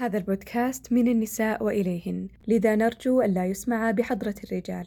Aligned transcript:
هذا 0.00 0.18
البودكاست 0.18 0.92
من 0.92 1.08
النساء 1.08 1.64
وإليهن 1.64 2.28
لذا 2.48 2.76
نرجو 2.76 3.22
ألا 3.22 3.46
يسمع 3.46 3.90
بحضرة 3.90 4.34
الرجال. 4.44 4.86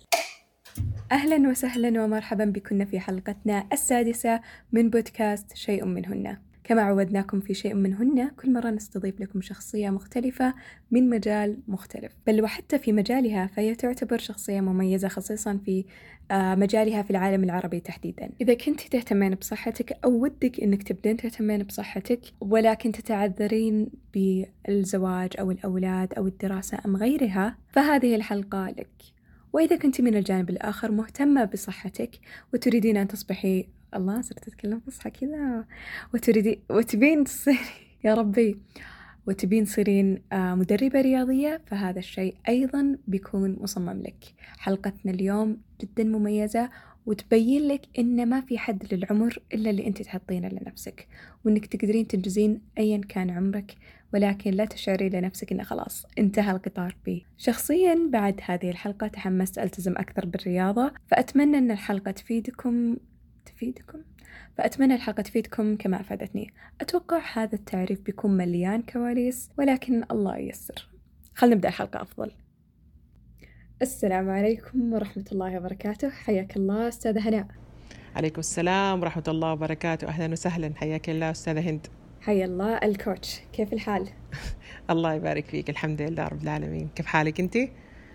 أهلا 1.12 1.50
وسهلا 1.50 2.04
ومرحبا 2.04 2.46
بكن 2.46 2.86
في 2.86 3.00
حلقتنا 3.00 3.68
السادسة 3.74 4.42
من 4.72 4.90
بودكاست 4.90 5.56
شيء 5.56 5.86
منهن. 5.86 6.38
كما 6.64 6.82
عودناكم 6.82 7.40
في 7.40 7.54
شيء 7.54 7.74
منهن 7.74 8.30
كل 8.30 8.54
مرة 8.54 8.70
نستضيف 8.70 9.22
لكم 9.22 9.42
شخصية 9.42 9.90
مختلفة 9.90 10.54
من 10.92 11.10
مجال 11.10 11.58
مختلف. 11.68 12.12
بل 12.28 12.44
وحتى 12.44 12.80
في 12.80 12.92
مجالها 12.92 13.48
فهي 13.48 13.76
تعتبر 13.76 14.18
شخصية 14.18 14.62
مميزة 14.62 15.08
خصيصا 15.08 15.60
في 15.66 15.86
آه، 16.32 16.56
مجالها 16.56 17.02
في 17.02 17.12
العالم 17.12 17.44
العربي 17.44 17.80
تحديدا. 17.80 18.30
إذا 18.42 18.54
كنت 18.54 18.82
تهتمين 18.82 19.36
بصحتك 19.36 19.98
أو 20.06 20.12
ودك 20.12 20.60
أنك 20.60 20.84
تبدين 20.84 21.18
تهتمين 21.18 21.64
بصحتك 21.64 22.22
ولكن 22.42 22.92
تتعذرين 22.92 23.90
بالزواج 24.14 25.30
أو 25.40 25.52
الأولاد 25.52 26.14
أو 26.14 26.28
الدراسة 26.28 26.78
أم 26.86 26.96
غيرها 26.96 27.58
فهذه 27.72 28.16
الحلقة 28.16 28.70
لك. 28.70 29.22
وإذا 29.54 29.76
كنت 29.76 30.02
من 30.02 30.16
الجانب 30.16 30.50
الآخر 30.50 30.92
مهتمة 30.92 31.46
بصحتك 31.46 32.20
وتريدين 32.54 32.98
أن 32.98 33.08
تصبحي 33.08 33.68
الله 33.96 34.22
صرت 34.22 34.48
أتكلم 34.48 34.80
فصحى 34.80 35.10
كذا. 35.10 35.66
وتريدي 36.14 36.60
وتبين 36.70 37.24
تصيري 37.24 37.58
يا 38.06 38.14
ربي. 38.14 38.60
وتبين 39.28 39.66
تصيرين 39.66 40.22
آه، 40.32 40.56
مدربة 40.56 41.02
رياضية 41.02 41.62
فهذا 41.68 42.00
الشيء 42.00 42.36
أيضا 42.50 42.98
بيكون 43.08 43.58
مصمم 43.60 44.02
لك. 44.02 44.24
حلقتنا 44.58 45.12
اليوم 45.12 45.58
جدا 45.82 46.04
مميزة 46.04 46.70
وتبين 47.06 47.68
لك 47.68 47.82
إن 48.00 48.30
ما 48.30 48.42
في 48.42 48.58
حد 48.58 48.94
للعمر 48.94 49.40
إلا 49.54 49.70
اللي 49.70 49.88
أنت 49.88 50.02
تحطينه 50.02 50.48
لنفسك. 50.48 51.08
وإنك 51.46 51.66
تقدرين 51.66 52.08
تنجزين 52.08 52.62
أيا 52.78 53.02
كان 53.10 53.30
عمرك 53.30 53.76
ولكن 54.14 54.52
لا 54.52 54.66
تشعري 54.66 55.10
لنفسك 55.10 55.52
إنه 55.52 55.64
خلاص 55.64 56.06
انتهى 56.18 56.52
القطار. 56.52 56.96
بي. 57.06 57.26
شخصيا 57.38 58.10
بعد 58.10 58.42
هذه 58.46 58.70
الحلقة 58.70 59.08
تحمست 59.08 59.60
ألتزم 59.60 59.92
أكثر 59.98 60.26
بالرياضة 60.26 60.92
فأتمنى 61.08 61.58
أن 61.58 61.72
الحلقة 61.72 62.12
تفيدكم. 62.12 62.98
تفيدكم. 63.46 64.00
فأتمنى 64.58 64.96
الحلقة 64.96 65.22
تفيدكم 65.22 65.76
كما 65.76 66.02
أفادتني. 66.02 66.54
أتوقع 66.82 67.22
هذا 67.34 67.56
التعريف 67.56 68.02
بيكون 68.02 68.38
مليان 68.38 68.82
كواليس 68.82 69.50
ولكن 69.58 70.04
الله 70.12 70.38
ييسر. 70.38 70.88
خلنا 71.36 71.56
نبدأ 71.56 71.68
الحلقة 71.68 72.02
أفضل. 72.02 72.32
السلام 73.82 74.30
عليكم 74.30 74.94
ورحمة 74.94 75.26
الله 75.32 75.58
وبركاته. 75.58 76.10
حياك 76.10 76.58
الله 76.58 76.88
أستاذة 76.88 77.30
هناء. 77.30 77.48
عليكم 78.16 78.40
السلام 78.40 79.02
ورحمة 79.02 79.24
الله 79.28 79.52
وبركاته. 79.52 80.08
أهلا 80.08 80.32
وسهلا. 80.32 80.74
حياك 80.76 81.10
الله 81.10 81.32
أستاذة 81.32 81.70
هند. 81.70 81.88
حيا 82.22 82.46
الله. 82.46 82.78
الكوتش 82.78 83.40
كيف 83.54 83.74
الحال؟ 83.74 84.10
الله 84.90 85.14
يبارك 85.14 85.46
فيك. 85.46 85.70
الحمد 85.70 86.02
لله 86.02 86.28
رب 86.28 86.44
العالمين. 86.44 86.90
كيف 86.96 87.06
حالك 87.06 87.40
أنت؟ 87.40 87.58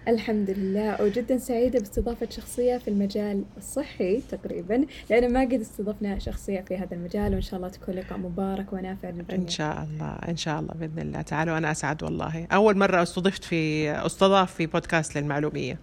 الحمد 0.08 0.50
لله. 0.50 1.02
وجدا 1.02 1.38
سعيدة 1.38 1.78
باستضافة 1.78 2.28
شخصية 2.30 2.78
في 2.78 2.88
المجال 2.88 3.44
الصحي 3.56 4.20
تقريبا 4.30 4.86
لأن 5.10 5.32
ما 5.32 5.40
قد 5.40 5.60
استضفنا 5.60 6.18
شخصية 6.18 6.60
في 6.60 6.76
هذا 6.76 6.94
المجال 6.94 7.32
وإن 7.34 7.42
شاء 7.42 7.56
الله 7.56 7.68
تكون 7.68 7.94
لقاء 7.94 8.18
مبارك 8.18 8.72
ونافع 8.72 9.10
للجميع. 9.10 9.42
إن 9.42 9.48
شاء 9.48 9.82
الله 9.82 10.12
إن 10.28 10.36
شاء 10.36 10.60
الله 10.60 10.74
بإذن 10.74 10.98
الله. 10.98 11.22
تعالوا 11.22 11.58
أنا 11.58 11.70
أسعد 11.70 12.02
والله. 12.02 12.46
أول 12.52 12.78
مرة 12.78 13.02
استضفت 13.02 13.44
في 13.44 13.90
استضاف 13.90 14.54
في 14.54 14.66
بودكاست 14.66 15.18
للمعلومية. 15.18 15.78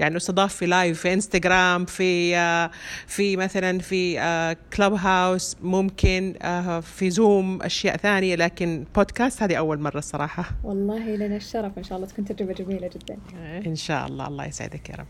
يعني 0.00 0.16
استضاف 0.16 0.54
في 0.54 0.66
live 0.66 1.00
في 1.00 1.12
انستغرام 1.12 1.84
في 1.84 2.36
آه، 2.36 2.70
في 3.06 3.36
مثلا 3.36 3.78
في 3.78 4.16
كلوب 4.76 4.92
هاوس 4.92 5.56
ممكن 5.62 6.34
آه، 6.42 6.80
في 6.80 7.10
زوم 7.10 7.62
أشياء 7.62 7.96
ثانية 7.96 8.34
لكن 8.34 8.84
بودكاست 8.96 9.42
هذه 9.42 9.54
أول 9.54 9.80
مرة 9.80 9.98
الصراحة. 9.98 10.44
والله 10.64 11.16
لنا 11.16 11.36
الشرف 11.36 11.78
إن 11.78 11.82
شاء 11.82 11.96
الله 11.96 12.08
تكون 12.08 12.24
تجربة 12.24 12.52
جميلة 12.52 12.90
جدا. 12.94 13.18
إن 13.66 13.76
شاء 13.76 14.06
الله 14.06 14.28
الله 14.28 14.46
يسعدك 14.46 14.90
يا 14.90 14.94
رب. 14.94 15.06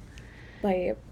طيب. 0.62 0.96
آه 0.96 1.09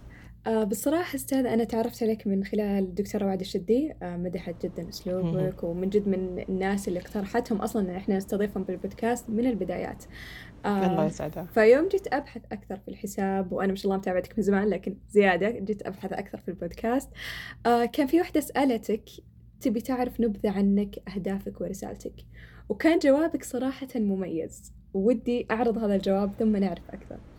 بصراحة 0.49 1.15
أستاذ 1.15 1.47
أنا 1.47 1.65
تعرفت 1.65 2.03
عليك 2.03 2.27
من 2.27 2.45
خلال 2.45 2.85
الدكتورة 2.85 3.25
وعد 3.27 3.41
الشدي 3.41 3.95
آه 4.03 4.17
مدحت 4.17 4.67
جدا 4.67 4.89
أسلوبك 4.89 5.65
ومن 5.65 5.89
جد 5.89 6.09
من 6.09 6.45
الناس 6.49 6.89
اللي 6.89 6.99
اقترحتهم 7.01 7.59
أصلا 7.59 7.91
إن 7.91 7.97
إحنا 7.97 8.17
نستضيفهم 8.17 8.65
بالبودكاست 8.65 9.31
من 9.31 9.47
البدايات. 9.47 10.05
آه 10.65 10.87
الله 10.87 11.07
يسعدها 11.07 11.45
فيوم 11.45 11.89
جيت 11.89 12.15
أبحث 12.15 12.43
أكثر 12.53 12.77
في 12.77 12.89
الحساب 12.89 13.53
وأنا 13.53 13.69
ما 13.69 13.77
شاء 13.77 13.85
الله 13.85 13.97
متابعتك 13.97 14.39
من 14.39 14.45
زمان 14.45 14.69
لكن 14.69 14.97
زيادة 15.11 15.51
جيت 15.51 15.87
أبحث 15.87 16.13
أكثر 16.13 16.39
في 16.39 16.49
البودكاست. 16.49 17.11
آه 17.67 17.85
كان 17.85 18.07
في 18.07 18.21
وحدة 18.21 18.41
سألتك 18.41 19.05
تبي 19.61 19.81
تعرف 19.81 20.21
نبذة 20.21 20.51
عنك 20.51 20.97
أهدافك 21.09 21.61
ورسالتك. 21.61 22.15
وكان 22.69 22.99
جوابك 22.99 23.45
صراحة 23.45 23.89
مميز. 23.97 24.73
ودي 24.95 25.47
أعرض 25.51 25.79
هذا 25.79 25.95
الجواب 25.95 26.33
ثم 26.39 26.57
نعرف 26.57 26.91
أكثر. 26.91 27.15
آه، 27.15 27.38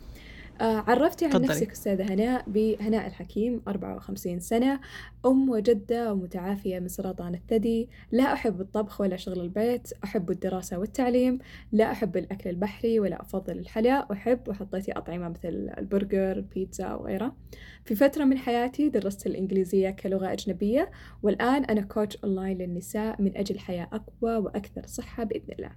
عرفتي 0.60 1.24
عن 1.24 1.42
نفسك 1.42 1.70
أستاذة 1.70 2.14
هناء 2.14 2.44
بهناء 2.46 3.06
الحكيم 3.06 3.62
54 3.68 4.40
سنة 4.40 4.80
أم 5.26 5.50
وجدة 5.50 6.12
ومتعافية 6.12 6.78
من 6.78 6.88
سرطان 6.88 7.34
الثدي. 7.34 7.88
لا 8.12 8.32
أحب 8.32 8.60
الطبخ 8.60 9.00
ولا 9.00 9.16
شغل 9.16 9.40
البيت 9.40 9.92
أحب 10.04 10.30
الدراسة 10.30 10.78
والتعليم. 10.78 11.38
لا 11.72 11.92
أحب 11.92 12.16
الأكل 12.16 12.50
البحري 12.50 13.00
ولا 13.00 13.20
أفضل 13.20 13.58
الحلا 13.58 14.12
أحب 14.12 14.48
وحطيتي 14.48 14.92
أطعمة 14.92 15.28
مثل 15.28 15.70
البرجر 15.78 16.32
البيتزا 16.32 16.94
وغيرها. 16.94 17.36
في 17.84 17.94
فترة 17.94 18.24
من 18.24 18.38
حياتي 18.38 18.88
درست 18.88 19.26
الإنجليزية 19.26 19.90
كلغة 19.90 20.32
أجنبية 20.32 20.90
والآن 21.22 21.64
أنا 21.64 21.80
coach 21.80 22.16
online 22.24 22.58
للنساء 22.58 23.22
من 23.22 23.36
أجل 23.36 23.58
حياة 23.58 23.88
أقوى 23.92 24.36
وأكثر 24.36 24.86
صحة 24.86 25.24
بإذن 25.24 25.54
الله. 25.58 25.70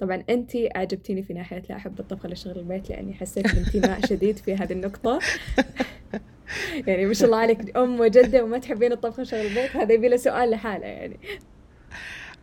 طبعا 0.00 0.24
أنت 0.30 0.50
أعجبتيني 0.76 1.22
في 1.22 1.32
ناحية 1.32 1.62
لا 1.70 1.76
أحب 1.76 2.00
الطبخ 2.00 2.24
ولا 2.24 2.34
شغل 2.34 2.58
البيت 2.58 2.90
لأني 2.90 3.14
حسيت 3.14 3.54
بانتماء 3.54 4.06
شديد 4.06 4.23
في 4.32 4.54
هذه 4.54 4.72
النقطة. 4.72 5.18
يعني 6.86 7.06
ما 7.06 7.14
شاء 7.14 7.26
الله 7.26 7.38
عليك 7.38 7.76
أم 7.76 8.00
وجدة 8.00 8.44
وما 8.44 8.58
تحبين 8.58 8.92
الطبخ 8.92 9.18
وشغل 9.18 9.40
البيت 9.40 9.76
هذا 9.76 9.92
يبي 9.92 10.08
له 10.08 10.16
سؤال 10.16 10.50
لحاله 10.50 10.86
يعني. 10.86 11.18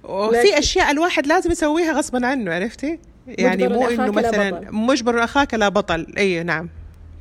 وفي 0.04 0.60
أشياء 0.60 0.92
الواحد 0.92 1.28
لازم 1.28 1.52
يسويها 1.52 1.94
غصبا 1.94 2.28
عنه 2.28 2.54
عرفتي؟ 2.54 3.00
يعني 3.28 3.68
مو 3.68 3.88
إنه 3.88 4.12
مثلا 4.12 4.72
مجبر 4.72 5.24
اخاك 5.24 5.54
لا 5.54 5.70
بطل. 5.70 6.14
إي 6.18 6.44
نعم. 6.44 6.70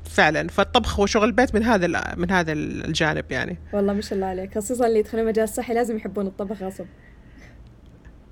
فعلا. 0.05 0.49
فالطبخ 0.49 1.01
وشغل 1.01 1.25
البيت 1.25 1.55
من 1.55 1.63
هذا 1.63 2.15
من 2.17 2.31
هذا 2.31 2.53
الجانب 2.53 3.25
يعني. 3.31 3.59
والله 3.73 3.93
ما 3.93 4.01
شاء 4.01 4.15
الله 4.15 4.27
عليك. 4.27 4.59
خصوصا 4.59 4.87
اللي 4.87 4.99
يدخلون 4.99 5.27
مجال 5.27 5.45
الصحي 5.45 5.75
لازم 5.75 5.97
يحبون 5.97 6.27
الطبخ 6.27 6.63
غصب. 6.63 6.87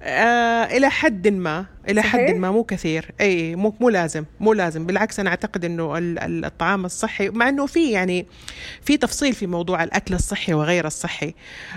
آه 0.03 0.65
إلى 0.65 0.91
حد 0.91 1.29
ما. 1.29 1.67
إلى 1.89 2.03
صحيح؟ 2.03 2.29
حد 2.29 2.35
ما 2.35 2.51
مو 2.51 2.65
كثير. 2.65 3.11
إي 3.21 3.57
مو 3.57 3.75
مو 3.81 3.89
لازم 3.89 4.25
مو 4.41 4.53
لازم. 4.53 4.87
بالعكس 4.87 5.21
أنا 5.21 5.31
أعتقد 5.31 5.65
إنه 5.65 5.93
الطعام 5.99 6.85
الصحي 6.85 7.29
مع 7.29 7.49
إنه 7.49 7.67
في 7.67 7.91
يعني 7.91 8.27
في 8.83 8.97
تفصيل 8.97 9.33
في 9.33 9.47
موضوع 9.47 9.85
الأكل 9.85 10.15
الصحي 10.15 10.55
وغير 10.55 10.87
الصحي. 10.87 11.35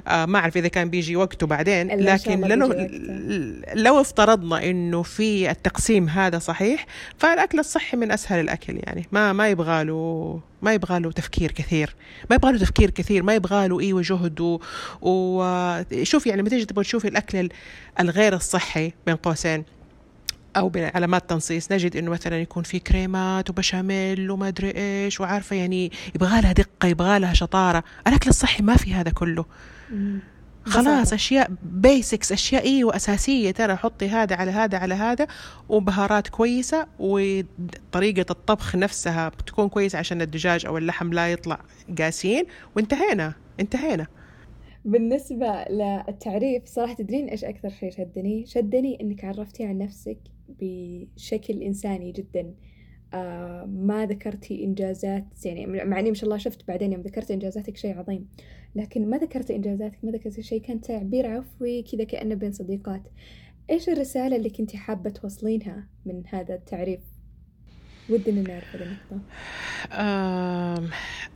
آه 0.08 0.26
ما 0.26 0.40
أعرف 0.40 0.58
إذا 0.58 0.68
كان 0.68 0.90
بيجي 0.90 1.16
وقته 1.16 1.48
بعدين 1.48 1.88
لكن 1.88 2.42
لو 2.42 2.88
لو 3.74 4.02
افترضنا 4.02 4.64
إنه 4.70 5.02
في 5.04 5.52
التقسيم 5.52 6.10
هذا 6.10 6.40
صحيح 6.40 6.86
فالأكل 7.18 7.60
الصحي 7.60 7.98
من 7.98 8.12
أسهل 8.12 8.40
الأكل 8.40 8.80
يعني. 8.84 9.08
ما 9.12 9.34
ما 9.34 9.50
يبغى 9.50 9.84
له 9.84 10.40
ما 10.62 10.74
يبغى 10.74 11.00
له 11.00 11.12
تفكير 11.12 11.52
كثير. 11.52 11.96
ما 12.30 12.36
يبغى 12.36 12.52
له 12.52 12.58
تفكير 12.58 12.90
كثير 12.90 13.24
ما 13.24 13.36
يبغى 13.36 13.68
له 13.68 13.80
أيوه 13.80 14.02
جهد 14.02 14.60
وشوف 15.02 16.28
يعني 16.28 16.42
لما 16.42 16.50
تيجي 16.50 16.66
تبغى 16.66 16.84
تشوفي 16.84 17.08
الأكل 17.08 17.50
الغير 18.00 18.36
الصحي 18.36 18.94
بين 19.06 19.16
قوسين. 19.16 19.64
أو 20.58 20.70
بعلامات 20.70 21.30
تنصيص. 21.30 21.72
نجد 21.72 21.96
إنه 21.96 22.12
مثلا 22.12 22.42
يكون 22.42 22.64
في 22.64 22.80
كريمات 22.80 23.50
وبشاميل 23.50 24.32
وما 24.32 24.48
ادري 24.48 24.72
إيش 24.76 25.22
وعارفة 25.22 25.56
يعني 25.56 25.92
يبغى 26.16 26.42
لها 26.42 26.52
دقة 26.52 26.88
يبغى 26.88 27.20
لها 27.20 27.34
شطارة. 27.34 27.84
الأكل 28.08 28.30
الصحي 28.30 28.64
ما 28.64 28.76
في 28.76 28.94
هذا 28.94 29.12
كله. 29.12 29.46
خلاص 30.66 31.14
أشياء 31.14 31.52
بيسكس 31.64 32.32
أشياء 32.32 32.64
أيوه 32.64 32.96
اساسيه 32.96 33.52
ترى 33.52 33.76
حطي 33.76 34.10
هذا 34.10 34.36
على 34.36 34.52
هذا 34.52 34.78
على 34.78 34.96
هذا 34.96 35.28
وبهارات 35.70 36.28
كويسة 36.28 36.88
وطريقة 37.00 38.26
الطبخ 38.30 38.76
نفسها 38.76 39.30
بتكون 39.30 39.70
كويسة 39.70 40.00
عشان 40.00 40.22
الدجاج 40.22 40.66
أو 40.66 40.78
اللحم 40.78 41.14
لا 41.14 41.32
يطلع 41.32 41.60
قاسيين. 42.00 42.46
وانتهينا 42.76 43.34
انتهينا. 43.60 44.08
بالنسبة 44.86 45.66
للتعريف 45.70 46.66
صراحة 46.66 46.94
تدرين 46.94 47.28
إيش 47.28 47.46
أكثر 47.46 47.70
شيء 47.70 47.92
شدني؟ 47.92 48.46
شدني 48.46 49.02
إنك 49.02 49.26
عرفتي 49.26 49.64
عن 49.64 49.78
نفسك 49.78 50.18
بشكل 50.50 51.62
إنساني 51.62 52.12
جدا. 52.12 52.54
آه 53.14 53.66
ما 53.66 54.06
ذكرتي 54.06 54.64
إنجازات 54.64 55.46
يعني 55.46 55.66
مع 55.66 56.00
إني 56.00 56.10
ما 56.10 56.16
شاء 56.16 56.26
الله 56.26 56.38
شفت 56.38 56.68
بعدين 56.68 56.92
يوم 56.92 57.02
ذكرت 57.02 57.32
إنجازاتك 57.32 57.78
شيء 57.78 57.98
عظيم. 57.98 58.28
لكن 58.76 59.10
ما 59.10 59.18
ذكرت 59.18 59.52
إنجازاتك 59.52 60.06
ما 60.06 60.12
ذكرت 60.12 60.40
شيء 60.40 60.62
كان 60.62 60.82
تعبير 60.82 61.28
عفوي 61.28 61.82
كذا 61.84 62.04
كأنه 62.04 62.36
بين 62.36 62.52
صديقات. 62.52 63.02
إيش 63.70 63.90
الرسالة 63.90 64.36
اللي 64.36 64.50
كنتي 64.50 64.78
حابة 64.78 65.10
توصلينها 65.10 65.88
من 66.06 66.24
هذا 66.28 66.56
التعريف؟ 66.56 67.00
ودنا 68.12 68.42
نعرف 68.42 68.76
هذه 68.76 68.84
النقطة. 68.84 69.20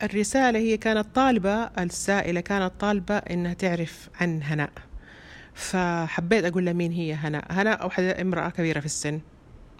الرسالة 0.03 0.59
هي 0.59 0.77
كانت 0.77 1.15
طالبة 1.15 1.63
السائلة 1.63 2.41
كانت 2.41 2.71
طالبة 2.79 3.17
إنها 3.17 3.53
تعرف 3.53 4.09
عن 4.21 4.43
هناء. 4.43 4.69
فحبيت 5.53 6.45
أقول 6.45 6.65
لها 6.65 6.73
مين 6.73 6.91
هي 6.91 7.13
هناء. 7.13 7.45
هناء 7.49 7.85
واحدة 7.85 8.21
امرأة 8.21 8.49
كبيرة 8.49 8.79
في 8.79 8.85
السن 8.85 9.19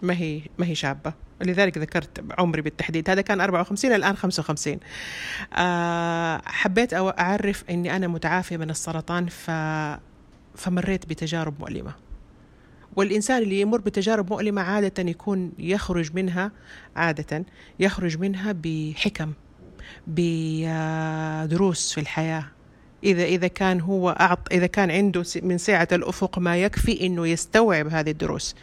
ما 0.02 0.14
هي 0.14 0.40
ما 0.58 0.66
هي 0.66 0.74
شابة. 0.74 1.12
لذلك 1.40 1.78
ذكرت 1.78 2.24
عمري 2.38 2.62
بالتحديد. 2.62 3.10
هذا 3.10 3.20
كان 3.20 3.40
54 3.40 3.92
الآن 3.92 4.16
55 4.16 4.78
أه 5.54 6.42
حبيت 6.44 6.94
أعرف 6.94 7.64
أني 7.70 7.96
أنا 7.96 8.08
متعافية 8.08 8.56
من 8.56 8.70
السرطان 8.70 9.26
ف... 9.26 9.50
فمريت 10.54 11.06
بتجارب 11.06 11.60
مؤلمة. 11.60 12.05
والإنسان 12.96 13.42
اللي 13.42 13.60
يمر 13.60 13.80
بتجارب 13.80 14.30
مؤلمة 14.30 14.62
عادة 14.62 15.10
يكون 15.10 15.52
يخرج 15.58 16.14
منها 16.14 16.52
عادة 16.96 17.44
يخرج 17.80 18.18
منها 18.18 18.54
بحكم 18.62 19.32
بدروس 20.06 21.92
في 21.92 22.00
الحياة. 22.00 22.44
إذا 23.04 23.24
إذا 23.24 23.46
كان 23.46 23.80
هو 23.80 24.10
أعط 24.10 24.52
إذا 24.52 24.66
كان 24.66 24.90
عنده 24.90 25.24
من 25.42 25.58
سعة 25.58 25.88
الأفق 25.92 26.38
ما 26.38 26.56
يكفي 26.56 27.06
إنه 27.06 27.26
يستوعب 27.26 27.88
هذه 27.88 28.10
الدروس. 28.10 28.54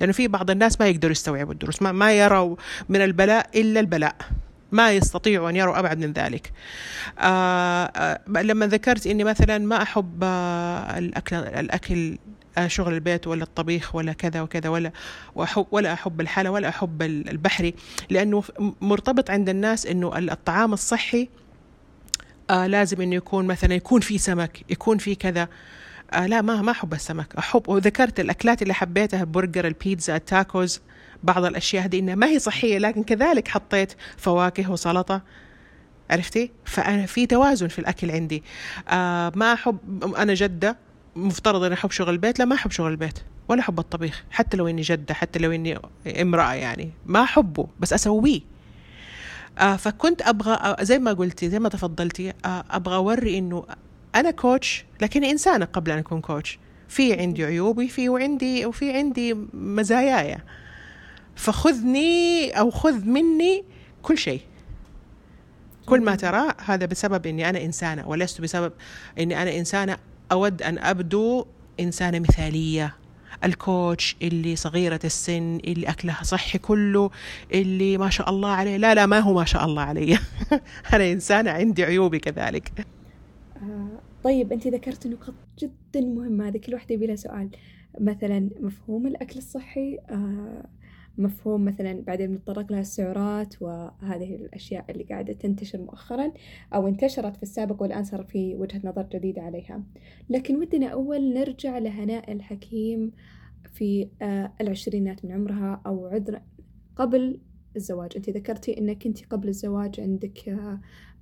لأنه 0.00 0.12
في 0.12 0.28
بعض 0.28 0.50
الناس 0.50 0.80
ما 0.80 0.88
يقدروا 0.88 1.12
يستوعبوا 1.12 1.52
الدروس 1.52 1.82
ما, 1.82 1.92
ما 1.92 2.12
يروا 2.12 2.56
من 2.88 3.00
البلاء 3.00 3.60
إلا 3.60 3.80
البلاء 3.80 4.16
ما 4.72 4.92
يستطيعوا 4.92 5.50
أن 5.50 5.56
يروا 5.56 5.78
أبعد 5.78 5.98
من 5.98 6.12
ذلك. 6.12 6.52
آه 7.18 7.84
آه 7.84 8.20
لما 8.42 8.66
ذكرت 8.66 9.06
أني 9.06 9.24
مثلا 9.24 9.58
ما 9.58 9.82
أحب 9.82 10.20
آه 10.22 10.98
الأكل, 10.98 11.36
الأكل 11.36 12.12
آه، 12.12 12.41
شغل 12.66 12.94
البيت 12.94 13.26
ولا 13.26 13.42
الطبيخ 13.42 13.94
ولا 13.94 14.12
كذا 14.12 14.40
وكذا 14.40 14.68
ولا 14.68 14.92
وأحب 15.34 15.66
ولا 15.70 15.92
أحب 15.92 16.20
الحلا 16.20 16.50
ولا 16.50 16.68
أحب 16.68 17.02
البحري 17.02 17.74
لأنه 18.10 18.42
مرتبط 18.80 19.30
عند 19.30 19.48
الناس 19.48 19.86
أنه 19.86 20.18
الطعام 20.18 20.72
الصحي 20.72 21.28
آه 22.50 22.66
لازم 22.66 23.00
إنه 23.00 23.14
يكون 23.14 23.46
مثلا 23.46 23.74
يكون 23.74 24.00
في 24.00 24.18
سمك 24.18 24.64
يكون 24.70 24.98
في 24.98 25.14
كذا. 25.14 25.48
آه 26.12 26.26
لا 26.26 26.42
ما 26.42 26.62
ما 26.62 26.70
أحب 26.72 26.92
السمك. 26.94 27.34
احب 27.38 27.68
وذكرت 27.68 28.20
الأكلات 28.20 28.62
اللي 28.62 28.74
حبيتها 28.74 29.20
البرجر 29.20 29.66
البيتزا 29.66 30.16
التاكوز 30.16 30.80
بعض 31.22 31.44
الأشياء 31.44 31.84
هذه 31.84 31.98
إنها 31.98 32.14
ما 32.14 32.26
هي 32.26 32.38
صحية 32.38 32.78
لكن 32.78 33.02
كذلك 33.02 33.48
حطيت 33.48 33.92
فواكه 34.16 34.70
وسلطة. 34.70 35.22
عرفتي؟ 36.10 36.50
فأنا 36.64 37.06
في 37.06 37.26
توازن 37.26 37.68
في 37.68 37.78
الأكل 37.78 38.10
عندي. 38.10 38.42
آه 38.88 39.32
ما 39.34 39.52
احب 39.52 40.14
أنا 40.16 40.34
جدة 40.34 40.76
مفترض 41.16 41.62
أني 41.62 41.74
أحب 41.74 41.90
شغل 41.90 42.10
البيت 42.10 42.38
لا 42.38 42.44
ما 42.44 42.54
أحب 42.54 42.70
شغل 42.70 42.90
البيت 42.90 43.18
ولا 43.48 43.60
أحب 43.60 43.78
الطبيخ 43.78 44.24
حتى 44.30 44.56
لو 44.56 44.68
إني 44.68 44.82
جدة 44.82 45.14
حتى 45.14 45.38
لو 45.38 45.52
إني 45.52 45.78
امرأة 46.06 46.52
يعني 46.54 46.90
ما 47.06 47.22
أحبه 47.22 47.66
بس 47.80 47.92
أسويه. 47.92 48.40
آه 49.58 49.76
فكنت 49.76 50.22
أبغى 50.22 50.52
آه 50.52 50.76
زي 50.82 50.98
ما 50.98 51.12
قلتي 51.12 51.50
زي 51.50 51.58
ما 51.58 51.68
تفضلتي 51.68 52.32
آه 52.44 52.64
أبغى 52.70 52.96
أوري 52.96 53.38
إنه 53.38 53.64
أنا 54.14 54.30
كوتش 54.30 54.84
لكني 55.00 55.30
إنسانة 55.30 55.64
قبل 55.64 55.90
أن 55.90 55.98
أكون 55.98 56.20
كوتش 56.20 56.58
في 56.88 57.14
عندي 57.14 57.44
عيوبي 57.44 57.88
في 57.88 58.08
وعندي 58.08 58.66
وفي 58.66 58.92
عندي 58.92 59.34
مزاياي 59.54 60.38
فخذني 61.36 62.50
أو 62.50 62.70
خذ 62.70 63.04
مني 63.04 63.64
كل 64.02 64.18
شيء. 64.18 64.40
كل 65.86 66.00
ما 66.00 66.14
ترى 66.14 66.48
هذا 66.64 66.86
بسبب 66.86 67.26
إني 67.26 67.48
أنا 67.48 67.64
إنسانة 67.64 68.08
ولست 68.08 68.40
بسبب 68.40 68.72
إني 69.18 69.42
أنا 69.42 69.56
إنسانة 69.58 69.96
أود 70.32 70.62
أن 70.62 70.78
أبدو 70.78 71.46
إنسانة 71.80 72.18
مثالية. 72.18 72.94
الكوتش 73.44 74.16
اللي 74.22 74.56
صغيرة 74.56 75.00
السن 75.04 75.56
اللي 75.64 75.88
أكلها 75.88 76.22
صحي 76.22 76.58
كله 76.58 77.10
اللي 77.54 77.98
ما 77.98 78.10
شاء 78.10 78.30
الله 78.30 78.48
عليه. 78.48 78.76
لا 78.76 78.94
لا 78.94 79.06
ما 79.06 79.20
هو 79.20 79.34
ما 79.34 79.44
شاء 79.44 79.64
الله 79.64 79.82
علي 79.82 80.18
أنا 80.94 81.12
إنسانة 81.12 81.50
عندي 81.50 81.84
عيوبي 81.84 82.18
كذلك. 82.18 82.86
آه 83.56 83.88
طيب 84.24 84.52
أنت 84.52 84.66
ذكرت 84.66 85.06
نقاط 85.06 85.34
جدا 85.58 86.00
مهمة. 86.00 86.48
هذه 86.48 86.58
كل 86.58 86.74
واحدة 86.74 86.94
يبي 86.94 87.06
لها 87.06 87.16
سؤال. 87.16 87.50
مثلا 88.00 88.48
مفهوم 88.60 89.06
الأكل 89.06 89.38
الصحي 89.38 89.98
آه 90.10 90.66
مفهوم 91.18 91.64
مثلا 91.64 92.02
بعدين 92.06 92.26
بنتطرق 92.26 92.72
لها 92.72 92.80
السعرات 92.80 93.62
وهذه 93.62 94.34
الأشياء 94.34 94.84
اللي 94.90 95.04
قاعدة 95.04 95.32
تنتشر 95.32 95.80
مؤخرا 95.80 96.32
أو 96.74 96.88
انتشرت 96.88 97.36
في 97.36 97.42
السابق 97.42 97.82
والآن 97.82 98.04
صار 98.04 98.22
في 98.22 98.54
وجهة 98.56 98.80
نظر 98.84 99.06
جديدة 99.12 99.42
عليها. 99.42 99.82
لكن 100.30 100.56
ودنا 100.56 100.86
أول 100.86 101.34
نرجع 101.34 101.78
لهناء 101.78 102.32
الحكيم 102.32 103.12
في 103.72 104.08
آه 104.22 104.52
العشرينات 104.60 105.24
من 105.24 105.32
عمرها 105.32 105.82
أو 105.86 106.06
عذر 106.06 106.40
قبل 106.96 107.40
الزواج. 107.76 108.12
أنت 108.16 108.30
ذكرتي 108.30 108.78
أنك 108.78 109.06
أنت 109.06 109.24
قبل 109.24 109.48
الزواج 109.48 110.00
عندك 110.00 110.48
آه 110.48 110.80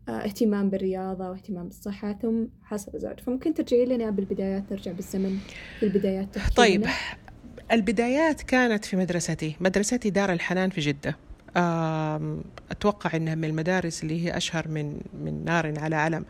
اهتمام 0.09 0.71
بالرياضة 0.71 1.31
واهتمام 1.31 1.65
بالصحة 1.65 2.13
ثم 2.13 2.45
حصل 2.63 2.93
الزواج. 2.95 3.21
فممكن 3.21 3.55
ترجعي 3.55 3.85
لنا 3.85 4.11
بالبدايات 4.11 4.73
نرجع 4.73 4.93
بالزمن 4.93 5.39
في 5.79 5.87
البدايات 5.87 6.39
طيب. 6.57 6.87
البدايات 7.73 8.43
كانت 8.43 8.85
في 8.85 8.97
مدرستي. 8.97 9.57
مدرستي 9.61 10.11
دار 10.11 10.33
الحنان 10.33 10.71
في 10.71 10.81
جدة. 10.81 11.17
أتوقع 12.71 13.17
أنها 13.17 13.35
من 13.35 13.45
المدارس 13.45 14.03
اللي 14.03 14.27
هي 14.27 14.37
أشهر 14.37 14.69
من 14.69 15.01
من 15.25 15.45
نار 15.45 15.79
على 15.79 15.97
علم 15.97 16.25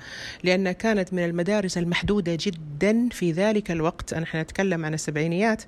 لأنها 0.45 0.73
كانت 0.73 1.13
من 1.13 1.25
المدارس 1.25 1.79
المحدودة 1.79 2.39
جدا 2.41 3.09
في 3.09 3.33
ذلك 3.33 3.71
الوقت. 3.71 4.15
نحن 4.15 4.39
نتكلم 4.39 4.85
عن 4.85 4.95
السبعينيات 4.95 5.63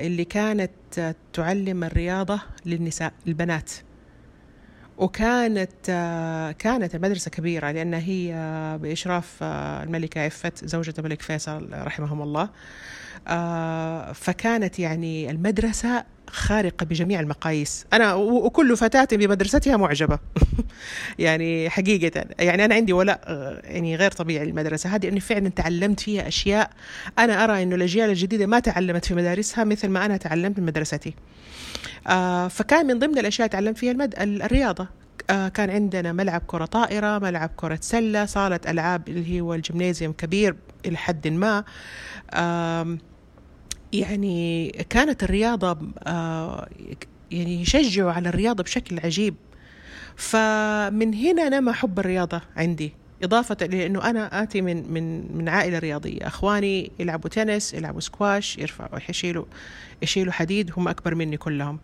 اللي 0.00 0.24
كانت 0.24 0.70
تعلم 1.32 1.84
الرياضة 1.84 2.40
للنساء 2.66 3.12
البنات. 3.26 3.70
وكانت 4.98 5.70
كانت 6.58 6.94
المدرسة 6.94 7.30
كبيرة 7.30 7.70
لأنها 7.70 7.98
هي 7.98 8.34
بإشراف 8.82 9.42
الملكة 9.42 10.20
عفت 10.20 10.64
زوجة 10.64 10.94
الملك 10.98 11.22
فيصل 11.22 11.68
رحمهم 11.72 12.22
الله. 12.22 12.48
فكانت 14.12 14.78
يعني 14.78 15.30
المدرسة 15.30 16.04
خارقة 16.30 16.86
بجميع 16.86 17.20
المقاييس. 17.20 17.86
أنا 17.92 18.14
وكل 18.14 18.76
فتاة 18.76 19.08
بمدرستها 19.12 19.76
معجبة. 19.76 20.18
يعني 21.18 21.70
حقيقة. 21.70 22.24
يعني 22.38 22.64
أنا 22.64 22.74
عندي 22.74 22.92
ولاء 22.92 23.20
يعني 23.64 23.96
غير 23.96 24.10
طبيعي 24.10 24.46
للمدرسة. 24.46 24.90
هذه 24.90 25.08
أني 25.08 25.20
فعلا 25.20 25.48
تعلمت 25.48 26.00
فيها 26.00 26.28
أشياء. 26.28 26.70
أنا 27.18 27.44
أرى 27.44 27.62
أنه 27.62 27.74
الأجيال 27.74 28.10
الجديدة 28.10 28.46
ما 28.46 28.58
تعلمت 28.58 29.04
في 29.04 29.14
مدارسها 29.14 29.64
مثل 29.64 29.88
ما 29.88 30.06
أنا 30.06 30.16
تعلمت 30.16 30.58
من 30.58 30.66
مدرستي. 30.66 31.14
آه 32.06 32.48
فكان 32.48 32.86
من 32.86 32.98
ضمن 32.98 33.18
الأشياء 33.18 33.48
تعلمت 33.48 33.78
فيها 33.78 33.92
المد... 33.92 34.14
الرياضة. 34.18 34.88
آه 35.30 35.48
كان 35.48 35.70
عندنا 35.70 36.12
ملعب 36.12 36.42
كرة 36.46 36.64
طائرة 36.64 37.18
ملعب 37.18 37.50
كرة 37.56 37.78
سلة 37.80 38.26
صالة 38.26 38.60
ألعاب 38.68 39.08
اللي 39.08 39.40
هو 39.40 39.54
الجيمنازيوم 39.54 40.12
كبير 40.12 40.56
إلى 40.86 40.96
حد 40.96 41.28
ما. 41.28 41.64
آه 42.30 42.98
يعني 43.94 44.70
كانت 44.90 45.22
الرياضة 45.22 45.78
آه 46.06 46.68
يعني 47.30 47.62
يشجعوا 47.62 48.12
على 48.12 48.28
الرياضة 48.28 48.62
بشكل 48.62 49.00
عجيب. 49.00 49.34
فمن 50.16 51.14
هنا 51.14 51.48
نما 51.48 51.72
حب 51.72 51.98
الرياضة 51.98 52.40
عندي. 52.56 52.92
إضافة 53.22 53.56
لأنه 53.66 54.10
أنا 54.10 54.42
آتي 54.42 54.60
من 54.60 54.92
من 54.92 55.36
من 55.36 55.48
عائلة 55.48 55.78
رياضية. 55.78 56.26
أخواني 56.26 56.92
يلعبوا 56.98 57.30
تنس 57.30 57.74
يلعبوا 57.74 58.00
سكواش 58.00 58.58
يرفعوا 58.58 58.98
يشيلوا 59.08 59.44
يشيلوا 60.02 60.32
حديد 60.32 60.70
هم 60.76 60.88
أكبر 60.88 61.14
مني 61.14 61.36
كلهم. 61.36 61.78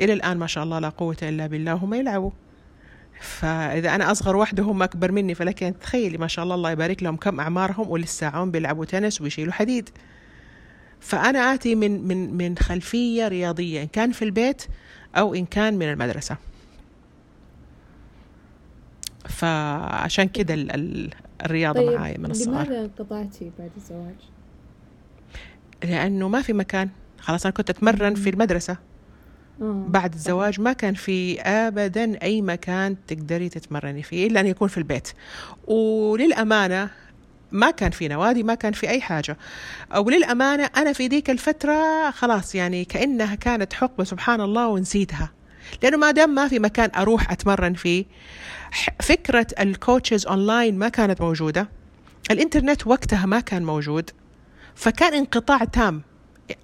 إلى 0.00 0.12
الآن 0.12 0.36
ما 0.36 0.46
شاء 0.46 0.64
الله 0.64 0.78
لا 0.78 0.88
قوة 0.88 1.16
إلا 1.22 1.46
بالله 1.46 1.72
هم 1.72 1.94
يلعبوا. 1.94 2.30
فإذا 3.20 3.94
أنا 3.94 4.10
أصغر 4.10 4.36
واحدة 4.36 4.62
هم 4.62 4.82
أكبر 4.82 5.12
مني. 5.12 5.34
فلكن 5.34 5.74
تخيلي 5.80 6.18
ما 6.18 6.26
شاء 6.26 6.42
الله 6.42 6.54
الله 6.54 6.70
يبارك 6.70 7.02
لهم 7.02 7.16
كم 7.16 7.40
أعمارهم 7.40 7.90
ولسه 7.90 8.26
عم 8.26 8.50
بيلعبوا 8.50 8.84
تنس 8.84 9.20
ويشيلوا 9.20 9.52
حديد. 9.52 9.90
فأنا 11.00 11.54
آتي 11.54 11.74
من 11.74 12.08
من 12.08 12.36
من 12.36 12.58
خلفية 12.58 13.28
رياضية 13.28 13.82
إن 13.82 13.86
كان 13.86 14.12
في 14.12 14.24
البيت 14.24 14.62
أو 15.16 15.34
إن 15.34 15.46
كان 15.46 15.74
من 15.74 15.90
المدرسة. 15.90 16.36
فعشان 19.24 20.28
كده 20.28 20.54
الرياضة 21.44 21.80
طيب 21.80 21.98
معاي 21.98 22.18
من 22.18 22.30
الصغر. 22.30 22.54
لماذا 22.54 22.80
انقطعتي 22.80 23.50
بعد 23.58 23.70
الزواج؟ 23.76 24.14
لأنه 25.84 26.28
ما 26.28 26.42
في 26.42 26.52
مكان. 26.52 26.88
خلاص 27.18 27.46
أنا 27.46 27.54
كنت 27.54 27.70
أتمرن 27.70 28.14
في 28.14 28.30
المدرسة. 28.30 28.76
بعد 29.60 30.14
الزواج 30.14 30.60
ما 30.60 30.72
كان 30.72 30.94
في 30.94 31.40
ابدا 31.40 32.22
أي 32.22 32.42
مكان 32.42 32.96
تقدري 33.06 33.48
تتمرني 33.48 34.02
فيه 34.02 34.26
إلا 34.26 34.40
أن 34.40 34.46
يكون 34.46 34.68
في 34.68 34.78
البيت. 34.78 35.08
وللأمانة 35.66 36.90
ما 37.52 37.70
كان 37.70 37.90
في 37.90 38.08
نوادي 38.08 38.42
ما 38.42 38.54
كان 38.54 38.72
في 38.72 38.88
أي 38.88 39.00
حاجة. 39.00 39.36
وللأمانة 39.96 40.70
أنا 40.76 40.92
في 40.92 41.06
ذيك 41.06 41.30
الفترة 41.30 42.10
خلاص 42.10 42.54
يعني 42.54 42.84
كأنها 42.84 43.34
كانت 43.34 43.72
حقبة 43.72 44.04
سبحان 44.04 44.40
الله 44.40 44.68
ونسيتها. 44.68 45.30
لأنه 45.82 45.96
ما 45.96 46.10
دام 46.10 46.30
ما 46.30 46.48
في 46.48 46.58
مكان 46.58 46.90
أروح 46.96 47.32
أتمرن 47.32 47.74
فيه 47.74 48.04
فكرة 49.02 49.46
ال 49.60 49.68
coaches 49.68 50.26
online 50.26 50.78
ما 50.78 50.88
كانت 50.88 51.20
موجودة. 51.20 51.68
الإنترنت 52.30 52.86
وقتها 52.86 53.26
ما 53.26 53.40
كان 53.40 53.64
موجود. 53.64 54.10
فكان 54.74 55.14
انقطاع 55.14 55.64
تام 55.64 56.02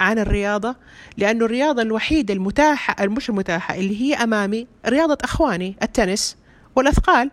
عن 0.00 0.18
الرياضة 0.18 0.76
لأنه 1.16 1.44
الرياضة 1.44 1.82
الوحيدة 1.82 2.34
المتاحة 2.34 3.06
مش 3.06 3.30
المتاحة 3.30 3.74
اللي 3.74 4.00
هي 4.02 4.14
أمامي 4.14 4.66
رياضة 4.86 5.18
أخواني 5.22 5.76
التنس 5.82 6.36
والأثقال. 6.76 7.30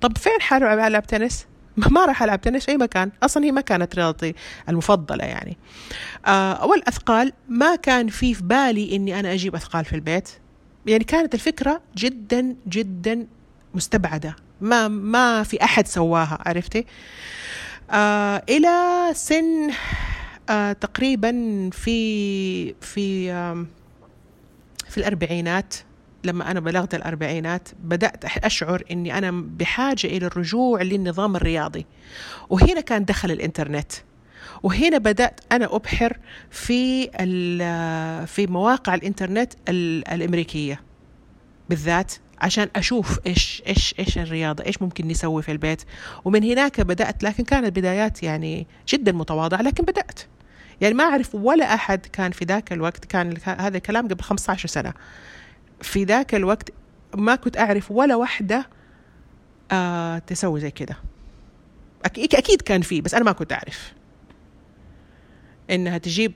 طب 0.00 0.18
فين 0.18 0.40
حالو 0.40 0.86
ألعب 0.86 1.06
تنس 1.06 1.46
ما 1.90 2.04
راح 2.04 2.22
ألعب 2.22 2.40
تنس 2.40 2.68
أي 2.68 2.76
مكان. 2.76 3.10
أصلا 3.22 3.44
هي 3.44 3.52
ما 3.52 3.60
كانت 3.60 3.94
رياضتي 3.94 4.34
المفضلة 4.68 5.24
يعني. 5.24 5.56
آه 6.26 6.66
والأثقال 6.66 7.32
ما 7.48 7.76
كان 7.76 8.08
في 8.08 8.34
في 8.34 8.42
بالي 8.42 8.96
إني 8.96 9.20
أنا 9.20 9.32
أجيب 9.32 9.54
أثقال 9.54 9.84
في 9.84 9.92
البيت. 9.96 10.28
يعني 10.86 11.04
كانت 11.04 11.34
الفكرة 11.34 11.80
جدا 11.96 12.56
جدا 12.68 13.26
مستبعدة. 13.74 14.36
ما 14.60 14.88
ما 14.88 15.42
في 15.42 15.64
أحد 15.64 15.86
سواها 15.86 16.38
عرفتي؟ 16.46 16.86
آه 17.90 18.42
إلى 18.48 19.08
سن 19.14 19.70
آه 20.50 20.72
تقريبا 20.72 21.30
في 21.72 22.74
في 22.80 23.32
آه 23.32 23.66
في 24.88 24.98
الأربعينات 24.98 25.74
لما 26.26 26.50
أنا 26.50 26.60
بلغت 26.60 26.94
الأربعينات 26.94 27.68
بدأت 27.82 28.24
أشعر 28.24 28.82
أني 28.90 29.18
أنا 29.18 29.30
بحاجة 29.30 30.06
إلى 30.06 30.26
الرجوع 30.26 30.82
للنظام 30.82 31.36
الرياضي. 31.36 31.86
وهنا 32.50 32.80
كان 32.80 33.04
دخل 33.04 33.30
الإنترنت. 33.30 33.92
وهنا 34.62 34.98
بدأت 34.98 35.40
أنا 35.52 35.76
أبحر 35.76 36.16
في 36.50 37.06
في 38.26 38.46
مواقع 38.46 38.94
الإنترنت 38.94 39.52
الأمريكية. 39.68 40.80
بالذات 41.68 42.12
عشان 42.40 42.68
أشوف 42.76 43.20
إيش 43.26 43.62
إيش 43.66 43.94
إيش 43.98 44.18
الرياضة 44.18 44.64
إيش 44.64 44.82
ممكن 44.82 45.08
نسوي 45.08 45.42
في 45.42 45.52
البيت. 45.52 45.82
ومن 46.24 46.44
هناك 46.44 46.80
بدأت 46.80 47.22
لكن 47.22 47.44
كانت 47.44 47.76
بدايات 47.76 48.22
يعني 48.22 48.66
جدا 48.88 49.12
متواضعة 49.12 49.62
لكن 49.62 49.84
بدأت. 49.84 50.20
يعني 50.80 50.94
ما 50.94 51.04
أعرف 51.04 51.34
ولا 51.34 51.74
أحد 51.74 52.06
كان 52.06 52.30
في 52.30 52.44
ذاك 52.44 52.72
الوقت 52.72 53.04
كان 53.04 53.34
هذا 53.44 53.76
الكلام 53.76 54.08
قبل 54.08 54.22
15 54.22 54.68
سنة. 54.68 54.92
في 55.80 56.04
ذاك 56.04 56.34
الوقت 56.34 56.70
ما 57.16 57.34
كنت 57.34 57.58
أعرف 57.58 57.90
ولا 57.90 58.16
واحدة 58.16 58.68
آه 59.72 60.18
تسوي 60.18 60.60
زي 60.60 60.70
كده. 60.70 60.96
أكيد 62.04 62.62
كان 62.62 62.80
في 62.80 63.00
بس 63.00 63.14
أنا 63.14 63.24
ما 63.24 63.32
كنت 63.32 63.52
أعرف. 63.52 63.92
إنها 65.70 65.98
تجيب 65.98 66.32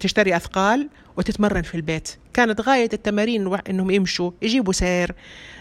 تشتري 0.00 0.36
أثقال 0.36 0.88
وتتمرن 1.16 1.62
في 1.62 1.74
البيت. 1.74 2.08
كانت 2.32 2.60
غاية 2.60 2.88
التمارين 2.92 3.58
إنهم 3.70 3.90
يمشوا 3.90 4.30
يجيبوا 4.42 4.72
سير 4.72 5.14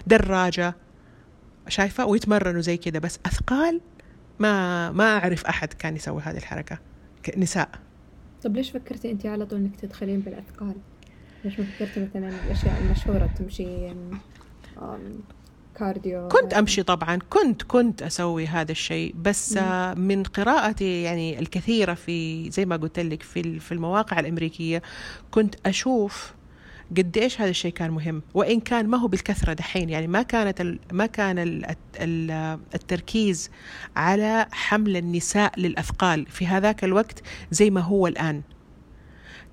دراجة 0.08 0.76
شايفة؟ 1.68 2.06
ويتمرنوا 2.06 2.62
زي 2.62 2.78
كده. 2.78 3.00
بس 3.00 3.20
أثقال 3.26 3.82
ما 4.40 4.92
ما 4.92 5.18
أعرف 5.18 5.46
أحد 5.46 5.74
كان 5.74 5.96
يسوي 5.96 6.22
هذه 6.22 6.38
الحركة. 6.38 6.80
نساء. 7.38 7.70
طب 8.44 8.56
ليش 8.56 8.72
فكرتي 8.72 9.12
أنت 9.12 9.26
على 9.26 9.46
طول 9.46 9.60
إنك 9.60 9.76
تدخلين 9.76 10.20
بالأثقال؟ 10.20 10.76
ليش 11.46 11.60
ما 11.60 11.66
فكرتي 11.66 12.00
مثلا 12.00 12.30
الأشياء 12.30 12.82
المشهورة 12.82 13.30
تمشي 13.40 13.94
كارديو. 15.76 16.28
كنت 16.28 16.54
أمشي 16.54 16.84
طبعا 16.84 17.20
كنت 17.30 17.64
كنت 17.64 18.02
أسوي 18.02 18.48
هذا 18.48 18.72
الشيء 18.72 19.16
بس 19.16 19.58
مم. 19.58 19.94
من 19.98 20.24
قراءتي 20.24 21.02
يعني 21.02 21.40
الكثيرة 21.40 21.94
في 21.94 22.50
زي 22.52 22.66
ما 22.66 22.76
قلت 22.76 23.00
لك 23.00 23.24
في 23.24 23.60
في 23.60 23.72
المواقع 23.72 24.20
الأمريكية 24.20 24.82
كنت 25.32 25.56
أشوف 25.66 26.34
قد 26.98 27.18
إيش 27.18 27.42
هذا 27.42 27.50
الشيء 27.50 27.72
كان 27.72 27.92
مهم. 27.92 28.22
وإن 28.34 28.60
كان 28.60 28.88
ما 28.88 28.98
هو 28.98 29.08
بالكثرة 29.08 29.54
دحين 29.54 29.90
يعني 29.90 30.08
ما 30.08 30.22
كانت 30.22 30.78
ما 30.92 31.06
كان 31.06 31.66
التركيز 32.76 33.50
على 33.96 34.48
حمل 34.52 34.98
النساء 34.98 35.60
للأثقال. 35.60 36.26
في 36.26 36.48
هذاك 36.48 36.84
الوقت 36.84 37.22
زي 37.52 37.70
ما 37.70 37.82
هو 37.82 38.08
الآن. 38.08 38.42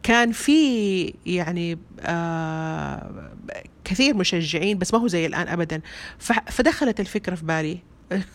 كان 0.03 0.33
في 0.33 1.15
يعني 1.27 1.79
آه 2.01 3.33
كثير 3.85 4.15
مشجعين 4.15 4.79
بس 4.79 4.95
ما 4.95 5.01
هو 5.01 5.07
زي 5.07 5.27
الآن 5.27 5.49
أبدا. 5.49 5.81
فدخلت 6.47 7.01
الفكرة 7.01 7.35
في 7.35 7.45
بالي. 7.45 7.79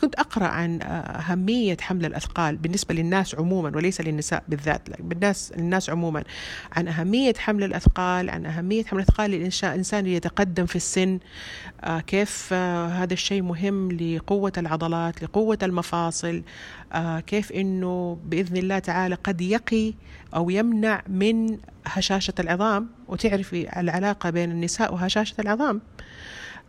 كنت 0.02 0.16
أقرأ 0.16 0.46
عن 0.46 0.80
أهمية 0.82 1.78
حمل 1.82 2.06
الأثقال 2.06 2.58
بالنسبة 2.58 2.96
للناس 2.96 3.36
عموما 3.36 3.72
وليس 3.76 4.02
للنساء 4.02 4.44
بالذات 4.48 4.82
بالناس 5.00 5.52
الناس 5.52 5.90
عموما 5.90 6.24
عن 6.72 6.88
أهمية 6.88 7.34
حمل 7.38 7.64
الأثقال 7.64 8.30
عن 8.30 8.46
أهمية 8.46 8.84
حمل 8.84 9.00
الأثقال 9.00 9.32
للإنسان 9.32 10.08
يتقدم 10.08 10.66
في 10.66 10.76
السن. 10.76 11.20
آه، 11.84 12.00
كيف 12.00 12.50
آه، 12.54 12.88
هذا 12.88 13.14
الشيء 13.14 13.42
مهم 13.42 13.92
لقوة 13.92 14.52
العضلات 14.58 15.24
لقوة 15.24 15.58
المفاصل. 15.64 16.44
آه، 16.94 17.20
كيف 17.20 17.52
أنه 17.52 18.20
بإذن 18.26 18.58
الله 18.58 18.80
تعالى 18.80 19.16
قد 19.16 19.42
يقي 19.42 19.94
أو 20.36 20.50
يمنع 20.50 21.04
من 21.08 21.58
هشاشة 21.86 22.34
العظام. 22.40 22.90
وتعرفي 23.08 23.80
العلاقة 23.80 24.30
بين 24.30 24.52
النساء 24.52 24.94
وهشاشة 24.94 25.36
العظام. 25.40 25.82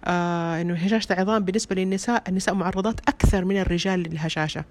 آه 0.05 0.61
إنه 0.61 0.75
هشاشه 0.75 1.13
العظام 1.13 1.45
بالنسبة 1.45 1.75
للنساء 1.77 2.23
النساء 2.29 2.55
معرضات 2.55 3.01
أكثر 3.09 3.45
من 3.45 3.61
الرجال 3.61 4.01
للهشاشة 4.01 4.65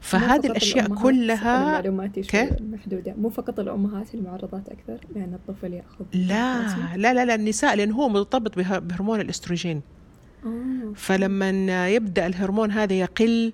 فهذه 0.00 0.46
الأشياء 0.46 0.94
كلها 0.94 1.72
معلوماتي؟ 1.72 2.48
محدودة 2.60 3.14
مو 3.18 3.28
فقط 3.28 3.60
الأمهات 3.60 4.14
المعرضات 4.14 4.68
أكثر 4.68 5.06
لأن 5.14 5.34
الطفل 5.34 5.72
يأخذ 5.72 6.04
لا 6.12 6.96
لا 6.96 7.14
لا 7.14 7.24
لا 7.24 7.34
النساء 7.34 7.76
لأن 7.76 7.92
هو 7.92 8.08
مرتبط 8.08 8.58
بهرمون 8.58 9.20
الأستروجين 9.20 9.82
آه. 10.44 10.92
فلما 10.94 11.88
يبدأ 11.88 12.26
الهرمون 12.26 12.70
هذا 12.70 12.92
يقل 12.92 13.52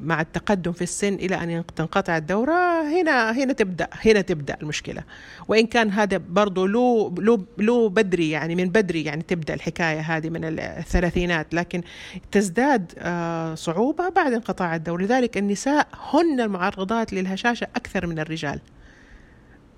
مع 0.00 0.20
التقدم 0.20 0.72
في 0.72 0.82
السن 0.82 1.14
إلى 1.14 1.34
أن 1.34 1.64
تنقطع 1.76 2.16
الدورة 2.16 2.82
هنا 2.82 3.30
هنا 3.30 3.52
تبدأ 3.52 3.88
هنا 3.92 4.20
تبدأ 4.20 4.56
المشكلة. 4.62 5.02
وإن 5.48 5.66
كان 5.66 5.90
هذا 5.90 6.20
برضه 6.28 6.68
له 6.68 7.14
له 7.18 7.44
له 7.58 7.88
بدري 7.88 8.30
يعني 8.30 8.54
من 8.54 8.68
بدري 8.68 9.04
يعني 9.04 9.22
تبدأ 9.22 9.54
الحكاية 9.54 10.00
هذه 10.00 10.30
من 10.30 10.44
الثلاثينات 10.58 11.54
لكن 11.54 11.82
تزداد 12.30 12.92
آه، 12.98 13.54
صعوبة 13.54 14.08
بعد 14.08 14.32
انقطاع 14.32 14.76
الدورة. 14.76 15.02
لذلك 15.02 15.38
النساء 15.38 15.88
هن 16.12 16.40
المعرضات 16.40 17.12
للهشاشة 17.12 17.66
أكثر 17.76 18.06
من 18.06 18.18
الرجال. 18.18 18.60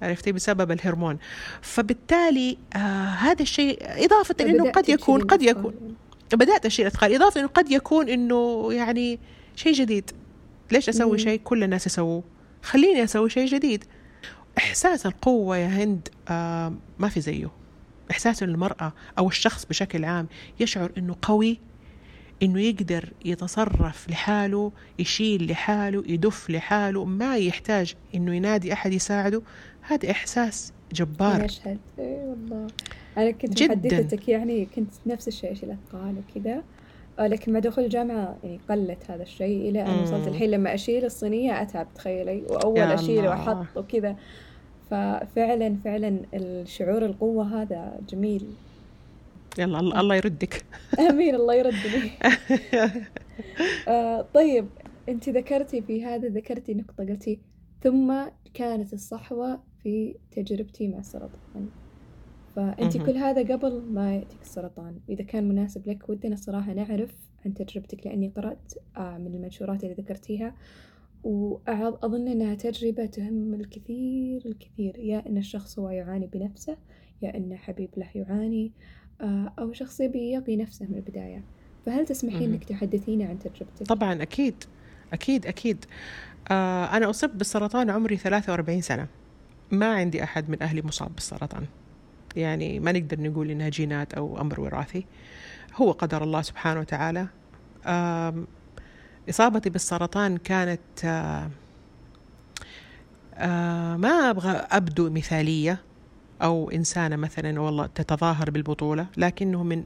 عرفتي؟ 0.02 0.32
بسبب 0.32 0.72
الهرمون. 0.72 1.18
فبالتالي 1.62 2.58
آه 2.76 2.78
هذا 3.06 3.42
الشيء 3.42 3.78
إضافة 3.82 4.34
إنه 4.40 4.70
قد 4.70 4.88
يكون 4.88 5.20
قد 5.20 5.42
يكون 5.42 5.74
بدأت 6.32 6.66
أشيل 6.66 6.86
أثقال 6.86 7.14
إضافة 7.14 7.40
إنه 7.40 7.48
قد 7.48 7.70
يكون 7.70 8.08
إنه 8.08 8.68
يعني 8.72 9.18
شيء 9.56 9.72
جديد. 9.72 10.10
ليش 10.72 10.88
أسوي 10.88 11.18
شيء 11.18 11.40
كل 11.44 11.64
الناس 11.64 11.86
يسووه؟ 11.86 12.22
خليني 12.62 13.04
أسوي 13.04 13.30
شيء 13.30 13.46
جديد. 13.46 13.84
إحساس 14.58 15.06
القوة 15.06 15.56
يا 15.56 15.66
هند 15.66 16.08
آه 16.28 16.74
ما 16.98 17.08
في 17.08 17.20
زيه. 17.20 17.50
إحساس 18.10 18.42
المرأة 18.42 18.92
أو 19.18 19.28
الشخص 19.28 19.64
بشكل 19.64 20.04
عام 20.04 20.26
يشعر 20.60 20.92
إنه 20.98 21.16
قوي 21.22 21.60
إنه 22.42 22.60
يقدر 22.60 23.12
يتصرف 23.24 24.10
لحاله 24.10 24.72
يشيل 24.98 25.50
لحاله 25.50 26.04
يدف 26.06 26.50
لحاله 26.50 27.04
ما 27.04 27.36
يحتاج 27.36 27.94
إنه 28.14 28.34
ينادي 28.34 28.72
أحد 28.72 28.92
يساعده. 28.92 29.42
هذا 29.82 30.10
إحساس 30.10 30.72
جبار. 30.92 31.46
اي 31.66 31.78
والله. 31.98 32.66
أنا 33.18 33.30
كنت 33.30 33.62
محدثتك 33.62 34.28
يعني 34.28 34.66
كنت 34.66 34.92
نفس 35.06 35.28
الشيء 35.28 35.52
اشيل 35.52 35.70
اثقال 35.70 36.14
وكذا. 36.18 36.62
آه، 37.18 37.26
لكن 37.26 37.52
مع 37.52 37.58
دخول 37.58 37.84
الجامعة 37.84 38.36
يعني 38.44 38.60
قلت 38.68 39.10
هذا 39.10 39.22
الشيء 39.22 39.68
إلى 39.70 39.82
أن 39.82 40.02
وصلت. 40.02 40.28
الحين 40.28 40.50
لما 40.50 40.74
أشيل 40.74 41.04
الصينية 41.04 41.62
أتعب 41.62 41.86
تخيلي. 41.94 42.42
وأول 42.42 42.80
أشيل 42.80 43.26
وأحط 43.26 43.76
وكذا. 43.76 44.16
ففعلا 44.90 45.76
فعلا 45.84 46.20
الشعور 46.34 47.06
القوة 47.06 47.62
هذا 47.62 48.00
جميل. 48.08 48.46
يلا 49.58 49.80
الله, 49.80 50.00
الله 50.00 50.14
يردك. 50.14 50.64
آمين 51.10 51.34
الله 51.34 51.54
يردني. 51.54 52.10
آه 53.88 54.26
طيب 54.34 54.66
أنت 55.08 55.28
ذكرتي 55.28 55.82
في 55.82 56.04
هذا 56.04 56.28
ذكرتي 56.28 56.74
نقطة 56.74 57.04
قلتي 57.04 57.38
ثم 57.82 58.14
كانت 58.54 58.92
الصحوة 58.92 59.60
في 59.82 60.14
تجربتي 60.36 60.88
مع 60.88 60.98
السرطان. 60.98 61.68
فأنت 62.56 62.96
كل 62.96 63.16
هذا 63.16 63.54
قبل 63.54 63.82
ما 63.90 64.14
يأتيك 64.14 64.42
السرطان. 64.42 65.00
وإذا 65.08 65.24
كان 65.24 65.48
مناسب 65.48 65.88
لك 65.88 66.08
ودنا 66.08 66.36
صراحة 66.36 66.72
نعرف 66.72 67.14
عن 67.46 67.54
تجربتك 67.54 68.06
لأني 68.06 68.32
قرأت 68.36 68.74
آه، 68.96 69.18
من 69.18 69.34
المنشورات 69.34 69.84
اللي 69.84 69.94
ذكرتيها. 69.94 70.54
وأظن 71.24 72.28
أنها 72.28 72.54
تجربة 72.54 73.06
تهم 73.06 73.54
الكثير 73.54 74.42
الكثير. 74.46 74.98
يا 74.98 75.26
أن 75.26 75.38
الشخص 75.38 75.78
هو 75.78 75.90
يعاني 75.90 76.26
بنفسه 76.26 76.76
يا 77.22 77.36
أن 77.36 77.56
حبيب 77.56 77.90
له 77.96 78.10
يعاني 78.14 78.72
آه، 79.20 79.52
أو 79.58 79.72
شخص 79.72 80.00
يبي 80.00 80.32
يقي 80.32 80.56
نفسه 80.56 80.86
من 80.86 80.94
البداية. 80.94 81.44
فهل 81.86 82.06
تسمحين 82.06 82.50
أنك 82.50 82.64
تحدثينا 82.64 83.24
عن 83.24 83.38
تجربتك؟ 83.38 83.86
طبعا 83.86 84.22
أكيد. 84.22 84.54
أكيد 85.12 85.46
أكيد. 85.46 85.84
آه 86.50 86.84
أنا 86.84 87.10
أصبت 87.10 87.34
بالسرطان 87.34 87.90
عمري 87.90 88.16
43 88.16 88.80
سنة. 88.80 89.06
ما 89.70 89.94
عندي 89.94 90.22
أحد 90.22 90.50
من 90.50 90.62
أهلي 90.62 90.82
مصاب 90.82 91.14
بالسرطان. 91.14 91.66
يعني 92.36 92.80
ما 92.80 92.92
نقدر 92.92 93.20
نقول 93.20 93.50
إنها 93.50 93.68
جينات 93.68 94.14
أو 94.14 94.40
أمر 94.40 94.60
وراثي. 94.60 95.06
هو 95.76 95.92
قدر 95.92 96.24
الله 96.24 96.42
سبحانه 96.42 96.80
وتعالى. 96.80 97.26
إصابتي 99.30 99.70
بالسرطان 99.70 100.36
كانت 100.36 101.04
ما 103.98 104.30
أبغى 104.30 104.50
أبدو 104.50 105.10
مثالية 105.10 105.78
أو 106.42 106.70
إنسانة 106.70 107.16
مثلا 107.16 107.60
والله 107.60 107.86
تتظاهر 107.86 108.50
بالبطولة 108.50 109.06
لكنه 109.16 109.62
من 109.62 109.84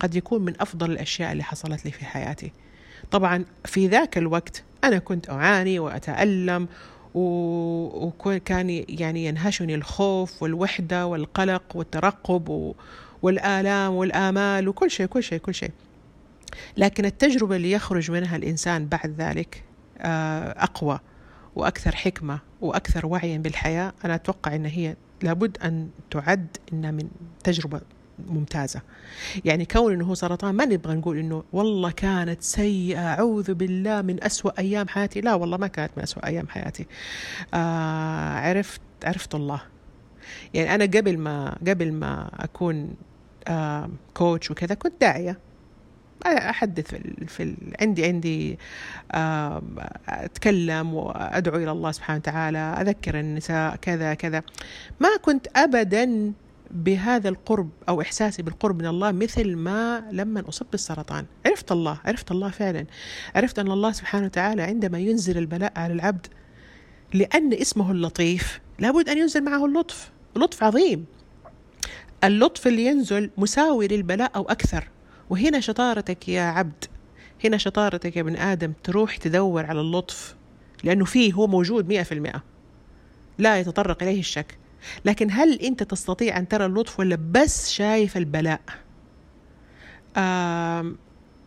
قد 0.00 0.14
يكون 0.14 0.44
من 0.44 0.54
أفضل 0.60 0.90
الأشياء 0.90 1.32
اللي 1.32 1.42
حصلت 1.42 1.84
لي 1.84 1.90
في 1.90 2.04
حياتي. 2.04 2.52
طبعا 3.10 3.44
في 3.64 3.86
ذاك 3.86 4.18
الوقت 4.18 4.64
أنا 4.84 4.98
كنت 4.98 5.30
أعاني 5.30 5.78
وأتألم 5.78 6.68
وكان 7.14 8.84
يعني 8.88 9.26
ينهشني 9.26 9.74
الخوف 9.74 10.42
والوحدة 10.42 11.06
والقلق 11.06 11.62
والترقب 11.74 12.74
والآلام 13.22 13.92
والآمال 13.92 14.68
وكل 14.68 14.90
شيء 14.90 15.06
كل 15.06 15.22
شيء 15.22 15.38
كل 15.38 15.54
شيء. 15.54 15.70
لكن 16.76 17.04
التجربة 17.04 17.56
اللي 17.56 17.70
يخرج 17.70 18.10
منها 18.10 18.36
الإنسان 18.36 18.86
بعد 18.86 19.14
ذلك 19.18 19.64
آه، 19.98 20.62
أقوى 20.62 21.00
وأكثر 21.56 21.96
حكمة 21.96 22.38
وأكثر 22.60 23.06
وعيا 23.06 23.38
بالحياة 23.38 23.92
أنا 24.04 24.14
أتوقع 24.14 24.54
أن 24.54 24.66
هي 24.66 24.96
لابد 25.22 25.58
أن 25.58 25.88
تعد 26.10 26.56
إنها 26.72 26.90
من 26.90 27.08
تجربة 27.44 27.80
ممتازة. 28.26 28.80
يعني 29.44 29.64
كون 29.64 29.92
أنه 29.92 30.04
هو 30.04 30.14
سرطان 30.14 30.54
ما 30.54 30.64
نبغى 30.64 30.94
نقول 30.94 31.18
أنه 31.18 31.44
والله 31.52 31.90
كانت 31.90 32.42
سيئة 32.42 32.98
أعوذ 32.98 33.54
بالله 33.54 34.02
من 34.02 34.24
أسوأ 34.24 34.58
أيام 34.58 34.88
حياتي. 34.88 35.20
لا 35.20 35.34
والله 35.34 35.56
ما 35.56 35.66
كانت 35.66 35.90
من 35.96 36.02
أسوأ 36.02 36.26
أيام 36.26 36.48
حياتي. 36.48 36.86
آه 37.54 38.38
عرفت 38.38 38.80
عرفت 39.04 39.34
الله. 39.34 39.60
يعني 40.54 40.74
أنا 40.74 40.84
قبل 40.84 41.18
ما 41.18 41.56
قبل 41.68 41.92
ما 41.92 42.30
أكون 42.34 42.94
آه 43.48 43.90
كوتش 44.14 44.50
وكذا 44.50 44.74
كنت 44.74 45.00
داعية. 45.00 45.38
أحدث 46.26 46.86
في, 46.86 47.26
في 47.26 47.54
عندي 47.80 48.04
عندي 48.04 48.58
أتكلم 50.08 50.94
وأدعو 50.94 51.56
إلى 51.56 51.70
الله 51.70 51.92
سبحانه 51.92 52.18
وتعالى 52.18 52.58
أذكر 52.58 53.20
النساء 53.20 53.76
كذا 53.76 54.14
كذا. 54.14 54.42
ما 55.00 55.08
كنت 55.22 55.46
أبدا 55.56 56.32
بهذا 56.70 57.28
القرب 57.28 57.70
أو 57.88 58.00
إحساسي 58.00 58.42
بالقرب 58.42 58.78
من 58.82 58.86
الله 58.86 59.12
مثل 59.12 59.56
ما 59.56 60.08
لما 60.12 60.48
أصبت 60.48 60.72
بالسرطان. 60.72 61.26
عرفت 61.46 61.72
الله 61.72 62.00
عرفت 62.04 62.30
الله 62.30 62.50
فعلا. 62.50 62.86
عرفت 63.34 63.58
أن 63.58 63.70
الله 63.70 63.92
سبحانه 63.92 64.26
وتعالى 64.26 64.62
عندما 64.62 64.98
ينزل 64.98 65.38
البلاء 65.38 65.72
على 65.76 65.92
العبد 65.92 66.26
لأن 67.14 67.52
اسمه 67.52 67.90
اللطيف 67.90 68.60
لابد 68.78 69.08
أن 69.08 69.18
ينزل 69.18 69.44
معه 69.44 69.64
اللطف. 69.64 70.10
لطف 70.36 70.62
عظيم. 70.62 71.04
اللطف 72.24 72.66
اللي 72.66 72.86
ينزل 72.86 73.30
مساوي 73.36 73.88
للبلاء 73.88 74.30
أو 74.36 74.42
أكثر. 74.42 74.88
وهنا 75.30 75.60
شطارتك 75.60 76.28
يا 76.28 76.42
عبد 76.42 76.84
هنا 77.44 77.56
شطارتك 77.56 78.16
يا 78.16 78.20
ابن 78.20 78.36
آدم 78.36 78.72
تروح 78.84 79.16
تدور 79.16 79.66
على 79.66 79.80
اللطف 79.80 80.36
لأنه 80.84 81.04
فيه 81.04 81.32
هو 81.32 81.46
موجود 81.46 81.88
مئة 81.88 82.02
في 82.02 82.12
المئة. 82.12 82.42
لا 83.38 83.60
يتطرق 83.60 84.02
إليه 84.02 84.20
الشك. 84.20 84.58
لكن 85.04 85.28
هل 85.30 85.60
أنت 85.60 85.82
تستطيع 85.82 86.38
أن 86.38 86.48
ترى 86.48 86.66
اللطف 86.66 87.00
ولا 87.00 87.18
بس 87.30 87.70
شايف 87.70 88.16
البلاء؟ 88.16 88.60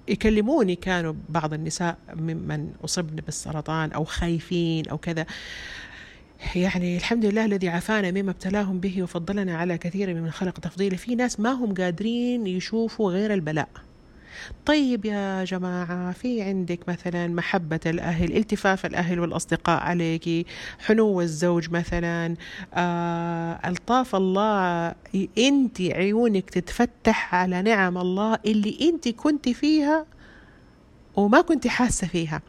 يكلموني 0.08 0.76
كانوا 0.76 1.14
بعض 1.30 1.54
النساء 1.54 1.98
ممن 2.14 2.72
أصبن 2.86 3.16
بالسرطان 3.16 3.92
أو 3.92 4.04
خايفين 4.04 4.88
أو 4.88 4.98
كذا. 4.98 5.26
يعني 6.56 6.98
الحمد 6.98 7.26
لله 7.26 7.46
الذي 7.46 7.70
عافانا 7.70 8.12
مما 8.12 8.32
ابتلاهم 8.32 8.80
به 8.80 9.04
وفضلنا 9.04 9.58
على 9.58 9.78
كثير 9.78 10.14
من 10.14 10.32
خلق 10.32 10.60
تفضيله 10.60 10.98
في 10.98 11.16
ناس 11.16 11.40
ما 11.40 11.52
هم 11.52 11.74
قادرين 11.74 12.48
يشوفوا 12.48 13.12
غير 13.12 13.34
البلاء. 13.34 13.70
طيب 14.66 15.06
يا 15.06 15.44
جماعة 15.44 16.12
في 16.12 16.42
عندك 16.42 16.80
مثلا 16.90 17.28
محبة 17.28 17.80
الأهل 17.86 18.38
التفاف 18.38 18.86
الأهل 18.86 19.20
والأصدقاء 19.20 19.82
عليك 19.84 20.48
حنو 20.80 21.22
الزوج 21.22 21.70
مثلا 21.72 22.36
آه 22.74 23.60
ألطاف 23.66 24.16
الله 24.16 24.96
أنت 25.38 25.82
عيونك 25.82 26.50
تتفتح 26.50 27.36
على 27.36 27.62
نعم 27.62 27.98
الله 27.98 28.40
اللي 28.46 28.78
أنت 28.82 29.08
كنت 29.10 29.50
فيها 29.50 30.06
وما 31.16 31.42
كنت 31.42 31.68
حاسة 31.68 32.08
فيها. 32.08 32.42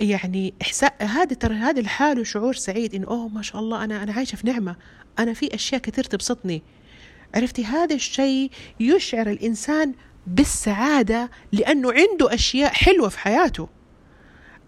يعني 0.00 0.54
إحساس 0.62 0.90
هذا 1.00 1.34
ترى 1.34 1.54
هذا 1.54 1.80
الحال 1.80 2.20
وشعور 2.20 2.54
سعيد 2.54 2.94
إنه 2.94 3.06
أوه 3.06 3.28
ما 3.28 3.42
شاء 3.42 3.60
الله 3.60 3.84
أنا 3.84 4.02
أنا 4.02 4.12
عايشة 4.12 4.36
في 4.36 4.46
نعمة. 4.46 4.76
أنا 5.18 5.32
في 5.32 5.54
أشياء 5.54 5.80
كثير 5.80 6.04
تبسطني. 6.04 6.62
عرفتي؟ 7.34 7.64
هذا 7.64 7.94
الشيء 7.94 8.50
يشعر 8.80 9.30
الإنسان 9.30 9.94
بالسعادة 10.26 11.30
لأنه 11.52 11.92
عنده 11.92 12.34
أشياء 12.34 12.72
حلوة 12.72 13.08
في 13.08 13.18
حياته. 13.18 13.68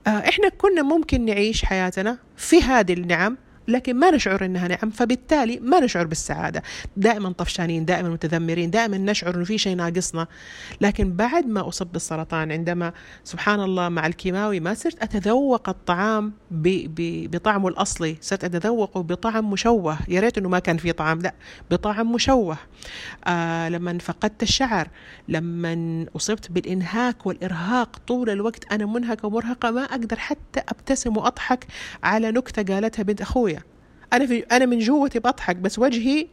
آه 0.07 0.11
إحنا 0.11 0.49
كنا 0.49 0.83
ممكن 0.83 1.25
نعيش 1.25 1.65
حياتنا 1.65 2.19
في 2.37 2.63
هذه 2.63 2.93
النعم 2.93 3.37
لكن 3.71 3.97
ما 3.97 4.11
نشعر 4.11 4.45
إنها 4.45 4.69
نعم 4.69 4.91
فبالتالي 4.91 5.61
ما 5.63 5.81
نشعر 5.81 6.07
بالسعادة. 6.07 6.63
دائما 6.97 7.33
طفشانين 7.33 7.85
دائما 7.85 8.09
متذمرين 8.09 8.71
دائما 8.71 8.99
نشعر 8.99 9.35
إنه 9.35 9.45
في 9.45 9.59
شيء 9.59 9.77
ناقصنا. 9.77 10.27
لكن 10.81 11.13
بعد 11.13 11.47
ما 11.47 11.69
أصبت 11.69 11.93
بالسرطان 11.93 12.53
عندما 12.53 12.93
سبحان 13.25 13.61
الله 13.61 13.89
مع 13.89 14.07
الكيماوي 14.07 14.61
ما 14.61 14.75
صرت 14.75 15.03
أتذوق 15.03 15.69
الطعام 15.69 16.33
بطعمه 16.51 17.69
الأصلي 17.69 18.17
صرت 18.21 18.45
أتذوقه 18.45 19.03
بطعم 19.03 19.51
مشوه. 19.51 19.99
يا 20.09 20.21
ريت 20.21 20.39
إنه 20.39 20.49
ما 20.49 20.59
كان 20.59 20.77
في 20.77 20.93
طعام 20.93 21.19
لا 21.19 21.35
بطعم 21.71 22.13
مشوه. 22.13 22.57
آه 23.27 23.69
لما 23.69 23.99
فقدت 23.99 24.43
الشعر 24.43 24.89
لما 25.29 26.07
أصبت 26.17 26.51
بالإنهاك 26.51 27.27
والإرهاق 27.27 27.97
طول 28.07 28.31
الوقت 28.31 28.73
أنا 28.73 28.87
منهكة 28.87 29.27
ومرهقة 29.27 29.71
ما 29.71 29.83
أقدر 29.83 30.17
حتى 30.19 30.61
أبتسم 30.69 31.17
وأضحك 31.17 31.67
على 32.03 32.31
نكتة 32.31 32.75
قالتها 32.75 33.03
بنت 33.03 33.21
أخويا. 33.21 33.60
أنا 34.13 34.27
في 34.27 34.39
أنا 34.39 34.67
من 34.67 34.79
جوتي 34.79 35.19
بضحك 35.19 35.57
بس 35.57 35.79
وجهي 35.79 36.27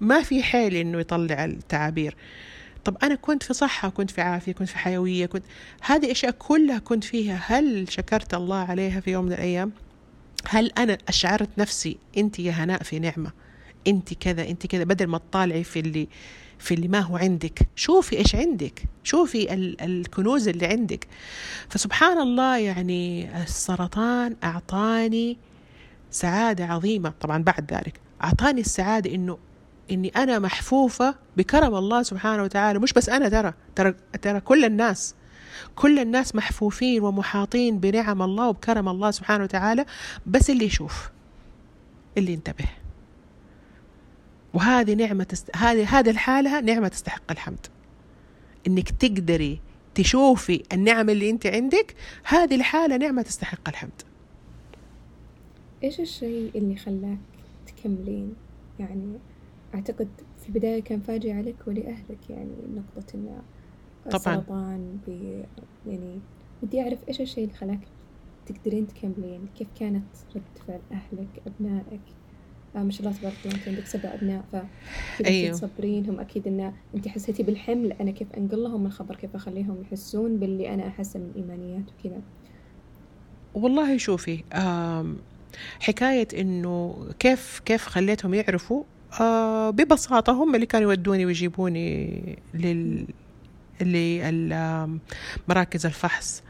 ما 0.00 0.22
في 0.22 0.42
حيل 0.42 0.76
إنه 0.76 1.00
يطلع 1.00 1.44
التعابير. 1.44 2.16
طب 2.84 2.96
أنا 3.02 3.14
كنت 3.14 3.42
في 3.42 3.54
صحة 3.54 3.88
كنت 3.88 4.10
في 4.10 4.20
عافية 4.20 4.52
كنت 4.52 4.68
في 4.68 4.78
حيوية 4.78 5.26
كنت 5.26 5.44
هذه 5.82 6.10
أشياء 6.10 6.32
كلها 6.32 6.78
كنت 6.78 7.04
فيها. 7.04 7.40
هل 7.46 7.92
شكرت 7.92 8.34
الله 8.34 8.56
عليها 8.56 9.00
في 9.00 9.10
يوم 9.10 9.24
من 9.24 9.32
الأيام؟ 9.32 9.72
هل 10.48 10.72
أنا 10.78 10.98
أشعرت 11.08 11.48
نفسي 11.58 11.96
أنت 12.16 12.38
يا 12.38 12.52
هناء 12.52 12.82
في 12.82 12.98
نعمة؟ 12.98 13.32
أنت 13.86 14.14
كذا 14.14 14.48
أنت 14.48 14.66
كذا 14.66 14.84
بدل 14.84 15.06
ما 15.06 15.18
تطالعي 15.18 15.64
في 15.64 15.80
اللي 15.80 16.08
في 16.58 16.74
اللي 16.74 16.88
ما 16.88 17.00
هو 17.00 17.16
عندك. 17.16 17.68
شوفي 17.76 18.18
إيش 18.18 18.34
عندك. 18.34 18.82
شوفي 19.04 19.54
ال 19.54 19.80
الكنوز 19.80 20.48
اللي 20.48 20.66
عندك. 20.66 21.06
فسبحان 21.68 22.18
الله 22.18 22.58
يعني 22.58 23.28
السرطان 23.42 24.36
أعطاني 24.44 25.38
سعادة 26.14 26.64
عظيمة. 26.66 27.12
طبعا 27.20 27.42
بعد 27.42 27.72
ذلك 27.72 28.00
أعطاني 28.24 28.60
السعادة 28.60 29.14
إنه 29.14 29.38
إني 29.90 30.08
أنا 30.08 30.38
محفوفة 30.38 31.14
بكرم 31.36 31.74
الله 31.74 32.02
سبحانه 32.02 32.42
وتعالى. 32.42 32.78
مش 32.78 32.92
بس 32.92 33.08
أنا 33.08 33.28
ترى 33.28 33.54
ترى 33.74 33.94
ترى 34.22 34.40
كل 34.40 34.64
الناس 34.64 35.14
كل 35.74 35.98
الناس 35.98 36.34
محفوفين 36.34 37.02
ومحاطين 37.02 37.78
بنعم 37.78 38.22
الله 38.22 38.48
وبكرم 38.48 38.88
الله 38.88 39.10
سبحانه 39.10 39.44
وتعالى. 39.44 39.84
بس 40.26 40.50
اللي 40.50 40.64
يشوف 40.64 41.10
اللي 42.18 42.32
ينتبه. 42.32 42.68
وهذه 44.54 44.94
نعمة. 44.94 45.38
هذه 45.56 45.98
هذه 45.98 46.10
الحالة 46.10 46.60
نعمة 46.60 46.88
تستحق 46.88 47.30
الحمد. 47.30 47.66
إنك 48.66 48.90
تقدري 48.90 49.60
تشوفي 49.94 50.62
النعم 50.72 51.10
اللي 51.10 51.30
أنت 51.30 51.46
عندك 51.46 51.94
هذه 52.24 52.54
الحالة 52.54 52.96
نعمة 52.96 53.22
تستحق 53.22 53.68
الحمد. 53.68 54.02
إيش 55.84 56.00
الشيء 56.00 56.50
اللي 56.54 56.76
خلاك 56.76 57.18
تكملين؟ 57.66 58.34
يعني 58.78 59.18
أعتقد 59.74 60.08
في 60.42 60.48
البداية 60.48 60.82
كان 60.82 61.00
فاجئ 61.00 61.32
عليك 61.32 61.56
ولأهلك 61.66 62.30
يعني 62.30 62.52
نقطة 62.74 63.14
إن 63.14 63.42
طبعا. 64.10 64.18
سرطان 64.18 64.98
يعني 65.86 66.18
ودي 66.62 66.82
أعرف 66.82 66.98
إيش 67.08 67.20
الشيء 67.20 67.44
اللي 67.44 67.54
خلاك 67.54 67.80
تقدرين 68.46 68.86
تكملين؟ 68.86 69.46
كيف 69.58 69.68
كانت 69.80 70.04
رد 70.36 70.42
فعل 70.68 70.80
أهلك 70.92 71.42
أبنائك؟ 71.46 72.00
آه 72.76 72.82
ما 72.82 72.90
شاء 72.90 73.06
الله 73.06 73.18
تبارك 73.18 73.36
الله 73.44 73.56
أنت 73.56 73.68
عندك 73.68 73.86
سبع 73.86 74.14
أبناء 74.14 74.44
فكيف 74.52 75.26
أيوه. 75.26 75.52
تصبرينهم 75.52 76.20
أكيد 76.20 76.46
إن 76.46 76.72
أنت 76.94 77.08
حسيتي 77.08 77.42
بالحمل 77.42 77.92
أنا 77.92 78.10
كيف 78.10 78.32
أنقل 78.32 78.62
لهم 78.62 78.86
الخبر؟ 78.86 79.16
كيف 79.16 79.34
أخليهم 79.34 79.82
يحسون 79.82 80.36
باللي 80.36 80.74
أنا 80.74 80.86
أحسه 80.88 81.20
من 81.20 81.32
إيمانيات 81.36 81.84
وكذا؟ 81.98 82.20
والله 83.54 83.96
شوفي 83.96 84.44
حكاية 85.80 86.28
إنه 86.40 87.06
كيف 87.18 87.60
كيف 87.64 87.86
خليتهم 87.86 88.34
يعرفوا؟ 88.34 88.84
آه 89.20 89.70
ببساطة 89.70 90.32
هم 90.32 90.54
اللي 90.54 90.66
كانوا 90.66 90.90
يودوني 90.90 91.26
ويجيبوني 91.26 92.38
لل 92.54 93.06
لمراكز 93.80 95.86
الفحص. 95.86 96.42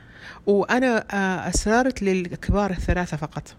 وأنا 0.46 1.04
آه 1.10 1.48
أسررت 1.48 2.02
للكبار 2.02 2.70
الثلاثة 2.70 3.16
فقط. 3.16 3.54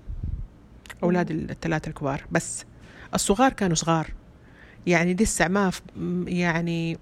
أولاد 1.03 1.31
الثلاثة 1.31 1.89
الكبار. 1.89 2.23
بس 2.31 2.65
الصغار 3.13 3.53
كانوا 3.53 3.75
صغار. 3.75 4.07
يعني 4.87 5.13
لسه 5.13 5.47
ما 5.47 5.71
يعني 6.27 6.97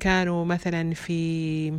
كانوا 0.00 0.44
مثلا 0.44 0.94
في 0.94 1.72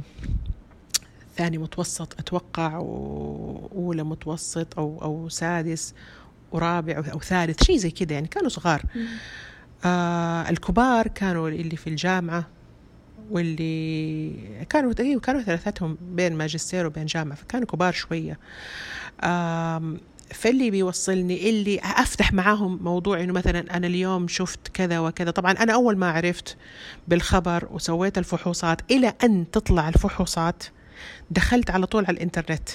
ثاني 1.42 1.58
متوسط 1.58 2.20
أتوقع 2.20 2.78
وأولى 2.78 4.04
متوسط 4.04 4.80
أو 4.80 5.02
أو 5.02 5.30
سادس 5.30 5.94
ورابع 6.52 7.04
أو 7.14 7.20
ثالث 7.20 7.64
شيء 7.64 7.78
زي 7.78 7.92
كذا 7.92 8.14
يعني 8.14 8.28
كانوا 8.28 8.50
صغار. 8.50 8.82
آه 9.86 10.50
الكبار 10.50 11.08
كانوا 11.08 11.50
اللي 11.50 11.76
في 11.76 11.88
الجامعة 11.88 12.48
واللي 13.32 14.34
كانوا 14.70 14.94
أيوة 15.00 15.22
كانوا 15.22 15.42
ثلاثتهم 15.42 15.98
بين 16.02 16.36
ماجستير 16.36 16.86
وبين 16.86 17.06
جامعة 17.06 17.36
فكانوا 17.36 17.68
كبار 17.68 17.94
شوية. 17.94 18.40
فاللي 20.32 20.72
بيوصلني 20.72 21.50
اللي 21.50 21.80
أفتح 21.80 22.34
معاهم 22.34 22.80
موضوع 22.84 23.22
إنه 23.24 23.34
مثلا 23.34 23.78
أنا 23.78 23.88
اليوم 23.88 24.28
شفت 24.28 24.68
كذا 24.68 25.00
وكذا 25.00 25.32
طبعا 25.32 25.52
أنا 25.52 25.74
أول 25.74 25.98
ما 25.98 26.12
عرفت 26.12 26.58
بالخبر 27.08 27.68
وسويت 27.72 28.18
الفحوصات 28.18 28.92
إلى 28.92 29.14
أن 29.24 29.52
تطلع 29.52 29.90
الفحوصات 29.90 30.64
دخلت 31.32 31.70
على 31.70 31.86
طول 31.86 32.06
على 32.06 32.16
الإنترنت 32.16 32.70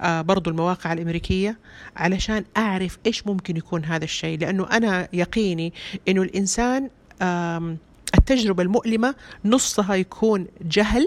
آه 0.00 0.20
برضو 0.20 0.50
المواقع 0.50 0.92
الأمريكية 0.92 1.58
علشان 1.96 2.44
أعرف 2.56 2.98
إيش 3.06 3.26
ممكن 3.26 3.56
يكون 3.56 3.84
هذا 3.84 4.04
الشيء 4.04 4.38
لأنه 4.38 4.66
أنا 4.70 5.08
يقيني 5.12 5.72
أنه 6.08 6.22
الإنسان 6.22 6.90
التجربة 8.18 8.62
المؤلمة 8.62 9.14
نصها 9.44 9.94
يكون 9.94 10.46
جهل 10.62 11.06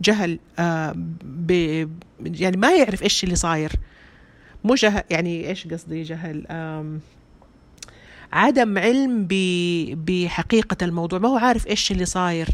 جهل 0.00 0.38
آه 0.58 0.96
يعني 2.20 2.56
ما 2.56 2.76
يعرف 2.76 3.02
إيش 3.02 3.24
اللي 3.24 3.36
صاير 3.36 3.72
مو 4.64 4.74
جهل 4.74 5.02
يعني 5.10 5.48
إيش 5.48 5.66
قصدي 5.66 6.02
جهل؟ 6.02 6.46
عدم 8.32 8.78
علم 8.78 9.26
بحقيقة 10.06 10.84
الموضوع 10.84 11.18
ما 11.18 11.28
هو 11.28 11.36
عارف 11.36 11.66
إيش 11.66 11.92
اللي 11.92 12.04
صاير. 12.04 12.48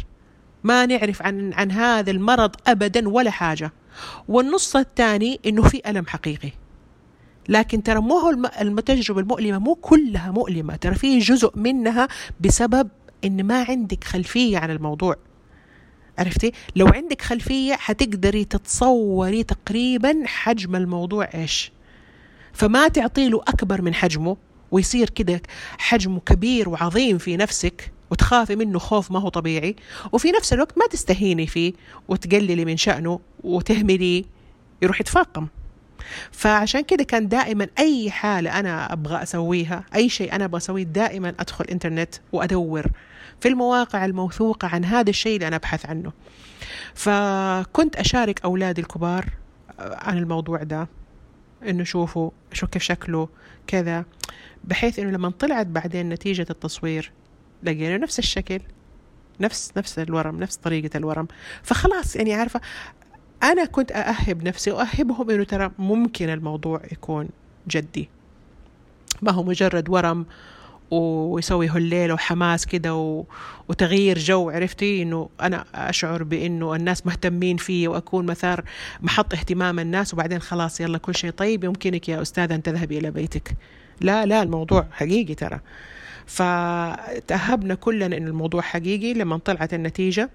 ما 0.64 0.86
نعرف 0.86 1.22
عن 1.22 1.52
عن 1.52 1.70
هذا 1.70 2.10
المرض 2.10 2.50
ابدا 2.66 3.08
ولا 3.08 3.30
حاجة. 3.30 3.72
والنص 4.28 4.76
الثاني 4.76 5.40
إنه 5.46 5.62
في 5.62 5.82
ألم 5.86 6.06
حقيقي. 6.06 6.50
لكن 7.48 7.82
ترى 7.82 8.00
مو 8.00 8.18
هو 8.18 8.30
التجربه 8.60 9.20
المؤلمة 9.20 9.58
مو 9.58 9.74
كلها 9.74 10.30
مؤلمة 10.30 10.76
ترى 10.76 10.94
في 10.94 11.18
جزء 11.18 11.58
منها 11.58 12.08
بسبب 12.40 12.88
إن 13.24 13.44
ما 13.44 13.62
عندك 13.62 14.04
خلفية 14.04 14.58
عن 14.58 14.70
الموضوع. 14.70 15.16
عرفتي؟ 16.18 16.52
لو 16.76 16.86
عندك 16.86 17.22
خلفية 17.22 17.74
حتقدري 17.74 18.44
تتصوري 18.44 19.42
تقريبا 19.42 20.22
حجم 20.26 20.76
الموضوع 20.76 21.28
إيش. 21.34 21.72
فما 22.52 22.88
تعطي 22.88 23.28
له 23.28 23.42
أكبر 23.48 23.82
من 23.82 23.94
حجمه 23.94 24.36
ويصير 24.70 25.10
كده 25.10 25.42
حجمه 25.78 26.20
كبير 26.20 26.68
وعظيم 26.68 27.18
في 27.18 27.36
نفسك 27.36 27.92
وتخافي 28.12 28.56
منه 28.56 28.78
خوف 28.78 29.10
ما 29.10 29.20
هو 29.20 29.28
طبيعي. 29.28 29.76
وفي 30.12 30.30
نفس 30.30 30.52
الوقت 30.52 30.78
ما 30.78 30.86
تستهيني 30.86 31.46
فيه 31.46 31.72
وتقللي 32.08 32.64
من 32.64 32.76
شأنه 32.76 33.20
وتهمليه 33.44 34.24
يروح 34.82 35.00
يتفاقم. 35.00 35.46
فعشان 36.32 36.80
كده 36.80 37.04
كان 37.04 37.28
دائما 37.28 37.68
أي 37.78 38.10
حالة 38.10 38.58
أنا 38.58 38.92
أبغى 38.92 39.22
أسويها 39.22 39.84
أي 39.94 40.08
شيء 40.08 40.34
أنا 40.34 40.44
أبغى 40.44 40.56
أسويه 40.58 40.82
دائما 40.82 41.28
أدخل 41.40 41.64
إنترنت 41.64 42.14
وأدور 42.32 42.86
في 43.40 43.48
المواقع 43.48 44.04
الموثوقة 44.04 44.68
عن 44.68 44.84
هذا 44.84 45.10
الشيء 45.10 45.34
اللي 45.34 45.48
أنا 45.48 45.56
أبحث 45.56 45.86
عنه. 45.86 46.12
فكنت 46.94 47.96
أشارك 47.96 48.44
أولادي 48.44 48.80
الكبار 48.80 49.26
عن 49.78 50.18
الموضوع 50.18 50.62
ده 50.62 50.88
إنه 51.68 51.84
شوفوا 51.84 52.30
شو 52.52 52.66
كيف 52.66 52.82
شكله 52.82 53.28
كذا 53.66 54.04
بحيث 54.64 54.98
إنه 54.98 55.10
لما 55.10 55.30
طلعت 55.30 55.66
بعدين 55.66 56.08
نتيجة 56.08 56.46
التصوير 56.50 57.12
لقينا 57.62 57.96
نفس 57.96 58.18
الشكل 58.18 58.60
نفس 59.40 59.72
نفس 59.76 59.98
الورم 59.98 60.40
نفس 60.40 60.56
طريقة 60.56 60.96
الورم. 60.96 61.28
فخلاص 61.62 62.16
يعني 62.16 62.34
عارفة 62.34 62.60
أنا 63.42 63.64
كنت 63.64 63.92
أأهب 63.92 64.42
نفسي 64.42 64.70
وأهبهم 64.70 65.30
إنه 65.30 65.44
ترى 65.44 65.70
ممكن 65.78 66.28
الموضوع 66.28 66.80
يكون 66.92 67.28
جدي. 67.68 68.08
ما 69.22 69.32
هو 69.32 69.42
مجرد 69.42 69.88
ورم 69.88 70.26
ويسوي 70.90 71.68
هالليل 71.68 72.12
وحماس 72.12 72.66
كده 72.66 72.94
و... 72.94 73.24
وتغيير 73.68 74.18
جو 74.18 74.50
عرفتي؟ 74.50 75.02
إنه 75.02 75.28
أنا 75.40 75.64
أشعر 75.74 76.22
بإنه 76.22 76.74
الناس 76.74 77.06
مهتمين 77.06 77.56
فيه 77.56 77.88
وأكون 77.88 78.26
مثار 78.26 78.64
محط 79.00 79.34
اهتمام 79.34 79.78
الناس 79.78 80.14
وبعدين 80.14 80.40
خلاص 80.40 80.80
يلا 80.80 80.98
كل 80.98 81.14
شيء 81.14 81.30
طيب 81.30 81.64
يمكنك 81.64 82.08
يا 82.08 82.22
أستاذة 82.22 82.54
أن 82.54 82.62
تذهبي 82.62 82.98
إلى 82.98 83.10
بيتك. 83.10 83.56
لا 84.00 84.26
لا 84.26 84.42
الموضوع 84.42 84.86
حقيقي 84.92 85.34
ترى. 85.34 85.60
فتأهبنا 86.26 87.74
كلنا 87.74 88.16
إن 88.16 88.26
الموضوع 88.26 88.60
حقيقي 88.60 89.14
لما 89.14 89.38
طلعت 89.38 89.74
النتيجة. 89.74 90.30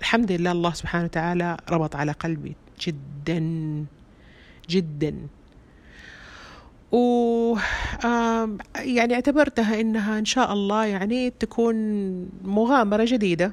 الحمد 0.00 0.32
لله 0.32 0.52
الله 0.52 0.72
سبحانه 0.72 1.04
وتعالى 1.04 1.56
ربط 1.70 1.96
على 1.96 2.12
قلبي 2.12 2.56
جدا 2.80 3.84
جدا. 4.70 5.14
و 6.92 7.56
يعني 8.76 9.14
اعتبرتها 9.14 9.80
إنها 9.80 10.18
إن 10.18 10.24
شاء 10.24 10.52
الله 10.52 10.84
يعني 10.84 11.30
تكون 11.30 11.76
مغامرة 12.44 13.04
جديدة. 13.04 13.52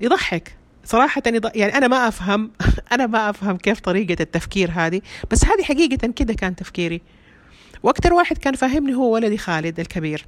يضحك. 0.00 0.56
صراحة 0.84 1.22
يعني 1.54 1.78
أنا 1.78 1.88
ما 1.88 2.08
أفهم 2.08 2.50
أنا 2.92 3.06
ما 3.06 3.30
أفهم 3.30 3.56
كيف 3.56 3.80
طريقة 3.80 4.22
التفكير 4.22 4.70
هذه 4.74 5.00
بس 5.30 5.44
هذه 5.44 5.62
حقيقة 5.62 6.06
كده 6.06 6.34
كان 6.34 6.56
تفكيري. 6.56 7.00
وأكثر 7.82 8.12
واحد 8.14 8.38
كان 8.38 8.54
فاهمني 8.54 8.94
هو 8.94 9.14
ولدي 9.14 9.38
خالد 9.38 9.80
الكبير. 9.80 10.26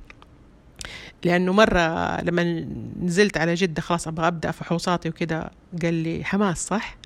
لأنه 1.24 1.52
مرة 1.52 2.20
لما 2.20 2.66
نزلت 3.02 3.36
على 3.36 3.54
جدة 3.54 3.82
خلاص 3.82 4.08
أبغى 4.08 4.26
أبدأ 4.26 4.50
فحوصاتي 4.50 5.08
وكده 5.08 5.50
قال 5.82 5.94
لي 5.94 6.24
حماس 6.24 6.66
صح؟ 6.66 6.96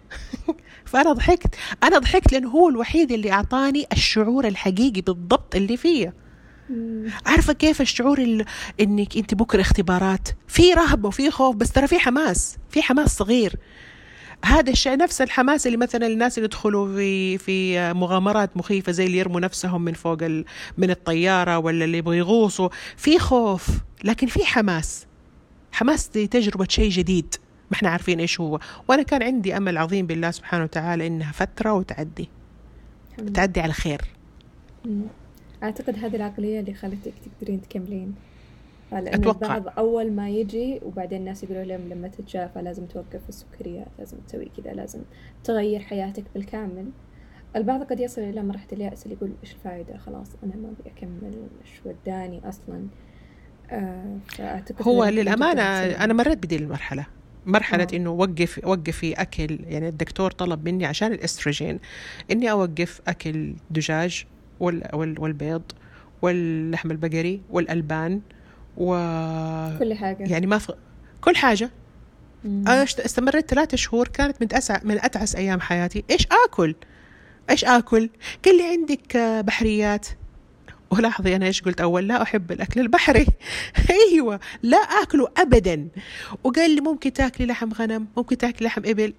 فأنا 0.91 1.13
ضحكت. 1.13 1.55
أنا 1.83 1.99
ضحكت 1.99 2.33
لأنه 2.33 2.49
هو 2.49 2.69
الوحيد 2.69 3.13
اللي 3.13 3.33
أعطاني 3.33 3.87
الشعور 3.93 4.47
الحقيقي 4.47 5.01
بالضبط 5.01 5.55
اللي 5.55 5.77
فيه 5.77 6.15
عارفة 7.27 7.53
كيف 7.53 7.81
الشعور 7.81 8.19
اللي 8.19 8.45
إنك 8.81 9.17
أنت 9.17 9.35
بكرة 9.35 9.61
اختبارات؟ 9.61 10.29
في 10.49 10.73
رهبة 10.73 11.09
وفي 11.09 11.31
خوف 11.31 11.57
بس 11.57 11.73
ترى 11.73 11.87
في 11.87 11.99
حماس 11.99 12.57
في 12.71 12.83
حماس 12.83 13.17
صغير. 13.17 13.57
هذا 14.45 14.71
الشيء 14.71 14.97
نفس 14.97 15.21
الحماس 15.21 15.67
اللي 15.67 15.79
مثلا 15.79 16.07
الناس 16.07 16.39
اللي 16.39 16.45
يدخلوا 16.45 16.97
في 16.97 17.39
في 17.39 17.93
مغامرات 17.93 18.57
مخيفة 18.57 18.93
زي 18.93 19.07
اللي 19.07 19.19
يرموا 19.19 19.41
نفسهم 19.41 19.83
من 19.83 19.93
فوق 19.93 20.23
من 20.79 20.91
الطيارة 20.91 21.59
ولا 21.59 21.85
اللي 21.85 21.99
يبغوا 21.99 22.15
يغوصوا. 22.15 22.69
في 22.97 23.19
خوف. 23.19 23.69
لكن 24.05 24.27
في 24.27 24.45
حماس. 24.45 25.07
حماس 25.73 26.09
دي 26.09 26.27
تجربة 26.27 26.67
شيء 26.69 26.91
جديد. 26.91 27.35
ما 27.71 27.77
إحنا 27.77 27.89
عارفين 27.89 28.21
إيش 28.21 28.41
هو. 28.41 28.61
وأنا 28.89 29.03
كان 29.03 29.23
عندي 29.23 29.57
أمل 29.57 29.79
عظيم 29.79 30.07
بالله 30.07 30.31
سبحانه 30.31 30.65
وتعالى 30.65 31.07
إنها 31.07 31.33
فترة 31.33 31.73
وتعدي. 31.73 32.29
تعدي 33.35 33.61
على 33.61 33.73
خير. 33.73 34.01
أعتقد 35.63 35.99
هذه 35.99 36.17
العقلية 36.17 36.61
اللي 36.61 36.75
خلتك 36.75 37.13
تقدرين 37.25 37.63
تكملين. 37.63 38.15
لأن 38.93 39.15
أتوقع. 39.15 39.57
البعض 39.57 39.79
أول 39.79 40.13
ما 40.13 40.31
يجي 40.31 40.81
وبعدين 40.83 41.21
الناس 41.21 41.45
يقولوا 41.45 41.65
لهم 41.65 41.89
لما 41.89 42.09
تتجافى 42.09 42.63
لازم 42.63 42.87
توقف 42.87 43.29
السكريات 43.29 43.89
لازم 43.99 44.17
تسوي 44.29 44.51
كذا 44.57 44.73
لازم 44.73 45.01
تغير 45.45 45.81
حياتك 45.81 46.25
بالكامل. 46.35 46.91
البعض 47.57 47.83
قد 47.83 48.01
يصل 48.01 48.21
إلى 48.21 48.43
مرحلة 48.43 48.69
اليأس 48.73 49.05
اللي 49.05 49.17
يقول 49.17 49.33
إيش 49.43 49.53
الفائدة 49.53 49.97
خلاص 49.97 50.29
أنا 50.45 50.57
ما 50.57 50.69
أبي 50.69 50.91
أكمل 50.91 51.49
إيش 51.65 51.81
وداني 51.85 52.49
أصلا؟ 52.49 52.77
آه 52.77 53.14
فأعتقد 54.29 54.83
هو 54.83 55.05
للأمانة 55.05 55.63
أنا 56.05 56.13
مريت 56.13 56.39
بدي 56.39 56.57
المرحلة. 56.57 57.07
مرحلة 57.47 57.87
آه. 57.93 57.97
إنه 57.97 58.11
وقف 58.11 58.61
وقفي 58.65 59.13
أكل 59.13 59.59
يعني 59.67 59.89
الدكتور 59.89 60.31
طلب 60.31 60.69
مني 60.69 60.87
عشان 60.87 61.13
الإستروجين 61.13 61.81
إني 62.31 62.51
أوقف 62.51 63.01
أكل 63.09 63.55
دجاج 63.71 64.25
والبيض 64.61 65.63
واللحم 66.23 66.91
البقري 66.91 67.43
والألبان 67.51 68.21
و 68.77 68.95
كل 69.79 69.95
حاجة. 69.95 70.23
يعني 70.23 70.47
ما 70.47 70.59
ف... 70.59 70.71
كل 71.21 71.37
حاجة. 71.37 71.71
مم. 72.45 72.65
أنا 72.69 72.83
استمريت 72.83 73.51
ثلاثة 73.51 73.77
شهور 73.77 74.09
كانت 74.09 74.43
من 74.43 74.55
أسع... 74.55 74.81
من 74.85 74.99
أتعس 75.05 75.37
أيام 75.37 75.61
حياتي. 75.61 76.05
إيش 76.11 76.27
آكل؟ 76.47 76.75
إيش 77.51 77.65
آكل؟ 77.65 78.11
قال 78.45 78.57
لي 78.57 78.63
عندك 78.63 79.17
بحريات. 79.47 80.07
ولاحظي 80.99 81.37
أنا 81.37 81.47
إيش 81.47 81.63
قلت 81.63 81.81
أول؟ 81.81 82.09
لا 82.09 82.23
أحب 82.23 82.53
الأكل 82.53 82.81
البحري. 82.81 83.27
أيوة 84.13 84.41
لا 84.63 84.77
أكله 84.77 85.29
أبدا. 85.37 85.89
وقال 86.45 86.75
لي 86.75 86.81
ممكن 86.81 87.13
تاكلي 87.13 87.47
لحم 87.47 87.73
غنم 87.73 88.07
ممكن 88.17 88.39
تاكلي 88.39 88.67
لحم 88.67 88.83
إبل. 88.85 89.15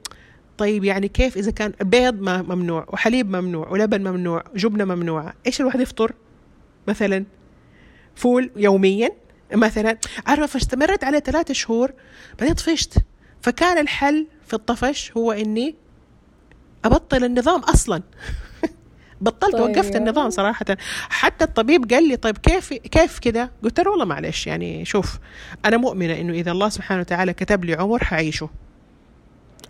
طيب 0.57 0.83
يعني 0.83 1.07
كيف 1.07 1.37
إذا 1.37 1.51
كان 1.51 1.73
بيض 1.81 2.13
ممنوع 2.21 2.85
وحليب 2.89 3.29
ممنوع 3.35 3.69
ولبن 3.69 4.01
ممنوع 4.01 4.43
جبنة 4.55 4.85
ممنوعة 4.85 5.33
إيش 5.47 5.61
الواحد 5.61 5.79
يفطر؟ 5.79 6.13
مثلا 6.87 7.25
فول 8.15 8.51
يوميا. 8.55 9.09
مثلا 9.53 9.97
عارفة 10.25 10.45
فاستمرت 10.45 11.03
على 11.03 11.19
ثلاثة 11.19 11.53
شهور 11.53 11.91
بعدين 12.39 12.55
طفشت. 12.55 12.97
فكان 13.41 13.77
الحل 13.77 14.27
في 14.47 14.53
الطفش 14.53 15.11
هو 15.17 15.31
إني 15.31 15.75
أبطل 16.85 17.23
النظام 17.23 17.59
أصلا. 17.59 18.03
بطلت 19.21 19.55
طيب. 19.55 19.61
وقفت 19.61 19.95
النظام 19.95 20.29
صراحة. 20.29 20.65
حتى 21.09 21.43
الطبيب 21.45 21.91
قال 21.91 22.07
لي 22.07 22.15
طيب 22.15 22.37
كيف 22.37 22.73
كيف 22.73 23.19
كذا 23.19 23.49
قلت 23.63 23.79
له 23.79 23.91
والله 23.91 24.05
معلش 24.05 24.47
يعني 24.47 24.85
شوف 24.85 25.19
أنا 25.65 25.77
مؤمنة 25.77 26.13
إنه 26.13 26.33
إذا 26.33 26.51
الله 26.51 26.69
سبحانه 26.69 27.01
وتعالى 27.01 27.33
كتب 27.33 27.65
لي 27.65 27.73
عمر 27.73 28.03
حعيشه. 28.03 28.49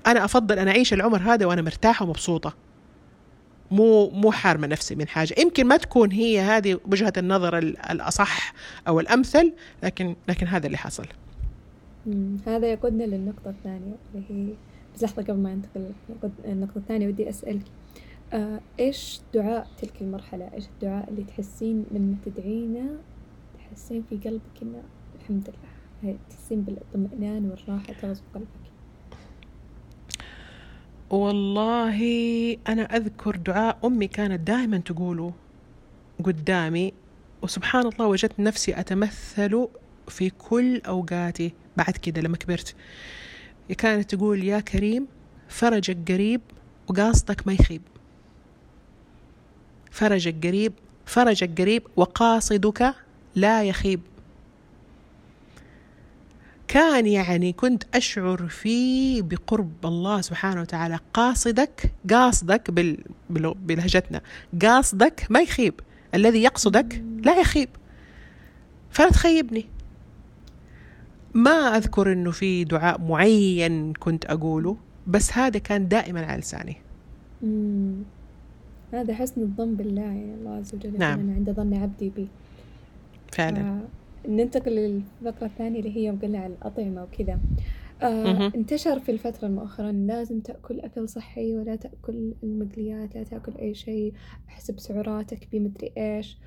أنا 0.08 0.26
أفضل 0.26 0.60
أن 0.60 0.68
أعيش 0.68 0.94
العمر 0.94 1.22
هذا 1.22 1.46
وأنا 1.46 1.62
مرتاحة 1.62 2.06
ومبسوطة. 2.06 2.54
مو 3.72 4.10
مو 4.10 4.32
حارمة 4.32 4.68
نفسي 4.68 4.96
من 4.96 5.08
حاجة. 5.08 5.36
يمكن 5.38 5.68
ما 5.68 5.78
تكون 5.78 6.12
هي 6.12 6.40
هذه 6.40 6.80
وجهة 6.86 7.14
النظر 7.18 7.58
الأصح 7.58 8.54
أو 8.88 9.00
الأمثل 9.00 9.54
لكن 9.84 10.16
لكن 10.28 10.48
هذا 10.48 10.66
اللي 10.66 10.78
حصل. 10.78 11.06
هذا 12.48 12.68
يقودنا 12.68 13.04
للنقطة 13.04 13.50
الثانية 13.50 13.96
اللي 14.16 14.26
هي 14.30 14.54
بس 14.96 15.04
لحظة 15.04 15.24
قبل 15.24 15.38
ما 15.38 15.56
ننتقل 15.56 15.92
للنقطة 16.46 16.78
الثانية 16.78 17.08
ودي 17.08 17.30
أسألك. 17.30 17.62
آه 18.36 18.62
إيش 18.80 19.20
دعاء 19.34 19.68
تلك 19.82 20.02
المرحلة؟ 20.02 20.54
إيش 20.54 20.66
الدعاء 20.68 21.10
اللي 21.10 21.24
تحسين 21.24 21.86
لما 21.92 22.16
تدعينه؟ 22.26 22.98
تحسين 23.58 24.04
في 24.10 24.18
قلبك 24.18 24.62
إنه 24.62 24.84
الحمد 25.16 25.50
لله. 25.50 26.18
تحسين 26.30 26.62
بالاطمئنان 26.62 27.50
والراحة 27.50 27.94
تغزو 27.94 28.22
قلبك. 28.34 28.48
والله 31.10 32.00
أنا 32.68 32.84
أذكر 32.84 33.36
دعاء 33.36 33.78
أمي 33.86 34.08
كانت 34.08 34.48
دائما 34.48 34.78
تقوله 34.78 35.34
قدامي 36.24 36.94
وسبحان 37.42 37.88
الله 37.88 38.08
وجدت 38.08 38.40
نفسي 38.40 38.80
أتمثل 38.80 39.68
في 40.08 40.30
كل 40.30 40.82
أوقاتي 40.82 41.54
بعد 41.78 41.98
كده 41.98 42.22
لما 42.22 42.38
كبرت. 42.38 42.76
كانت 43.78 44.16
تقول 44.16 44.44
يا 44.44 44.60
كريم 44.60 45.08
فرجك 45.48 46.12
قريب 46.12 46.42
وقاصدك 46.88 47.48
ما 47.48 47.54
يخيب. 47.54 47.82
فرجك 49.96 50.48
قريب 50.48 50.74
فرجك 51.06 51.62
قريب 51.62 51.84
وقاصدك 51.96 52.96
لا 53.36 53.64
يخيب. 53.64 54.02
كان 56.68 57.08
يعني 57.08 57.54
كنت 57.54 57.84
أشعر 57.94 58.48
فيه 58.48 59.22
بقرب 59.22 59.86
الله 59.86 60.22
سبحانه 60.22 60.62
وتعالى. 60.62 61.00
قاصدك 61.14 61.92
قاصدك. 62.10 62.72
بلهجتنا. 63.30 64.22
قاصدك 64.62 65.28
ما 65.30 65.40
يخيب. 65.40 65.74
الذي 66.14 66.44
يقصدك 66.44 67.04
لا 67.24 67.40
يخيب. 67.40 67.70
فلا 68.92 69.10
تخيبني. 69.10 69.66
ما 71.34 71.78
أذكر 71.78 72.12
أنه 72.12 72.32
في 72.32 72.64
دعاء 72.64 73.02
معين 73.02 73.94
كنت 73.94 74.26
أقوله 74.26 74.78
بس 75.08 75.34
هذا 75.34 75.60
كان 75.60 75.88
دائما 75.88 76.26
على 76.26 76.42
لساني. 76.42 76.78
هذا 79.02 79.14
حسن 79.14 79.42
الظن 79.42 79.76
بالله 79.76 80.02
يعني 80.02 80.34
الله 80.34 80.52
عز 80.52 80.76
وجل 80.76 80.98
نعم. 80.98 81.20
أنا 81.20 81.34
عند 81.34 81.52
ظن 81.52 81.74
عبدي 81.74 82.10
بي. 82.10 82.28
فعلا. 83.32 83.60
آه 83.60 83.82
ننتقل 84.30 84.72
للفقرة 84.72 85.46
الثانية 85.46 85.80
اللي 85.80 85.96
هي 85.98 86.10
قلنا 86.10 86.40
على 86.40 86.54
الأطعمة 86.54 87.04
وكذا. 87.04 87.40
آه 88.02 88.52
انتشر 88.56 89.00
في 89.00 89.12
الفترة 89.12 89.48
مؤخرا 89.48 89.92
لازم 89.92 90.40
تأكل 90.40 90.80
أكل 90.80 91.10
صحي 91.10 91.56
ولا 91.56 91.76
تأكل 91.76 92.34
المقليات 92.44 93.16
لا 93.16 93.24
تأكل 93.24 93.52
أي 93.60 93.74
شيء 93.74 94.14
احسب 94.50 94.80
سعراتك 94.80 95.48
بمدري 95.52 95.92
إيش. 95.98 96.38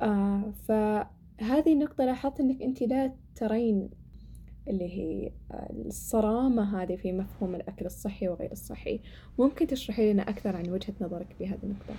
آه 0.00 0.52
فهذه 0.68 1.72
النقطة 1.72 2.04
لاحظت 2.04 2.40
إنك 2.40 2.62
أنت 2.62 2.82
لا 2.82 3.12
ترين 3.36 3.88
اللي 4.68 4.84
هي 4.84 5.30
الصرامة 5.86 6.82
هذه 6.82 6.96
في 6.96 7.12
مفهوم 7.12 7.54
الأكل 7.54 7.86
الصحي 7.86 8.28
وغير 8.28 8.52
الصحي. 8.52 9.00
ممكن 9.38 9.66
تشرحي 9.66 10.12
لنا 10.12 10.22
أكثر 10.22 10.56
عن 10.56 10.70
وجهة 10.70 10.94
نظرك 11.00 11.26
في 11.38 11.46
هذه 11.46 11.58
النقطة؟ 11.62 11.94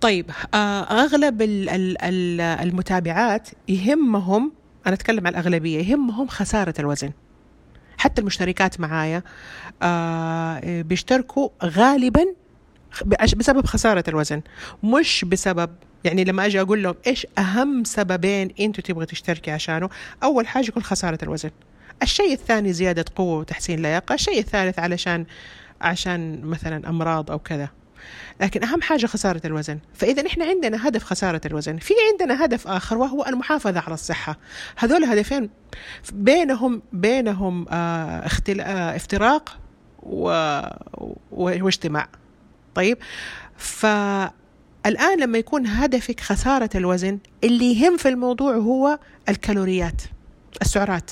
طيب 0.00 0.30
آه، 0.54 0.82
أغلب 0.82 1.42
المتابعات 2.62 3.48
يهمهم 3.68 4.52
أنا 4.86 4.94
أتكلم 4.94 5.26
عن 5.26 5.32
الأغلبية 5.32 5.78
يهمهم 5.78 6.26
خسارة 6.26 6.74
الوزن. 6.78 7.12
حتى 7.98 8.20
المشتركات 8.20 8.80
معايا 8.80 9.22
آه، 9.82 10.82
بيشتركوا 10.82 11.48
غالبا 11.64 12.24
بسبب 13.36 13.66
خسارة 13.66 14.04
الوزن 14.08 14.42
مش 14.82 15.24
بسبب 15.24 15.70
يعني 16.04 16.24
لما 16.24 16.46
أجي 16.46 16.60
أقول 16.60 16.82
لهم 16.82 16.94
إيش 17.06 17.26
أهم 17.38 17.84
سببين 17.84 18.54
أنتوا 18.60 18.84
تبغوا 18.84 19.04
تشتركي 19.04 19.50
عشانه 19.50 19.88
أول 20.22 20.46
حاجة 20.46 20.66
يكون 20.66 20.82
خسارة 20.82 21.18
الوزن. 21.22 21.50
الشيء 22.02 22.32
الثاني 22.32 22.72
زيادة 22.72 23.04
قوة 23.16 23.38
وتحسين 23.38 23.82
لياقة 23.82 24.14
الشيء 24.14 24.38
الثالث 24.38 24.78
علشان 24.78 25.26
عشان 25.80 26.44
مثلا 26.44 26.88
أمراض 26.88 27.30
أو 27.30 27.38
كذا. 27.38 27.68
لكن 28.40 28.64
أهم 28.64 28.82
حاجة 28.82 29.06
خسارة 29.06 29.40
الوزن. 29.44 29.78
فإذا 29.94 30.26
إحنا 30.26 30.44
عندنا 30.44 30.88
هدف 30.88 31.04
خسارة 31.04 31.40
الوزن 31.46 31.76
في 31.76 31.94
عندنا 32.12 32.44
هدف 32.44 32.68
آخر 32.68 32.98
وهو 32.98 33.24
المحافظة 33.26 33.80
على 33.80 33.94
الصحة. 33.94 34.38
هذول 34.76 35.04
هدفين 35.04 35.50
بينهم 36.12 36.82
بينهم 36.92 37.66
آه 37.68 38.26
اختل... 38.26 38.60
آه 38.60 38.96
افتراق 38.96 39.58
و... 40.02 40.60
واجتماع. 41.30 42.08
طيب؟ 42.74 42.98
ف 43.56 43.86
الآن 44.86 45.20
لما 45.20 45.38
يكون 45.38 45.66
هدفك 45.66 46.20
خسارة 46.20 46.70
الوزن 46.74 47.18
اللي 47.44 47.80
يهم 47.80 47.96
في 47.96 48.08
الموضوع 48.08 48.56
هو 48.56 48.98
الكالوريات 49.28 50.02
السعرات. 50.62 51.10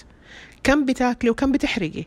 كم 0.62 0.84
بتاكلي 0.84 1.30
وكم 1.30 1.52
بتحرقي. 1.52 2.04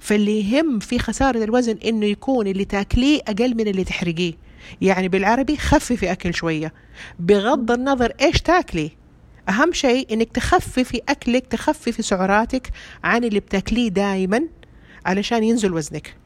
فاللي 0.00 0.52
يهم 0.52 0.78
في 0.78 0.98
خسارة 0.98 1.44
الوزن 1.44 1.78
إنه 1.84 2.06
يكون 2.06 2.46
اللي 2.46 2.64
تاكليه 2.64 3.20
أقل 3.28 3.54
من 3.54 3.68
اللي 3.68 3.84
تحرقيه. 3.84 4.32
يعني 4.80 5.08
بالعربي 5.08 5.56
خففي 5.56 6.12
أكل 6.12 6.34
شوية. 6.34 6.72
بغض 7.18 7.70
النظر 7.70 8.12
إيش 8.20 8.40
تاكلي. 8.40 8.90
أهم 9.48 9.72
شيء 9.72 10.12
إنك 10.12 10.32
تخففي 10.32 11.00
أكلك 11.08 11.46
تخففي 11.46 12.02
سعراتك 12.02 12.70
عن 13.04 13.24
اللي 13.24 13.40
بتاكليه 13.40 13.88
دائما 13.88 14.42
علشان 15.06 15.44
ينزل 15.44 15.72
وزنك. 15.72 16.16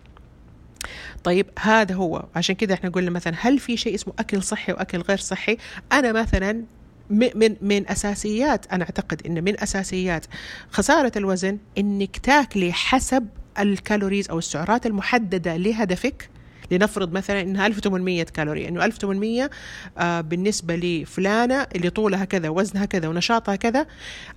طيب 1.24 1.46
هذا 1.58 1.94
هو. 1.94 2.24
عشان 2.36 2.54
كده 2.54 2.74
إحنا 2.74 2.90
قلنا 2.90 3.10
مثلا 3.10 3.34
هل 3.38 3.58
في 3.58 3.76
شيء 3.76 3.94
اسمه 3.94 4.14
أكل 4.18 4.42
صحي 4.42 4.72
وأكل 4.72 4.98
غير 4.98 5.18
صحي؟ 5.18 5.56
أنا 5.92 6.12
مثلا 6.12 6.64
من 7.10 7.56
من 7.62 7.90
أساسيات 7.90 8.66
أنا 8.72 8.84
أعتقد 8.84 9.22
إن 9.26 9.44
من 9.44 9.60
أساسيات 9.60 10.26
خسارة 10.70 11.12
الوزن 11.16 11.58
إنك 11.78 12.16
تاكلي 12.16 12.72
حسب 12.72 13.28
الكالوريز 13.58 14.30
أو 14.30 14.38
السعرات 14.38 14.86
المحددة 14.86 15.56
لهدفك. 15.56 16.28
لنفرض 16.70 17.12
مثلا 17.12 17.40
إنها 17.40 17.66
1800 17.66 18.22
كالوري. 18.22 18.68
انه 18.68 18.84
1800 18.84 19.50
آه 19.98 20.20
بالنسبة 20.20 20.76
لفلانة 20.76 21.66
اللي 21.76 21.90
طولها 21.90 22.24
كذا 22.24 22.48
وزنها 22.48 22.84
كذا 22.84 23.08
ونشاطها 23.08 23.56
كذا 23.56 23.86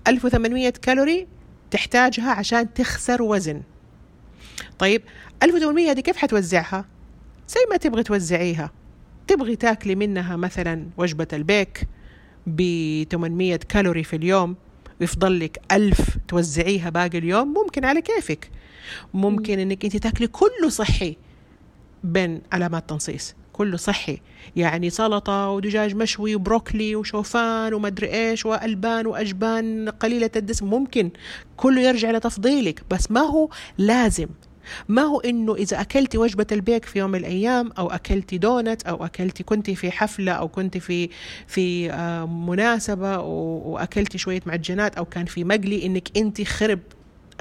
1800 0.08 0.70
كالوري 0.70 1.28
تحتاجها 1.72 2.32
عشان 2.32 2.74
تخسر 2.74 3.22
وزن. 3.24 3.62
طيب 4.80 5.02
1800 5.44 5.92
هذه 5.92 6.00
كيف 6.00 6.18
حتوزعها؟ 6.18 6.86
زي 7.48 7.60
ما 7.72 7.78
تبغي 7.78 8.04
توزعيها. 8.04 8.72
تبغي 9.28 9.56
تاكلي 9.56 9.96
منها 9.96 10.36
مثلا 10.36 10.88
وجبة 10.98 11.28
البيك 11.34 11.88
ب 12.48 12.62
800 13.12 13.56
كالوري 13.56 14.04
في 14.04 14.16
اليوم 14.16 14.56
ويفضل 15.02 15.40
لك 15.40 15.62
ألف 15.72 16.18
توزعيها 16.28 16.90
باقي 16.90 17.18
اليوم 17.18 17.54
ممكن 17.54 17.86
على 17.86 18.02
كيفك. 18.02 18.52
ممكن 19.14 19.60
إنك 19.60 19.86
أنت 19.86 19.98
تاكلي 19.98 20.28
كله 20.28 20.70
صحي 20.70 21.18
بين 22.04 22.42
علامات 22.52 22.90
تنصيص. 22.90 23.36
كله 23.54 23.78
صحي. 23.78 24.20
يعني 24.56 24.90
سلطة 24.90 25.50
ودجاج 25.50 25.96
مشوي 25.96 26.36
وبروكلي 26.36 26.96
وشوفان 26.96 27.74
ومدري 27.74 28.14
إيش 28.14 28.46
وألبان 28.46 29.08
وأجبان 29.08 29.90
قليلة 29.90 30.32
الدسم. 30.36 30.66
ممكن 30.66 31.10
كله 31.58 31.82
يرجع 31.82 32.12
لتفضيلك 32.12 32.84
بس 32.92 33.12
ما 33.12 33.22
هو 33.22 33.50
لازم. 33.78 34.28
ما 34.88 35.02
هو 35.02 35.20
إنه 35.20 35.56
إذا 35.56 35.82
أكلتي 35.82 36.18
وجبة 36.18 36.48
البيك 36.52 36.86
في 36.86 37.00
يوم 37.00 37.12
من 37.12 37.20
الأيام 37.20 37.72
أو 37.78 37.90
أكلتي 37.92 38.38
دونت 38.38 38.84
أو 38.84 39.06
أكلتي 39.06 39.44
كنتي 39.44 39.76
في 39.76 39.92
حفلة 39.92 40.32
أو 40.32 40.48
كنتي 40.48 40.80
في 40.80 41.10
في 41.48 41.92
آه، 41.92 42.26
مناسبة 42.26 43.20
وأكلتي 43.20 44.18
شوية 44.18 44.42
معجنات 44.46 44.96
أو 44.96 45.06
كان 45.06 45.26
في 45.26 45.44
مقلي 45.44 45.86
إنك 45.86 46.18
انت 46.18 46.42
خرب 46.42 46.80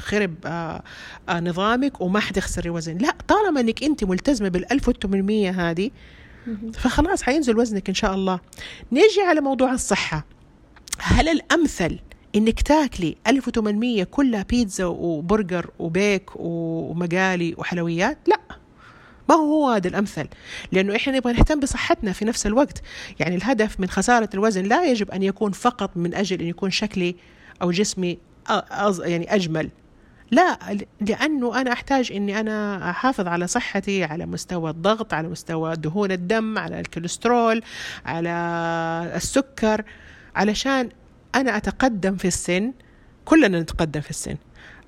خرب 0.00 0.34
آه 0.44 0.82
آه 1.28 1.40
نظامك 1.40 2.00
وما 2.00 2.20
حتخسري 2.20 2.70
وزن 2.70 2.98
لا 2.98 3.14
طالما 3.28 3.60
إنك 3.60 3.84
أنت 3.84 4.04
ملتزمة 4.04 4.48
بال 4.48 4.72
1800 4.72 5.70
هذه 5.70 5.90
فخلاص 6.74 7.22
حينزل 7.22 7.58
وزنك 7.58 7.88
إن 7.88 7.94
شاء 7.94 8.14
الله. 8.14 8.40
نيجي 8.92 9.20
على 9.20 9.40
موضوع 9.40 9.72
الصحة. 9.72 10.24
هل 10.98 11.28
الأمثل 11.28 11.98
إنك 12.36 12.62
تاكلي 12.62 13.16
1800 13.26 14.04
كلها 14.04 14.42
بيتزا 14.42 14.84
وبرجر 14.84 15.70
وبيك 15.78 16.30
ومقالي 16.36 17.54
وحلويات؟ 17.58 18.18
لا. 18.26 18.40
ما 19.28 19.34
هو 19.34 19.70
هذا 19.70 19.88
الأمثل؟ 19.88 20.28
لأنه 20.72 20.96
إحنا 20.96 21.16
نبغى 21.16 21.32
نهتم 21.32 21.60
بصحتنا 21.60 22.12
في 22.12 22.24
نفس 22.24 22.46
الوقت. 22.46 22.82
يعني 23.20 23.36
الهدف 23.36 23.80
من 23.80 23.88
خسارة 23.88 24.28
الوزن 24.34 24.62
لا 24.62 24.84
يجب 24.84 25.10
أن 25.10 25.22
يكون 25.22 25.52
فقط 25.52 25.96
من 25.96 26.14
أجل 26.14 26.40
أن 26.40 26.46
يكون 26.46 26.70
شكلي 26.70 27.16
أو 27.62 27.70
جسمي 27.70 28.18
يعني 29.04 29.34
أجمل. 29.34 29.70
لا 30.32 30.58
لأنه 31.00 31.60
أنا 31.60 31.72
أحتاج 31.72 32.12
إني 32.12 32.40
أنا 32.40 32.90
أحافظ 32.90 33.26
على 33.26 33.46
صحتي 33.46 34.04
على 34.04 34.26
مستوى 34.26 34.70
الضغط 34.70 35.14
على 35.14 35.28
مستوى 35.28 35.76
دهون 35.76 36.12
الدم 36.12 36.58
على 36.58 36.80
الكوليسترول 36.80 37.62
على 38.06 38.30
السكر 39.16 39.84
علشان 40.36 40.88
أنا 41.34 41.56
أتقدم 41.56 42.16
في 42.16 42.28
السن. 42.28 42.72
كلنا 43.24 43.60
نتقدم 43.60 44.00
في 44.00 44.10
السن. 44.10 44.36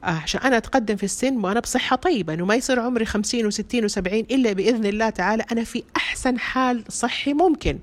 عشان 0.02 0.40
أنا 0.40 0.56
أتقدم 0.56 0.96
في 0.96 1.04
السن 1.04 1.36
وأنا 1.44 1.60
بصحة 1.60 1.96
طيبة 1.96 2.34
إنه 2.34 2.44
ما 2.44 2.54
يصير 2.54 2.80
عمري 2.80 3.04
خمسين 3.04 3.46
وستين 3.46 3.84
وسبعين 3.84 4.26
إلا 4.30 4.52
بإذن 4.52 4.86
الله 4.86 5.10
تعالى 5.10 5.44
أنا 5.52 5.64
في 5.64 5.82
أحسن 5.96 6.38
حال 6.38 6.84
صحي 6.88 7.32
ممكن. 7.32 7.78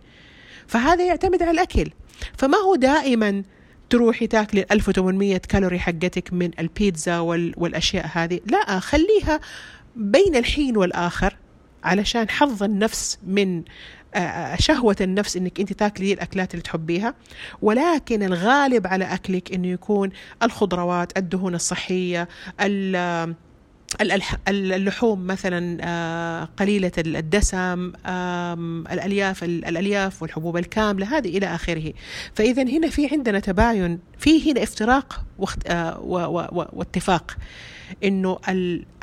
فهذا 0.68 1.06
يعتمد 1.06 1.42
على 1.42 1.52
الأكل. 1.52 1.90
فما 2.38 2.58
هو 2.58 2.76
دائما 2.76 3.44
تروحي 3.92 4.28
تاكلي 4.28 4.66
1800 4.72 5.38
كالوري 5.38 5.80
حقتك 5.80 6.34
من 6.34 6.52
البيتزا 6.60 7.20
والأشياء 7.20 8.10
هذه. 8.14 8.40
لا 8.46 8.80
خليها 8.80 9.40
بين 9.96 10.36
الحين 10.36 10.78
والآخر 10.78 11.38
علشان 11.84 12.30
حظ 12.30 12.64
النفس 12.64 13.20
من 13.28 13.64
آه، 14.16 14.56
شهوة 14.56 14.96
النفس 15.02 15.38
إنك 15.38 15.60
أنت 15.60 15.74
تاكلي 15.74 16.14
الأكلات 16.14 16.52
اللي 16.52 16.64
تحبيها. 16.64 17.14
ولكن 17.62 18.24
الغالب 18.24 18.88
على 18.88 19.06
أكلك 19.06 19.54
إنه 19.54 19.68
يكون 19.68 20.10
الخضروات 20.44 21.18
الدهون 21.18 21.56
الصحية 21.56 22.28
اللحوم 24.48 25.28
مثلا 25.28 25.78
آه، 25.82 26.50
قليلة 26.58 26.92
الدسم 26.98 27.92
الألياف 28.92 29.44
الألياف 29.44 30.22
والحبوب 30.22 30.58
الكاملة 30.58 31.18
هذه 31.18 31.38
إلى 31.38 31.46
آخره. 31.46 31.94
فإذا 32.36 32.64
هنا 32.64 32.90
في 32.90 33.08
عندنا 33.12 33.40
تباين 33.40 34.00
في 34.18 34.52
هنا 34.52 34.64
افتراق 34.64 35.26
آه، 35.68 36.00
واتفاق 36.74 37.38
إنه 38.04 38.40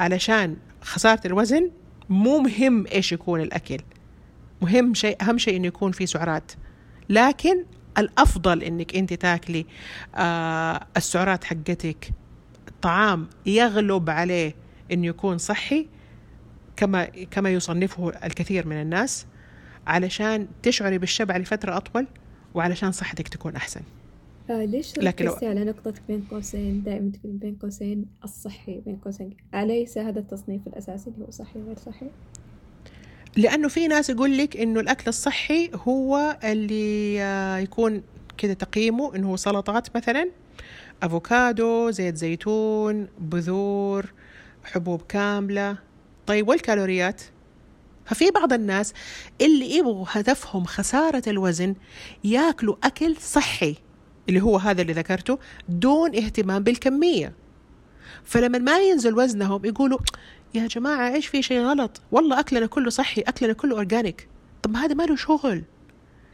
علشان 0.00 0.56
خسارة 0.82 1.20
الوزن 1.26 1.70
مو 2.08 2.38
مهم 2.38 2.86
إيش 2.86 3.12
يكون 3.12 3.40
الأكل. 3.40 3.78
مهم 4.62 4.94
شيء 4.94 5.16
أهم 5.22 5.38
شيء 5.38 5.56
إنه 5.56 5.66
يكون 5.66 5.92
في 5.92 6.06
سعرات. 6.06 6.52
لكن 7.08 7.64
الأفضل 7.98 8.62
إنك 8.62 8.96
أنت 8.96 9.12
تاكلي 9.12 9.66
آه 10.14 10.86
السعرات 10.96 11.44
حقتك 11.44 12.10
طعام 12.82 13.28
يغلب 13.46 14.10
عليه 14.10 14.67
انه 14.92 15.06
يكون 15.06 15.38
صحي 15.38 15.86
كما 16.76 17.04
كما 17.04 17.50
يصنفه 17.50 18.08
الكثير 18.08 18.66
من 18.66 18.82
الناس 18.82 19.26
علشان 19.86 20.48
تشعري 20.62 20.98
بالشبع 20.98 21.36
لفترة 21.36 21.76
أطول 21.76 22.06
وعلشان 22.54 22.92
صحتك 22.92 23.28
تكون 23.28 23.56
أحسن. 23.56 23.80
آه 24.50 24.64
ليش 24.64 24.98
لكن 24.98 25.24
لو... 25.24 25.36
على 25.42 25.64
نقطة 25.64 25.94
بين 26.08 26.24
قوسين؟ 26.30 26.82
دائما 26.82 27.10
تقول 27.10 27.32
بين 27.32 27.56
قوسين 27.62 28.06
الصحي 28.24 28.80
بين 28.86 28.96
قوسين. 28.96 29.36
أليس 29.54 29.98
هذا 29.98 30.20
التصنيف 30.20 30.66
الأساسي 30.66 31.10
اللي 31.10 31.26
هو 31.26 31.30
صحي 31.30 31.60
غير 31.60 31.76
صحي؟ 31.86 32.06
لأنه 33.36 33.68
في 33.68 33.88
ناس 33.88 34.10
يقول 34.10 34.38
لك 34.38 34.56
إنه 34.56 34.80
الأكل 34.80 35.08
الصحي 35.08 35.70
هو 35.74 36.38
اللي 36.44 37.22
آه، 37.22 37.58
يكون 37.58 38.02
كذا 38.38 38.54
تقييمه 38.54 39.16
إنه 39.16 39.30
هو 39.30 39.36
سلطات 39.36 39.96
مثلا 39.96 40.30
أفوكادو 41.02 41.90
زيت 41.90 42.16
زيتون 42.16 43.08
بذور 43.18 44.12
حبوب 44.68 45.02
كاملة. 45.08 45.76
طيب 46.26 46.48
والكالوريات؟ 46.48 47.22
ففي 48.06 48.30
بعض 48.30 48.52
الناس 48.52 48.92
اللي 49.40 49.76
يبغوا 49.76 50.06
هدفهم 50.08 50.64
خسارة 50.64 51.22
الوزن 51.26 51.74
ياكلوا 52.24 52.76
أكل 52.84 53.16
صحي 53.16 53.76
اللي 54.28 54.40
هو 54.40 54.56
هذا 54.56 54.82
اللي 54.82 54.92
ذكرته 54.92 55.38
دون 55.68 56.16
اهتمام 56.16 56.62
بالكمية. 56.62 57.32
فلما 58.24 58.58
ما 58.58 58.78
ينزل 58.78 59.14
وزنهم 59.14 59.64
يقولوا 59.64 59.98
يا 60.54 60.66
جماعة 60.66 61.14
إيش 61.14 61.26
في 61.26 61.42
شيء 61.42 61.60
غلط؟ 61.60 62.00
والله 62.12 62.40
أكلنا 62.40 62.66
كله 62.66 62.90
صحي 62.90 63.20
أكلنا 63.20 63.52
كله 63.52 63.76
organic 63.76 64.28
طب 64.62 64.76
هذا 64.76 64.94
ما 64.94 65.02
له 65.02 65.16
شغل. 65.16 65.64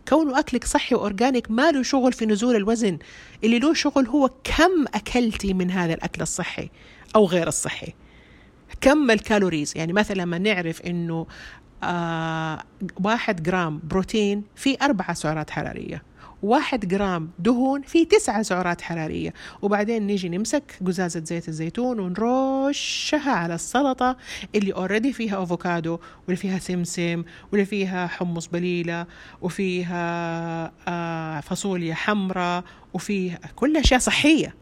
كونه 0.08 0.38
أكلك 0.38 0.64
صحي 0.64 0.94
و 0.94 1.01
organic 1.01 1.50
ما 1.50 1.70
له 1.70 1.82
شغل 1.82 2.12
في 2.12 2.26
نزول 2.26 2.56
الوزن. 2.56 2.98
اللي 3.44 3.58
له 3.58 3.74
شغل 3.74 4.06
هو 4.06 4.30
كم 4.44 4.84
أكلتي 4.94 5.54
من 5.54 5.70
هذا 5.70 5.94
الأكل 5.94 6.22
الصحي 6.22 6.70
أو 7.16 7.26
غير 7.26 7.48
الصحي. 7.48 7.94
كم 8.84 9.10
ال 9.10 9.17
calories 9.17 9.72
يعني 9.76 9.92
مثلا 9.92 10.16
لما 10.16 10.38
نعرف 10.38 10.82
إنه 10.82 11.26
آه 11.82 12.62
واحد 13.04 13.42
جرام 13.42 13.80
بروتين 13.84 14.44
في 14.56 14.76
أربعة 14.82 15.14
سعرات 15.14 15.50
حرارية. 15.50 16.02
واحد 16.42 16.88
جرام 16.88 17.30
دهون 17.38 17.82
في 17.82 18.04
تسعة 18.04 18.42
سعرات 18.42 18.80
حرارية. 18.80 19.34
وبعدين 19.62 20.06
نيجي 20.06 20.28
نمسك 20.28 20.62
قزازة 20.86 21.24
زيت 21.24 21.48
الزيتون 21.48 22.00
ونرشها 22.00 23.30
على 23.32 23.54
السلطة 23.54 24.16
اللي 24.54 24.72
اوريدي 24.72 25.12
فيها 25.12 25.42
أفوكادو 25.42 25.98
واللي 26.26 26.36
فيها 26.36 26.58
سمسم 26.58 27.24
واللي 27.52 27.66
فيها 27.66 28.06
حمص 28.06 28.46
بليلة 28.46 29.06
وفيها 29.42 30.72
آه 30.88 31.40
فاصوليا 31.40 31.94
حمراء 31.94 32.64
وفيها 32.94 33.38
كل 33.56 33.76
أشياء 33.76 34.00
صحية. 34.00 34.54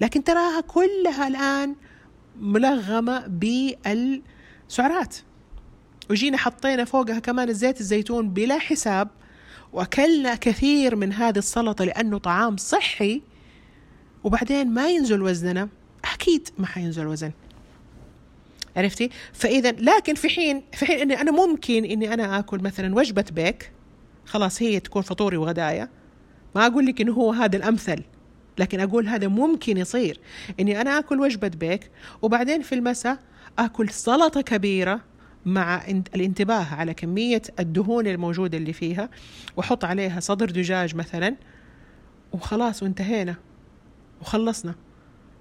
لكن 0.00 0.24
تراها 0.24 0.60
كلها 0.60 1.28
الآن 1.28 1.74
ملغمة 2.40 3.26
بالسعرات. 3.26 5.16
وجينا 6.10 6.36
حطينا 6.36 6.84
فوقها 6.84 7.18
كمان 7.18 7.48
الزيت 7.48 7.80
الزيتون 7.80 8.28
بلا 8.30 8.58
حساب 8.58 9.08
وأكلنا 9.72 10.34
كثير 10.34 10.96
من 10.96 11.12
هذه 11.12 11.38
السلطة 11.38 11.84
لأنه 11.84 12.18
طعام 12.18 12.56
صحي. 12.56 13.22
وبعدين 14.24 14.70
ما 14.74 14.88
ينزل 14.88 15.22
وزننا. 15.22 15.68
أكيد 16.14 16.48
ما 16.58 16.66
حينزل 16.66 17.06
وزن. 17.06 17.32
عرفتي؟ 18.76 19.10
فإذا 19.32 19.72
لكن 19.72 20.14
في 20.14 20.28
حين 20.28 20.62
في 20.72 20.86
حين 20.86 21.00
إني 21.00 21.20
أنا 21.20 21.30
ممكن 21.30 21.84
إني 21.84 22.14
أنا 22.14 22.38
آكل 22.38 22.58
مثلا 22.58 22.94
وجبة 22.94 23.24
بيك 23.32 23.72
خلاص 24.26 24.62
هي 24.62 24.80
تكون 24.80 25.02
فطوري 25.02 25.36
وغدايا 25.36 25.88
ما 26.54 26.66
أقول 26.66 26.86
لك 26.86 27.00
إنه 27.00 27.12
هو 27.12 27.32
هذا 27.32 27.56
الأمثل. 27.56 28.02
لكن 28.58 28.80
أقول 28.80 29.08
هذا 29.08 29.28
ممكن 29.28 29.76
يصير. 29.76 30.20
إني 30.60 30.80
أنا 30.80 30.98
أكل 30.98 31.20
وجبة 31.20 31.48
بيك 31.48 31.90
وبعدين 32.22 32.62
في 32.62 32.74
المساء 32.74 33.18
أكل 33.58 33.90
سلطة 33.90 34.40
كبيرة 34.40 35.00
مع 35.44 35.86
الانتباه 36.14 36.74
على 36.74 36.94
كمية 36.94 37.42
الدهون 37.60 38.06
الموجودة 38.06 38.58
اللي 38.58 38.72
فيها 38.72 39.10
وحط 39.56 39.84
عليها 39.84 40.20
صدر 40.20 40.50
دجاج 40.50 40.94
مثلا 40.94 41.36
وخلاص 42.32 42.82
وانتهينا 42.82 43.34
وخلصنا. 44.20 44.74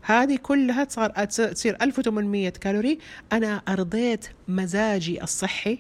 هذه 0.02 0.36
كلها 0.36 0.84
تصير 1.26 1.78
1800 1.82 2.50
كالوري. 2.50 2.98
أنا 3.34 3.62
أرضيت 3.68 4.28
مزاجي 4.48 5.24
الصحي 5.24 5.78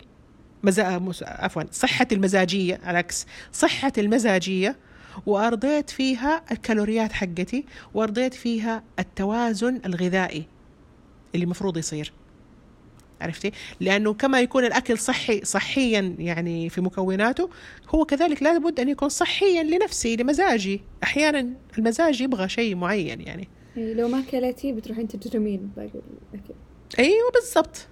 مزا... 0.63 1.11
عفوا 1.21 1.63
صحتي 1.71 2.15
المزاجية 2.15 2.79
العكس 2.87 3.25
صحتي 3.51 4.01
المزاجية 4.01 4.75
وأرضيت 5.25 5.89
فيها 5.89 6.43
الكالوريات 6.51 7.11
حقتي 7.11 7.65
وأرضيت 7.93 8.33
فيها 8.33 8.83
التوازن 8.99 9.81
الغذائي 9.85 10.45
اللي 11.35 11.43
المفروض 11.43 11.77
يصير. 11.77 12.13
عرفتي؟ 13.21 13.51
لأنه 13.79 14.13
كما 14.13 14.41
يكون 14.41 14.65
الأكل 14.65 14.97
صحي 14.97 15.45
صحيا 15.45 16.15
يعني 16.19 16.69
في 16.69 16.81
مكوناته 16.81 17.49
هو 17.89 18.05
كذلك 18.05 18.43
لابد 18.43 18.79
أن 18.79 18.89
يكون 18.89 19.09
صحيا 19.09 19.63
لنفسي 19.63 20.15
لمزاجي. 20.15 20.81
أحيانا 21.03 21.53
المزاج 21.77 22.21
يبغى 22.21 22.49
شيء 22.49 22.75
معين 22.75 23.21
يعني. 23.21 23.47
إيه، 23.77 23.93
لو 23.93 24.07
ما 24.07 24.23
كلتي 24.31 24.71
بتروحين 24.71 25.07
تجرمين 25.07 25.71
باقي 25.75 25.89
الأكل. 26.33 26.53
أيوة 26.99 27.31
بالضبط. 27.33 27.87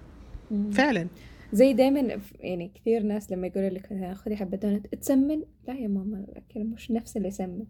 فعلا. 0.72 1.06
زي 1.54 1.72
دائما 1.72 2.18
يعني 2.40 2.70
كثير 2.74 3.02
ناس 3.02 3.32
لما 3.32 3.46
يقولوا 3.46 3.68
لك 3.68 4.14
خذي 4.14 4.36
حبة 4.36 4.56
دونت 4.56 4.94
تسمن؟ 4.94 5.42
لا 5.68 5.74
يا 5.74 5.88
ماما 5.88 6.24
الأكل 6.28 6.64
مش 6.64 6.90
نفس 6.90 7.16
اللي 7.16 7.28
يسمن. 7.28 7.64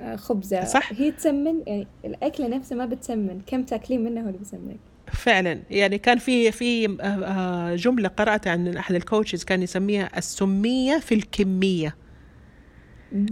آه، 0.00 0.16
خبزة. 0.16 0.64
صح. 0.64 0.92
هي 0.92 1.10
تسمن 1.10 1.62
يعني 1.66 1.86
الأكلة 2.04 2.48
نفسها 2.48 2.76
ما 2.76 2.86
بتسمن. 2.86 3.40
كم 3.46 3.62
تاكلين 3.62 4.04
منها 4.04 4.22
هو 4.22 4.26
اللي 4.26 4.38
بيسمنك؟ 4.38 4.76
فعلا. 5.12 5.60
يعني 5.70 5.98
كان 5.98 6.18
في 6.18 6.52
في 6.52 6.86
آه، 6.86 7.02
آه، 7.02 7.76
جملة 7.76 8.08
قرأتها 8.08 8.50
عن 8.50 8.76
أحد 8.76 8.94
الكوتشز 8.94 9.44
كان 9.44 9.62
يسميها 9.62 10.18
السمية 10.18 10.98
في 10.98 11.14
الكمية. 11.14 11.96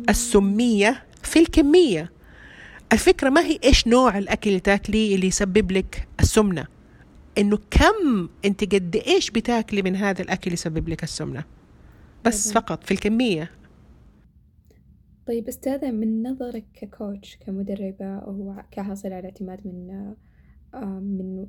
السمية 0.08 1.02
في 1.22 1.38
الكمية. 1.38 2.12
الفكرة 2.92 3.30
ما 3.30 3.40
هي 3.40 3.58
إيش 3.64 3.88
نوع 3.88 4.18
الأكل 4.18 4.50
اللي 4.50 4.60
تاكليه 4.60 5.14
اللي 5.14 5.26
يسبب 5.26 5.72
لك 5.72 6.08
السمنة. 6.20 6.75
إنه 7.38 7.58
كم 7.70 8.28
أنت 8.44 8.74
قد 8.74 8.96
إيش 8.96 9.30
بتاكلي 9.30 9.82
من 9.82 9.96
هذا 9.96 10.22
الأكل 10.22 10.52
يسبب 10.52 10.88
لك 10.88 11.02
السمنة؟ 11.02 11.44
بس 12.24 12.52
فقط 12.52 12.84
في 12.84 12.90
الكمية. 12.90 13.50
طيب 15.26 15.48
أستاذة 15.48 15.90
من 15.90 16.22
نظرك 16.22 16.64
ككوتش 16.74 17.36
كمدربة 17.36 18.18
أو 18.18 18.54
كحاصل 18.70 19.12
على 19.12 19.24
اعتماد 19.24 19.60
من 19.64 19.90
آه، 20.74 21.00
من 21.00 21.46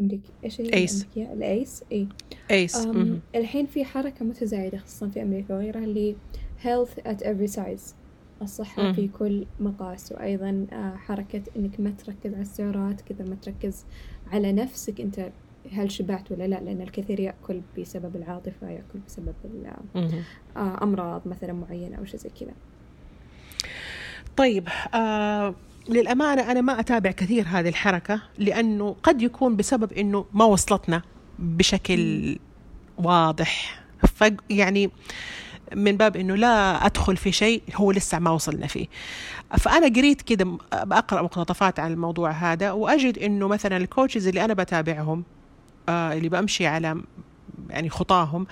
أمريكا 0.00 0.28
إيش 0.44 0.60
هي؟ 0.60 0.72
أيس. 0.74 1.06
الأيس؟ 1.16 1.84
إي 1.92 2.08
أيس. 2.50 2.86
الحين 3.34 3.66
في 3.66 3.84
حركة 3.84 4.24
متزايدة 4.24 4.78
خصوصا 4.78 5.08
في 5.08 5.22
أمريكا 5.22 5.54
وغيرها 5.54 5.84
اللي 5.84 6.16
health 6.64 7.02
at 7.08 7.24
every 7.24 7.56
size 7.56 7.94
الصحة 8.42 8.92
في 8.92 9.08
كل 9.08 9.46
مقاس 9.60 10.12
وأيضا 10.12 10.66
آه، 10.72 10.96
حركة 10.96 11.42
إنك 11.56 11.80
ما 11.80 11.90
تركز 11.90 12.34
على 12.34 12.42
السعرات 12.42 13.00
كذا 13.00 13.24
ما 13.24 13.34
تركز 13.34 13.84
على 14.32 14.52
نفسك 14.52 15.00
أنت 15.00 15.30
هل 15.72 15.92
شبعت 15.92 16.32
ولا 16.32 16.44
لا؟ 16.44 16.60
لأن 16.60 16.80
الكثير 16.80 17.20
يأكل 17.20 17.60
بسبب 17.78 18.16
العاطفة 18.16 18.70
يأكل 18.70 18.98
بسبب 19.06 19.34
آه، 20.56 20.82
أمراض 20.82 21.28
مثلا 21.28 21.52
معينة 21.52 21.96
أو 21.96 22.04
شيء 22.04 22.20
زي 22.20 22.30
كذا. 22.40 22.52
طيب 24.36 24.68
آه 24.94 25.54
للأمانة 25.88 26.52
أنا 26.52 26.60
ما 26.60 26.80
أتابع 26.80 27.10
كثير 27.10 27.44
هذه 27.48 27.68
الحركة 27.68 28.22
لأنه 28.38 28.96
قد 29.02 29.22
يكون 29.22 29.56
بسبب 29.56 29.92
أنه 29.92 30.24
ما 30.32 30.44
وصلتنا 30.44 31.02
بشكل 31.38 32.36
واضح. 32.98 33.82
يعني 34.50 34.90
من 35.76 35.96
باب 35.96 36.16
إنه 36.16 36.34
لا 36.34 36.86
أدخل 36.86 37.16
في 37.16 37.32
شيء 37.32 37.62
هو 37.74 37.92
لسه 37.92 38.18
ما 38.18 38.30
وصلنا 38.30 38.66
فيه. 38.66 38.86
فأنا 39.58 39.86
قريت 39.86 40.22
كده 40.22 40.58
بقرا 40.72 41.22
مقتطفات 41.22 41.80
عن 41.80 41.92
الموضوع 41.92 42.30
هذا 42.30 42.72
وأجد 42.72 43.18
إنه 43.18 43.48
مثلا 43.48 43.76
الكوتشز 43.76 44.26
اللي 44.26 44.44
أنا 44.44 44.54
بتابعهم 44.54 45.24
آه 45.88 46.12
اللي 46.12 46.28
بمشي 46.28 46.66
على 46.66 47.02
يعني 47.70 47.90
خطاهم 47.90 48.46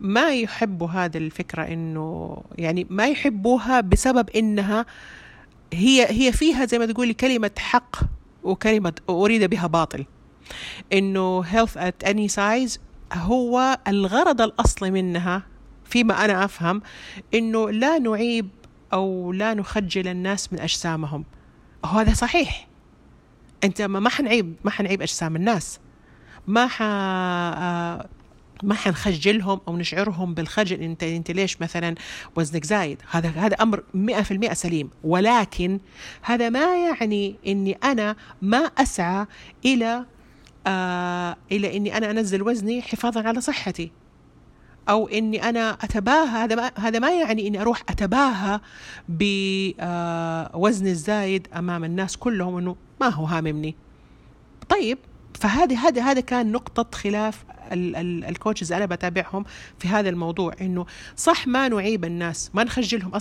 ما 0.00 0.34
يحبوا 0.34 0.88
هذا 0.88 1.18
الفكرة 1.18 1.62
إنه 1.62 2.36
يعني 2.58 2.86
ما 2.90 3.06
يحبوها 3.08 3.80
بسبب 3.80 4.30
إنها 4.30 4.86
هي 5.72 6.06
هي 6.10 6.32
فيها 6.32 6.64
زي 6.64 6.78
ما 6.78 6.86
تقولي 6.86 7.14
كلمة 7.14 7.50
حق 7.58 7.96
وكلمة 8.42 8.92
أريد 9.08 9.44
بها 9.44 9.66
باطل. 9.66 10.04
إنه 10.92 11.42
health 11.42 11.76
at 11.76 12.08
any 12.08 12.28
size 12.36 12.78
هو 13.12 13.78
الغرض 13.88 14.40
الأصلي 14.40 14.90
منها 14.90 15.42
فيما 15.90 16.24
أنا 16.24 16.44
أفهم 16.44 16.82
إنه 17.34 17.70
لا 17.70 17.98
نعيب 17.98 18.48
أو 18.92 19.32
لا 19.32 19.54
نخجل 19.54 20.08
الناس 20.08 20.52
من 20.52 20.60
أجسامهم. 20.60 21.24
هذا 21.92 22.14
صحيح. 22.14 22.68
أنت 23.64 23.82
ما 23.82 24.10
حنعيب 24.10 24.54
ما 24.64 24.70
حنعيب 24.70 25.02
أجسام 25.02 25.36
الناس. 25.36 25.80
ما 26.46 26.66
ح 26.66 26.82
ما 28.62 28.74
حنخجلهم 28.74 29.60
أو 29.68 29.76
نشعرهم 29.76 30.34
بالخجل. 30.34 30.80
انت 30.80 31.02
أنت 31.02 31.30
ليش 31.30 31.60
مثلا 31.60 31.94
وزنك 32.36 32.64
زايد؟ 32.64 33.02
هذا 33.10 33.28
هذا 33.28 33.54
أمر 33.54 33.82
100% 33.94 34.52
سليم. 34.52 34.90
ولكن 35.04 35.80
هذا 36.22 36.48
ما 36.48 36.86
يعني 36.86 37.36
إني 37.46 37.72
أنا 37.72 38.16
ما 38.42 38.58
أسعى 38.58 39.26
إلى 39.64 40.04
آه 40.66 41.36
إلى 41.52 41.76
إني 41.76 41.96
أنا 41.96 42.10
أنزل 42.10 42.42
وزني 42.42 42.82
حفاظا 42.82 43.22
على 43.22 43.40
صحتي. 43.40 43.92
أو 44.90 45.08
إني 45.08 45.48
أنا 45.48 45.70
أتباهى 45.70 46.28
هذا 46.28 46.54
ما 46.54 46.70
هذا 46.76 46.98
ما 46.98 47.10
يعني 47.10 47.48
إني 47.48 47.60
أروح 47.60 47.82
أتباهى 47.88 48.60
بوزن 49.08 50.86
آه 50.86 50.90
الزايد 50.90 51.48
أمام 51.56 51.84
الناس 51.84 52.16
كلهم 52.16 52.56
إنه 52.56 52.76
ما 53.00 53.08
هو 53.08 53.24
هاممني. 53.24 53.76
طيب 54.68 54.98
فهذه 55.34 55.88
هذا 55.88 56.02
هذا 56.02 56.20
كان 56.20 56.52
نقطة 56.52 56.98
خلاف 56.98 57.44
الكوتشز 57.72 58.72
أنا 58.72 58.86
بتابعهم 58.86 59.44
في 59.78 59.88
هذا 59.88 60.08
الموضوع 60.08 60.52
إنه 60.60 60.86
صح 61.16 61.46
ما 61.46 61.68
نعيب 61.68 62.04
الناس 62.04 62.50
ما 62.54 62.64
نخجلهم 62.64 63.12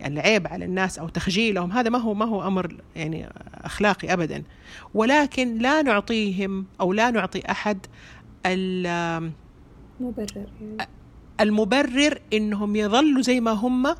يعني 0.00 0.20
العيب 0.20 0.46
على 0.46 0.64
الناس 0.64 0.98
أو 0.98 1.08
تخجيلهم 1.08 1.72
هذا 1.72 1.90
ما 1.90 1.98
هو 1.98 2.14
ما 2.14 2.24
هو 2.24 2.46
أمر 2.46 2.76
يعني 2.96 3.28
أخلاقي 3.54 4.12
ابدا. 4.12 4.42
ولكن 4.94 5.58
لا 5.58 5.82
نعطيهم 5.82 6.66
أو 6.80 6.92
لا 6.92 7.10
نعطي 7.10 7.42
أحد 7.50 7.86
مبرر 10.00 10.46
المبرر 11.40 12.20
إنهم 12.32 12.76
يظلوا 12.76 13.22
زي 13.22 13.40
ما 13.40 13.50
هم 13.50 13.94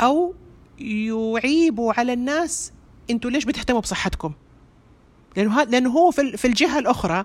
أو 0.00 0.34
يعيبوا 0.78 1.92
على 1.92 2.12
الناس 2.12 2.72
أنتوا 3.10 3.30
ليش 3.30 3.44
بتهتموا 3.44 3.80
بصحتكم؟ 3.80 4.32
لأنه 5.36 5.62
لأنه 5.64 5.90
هو 5.90 6.10
في 6.10 6.44
الجهة 6.44 6.78
الأخرى 6.78 7.24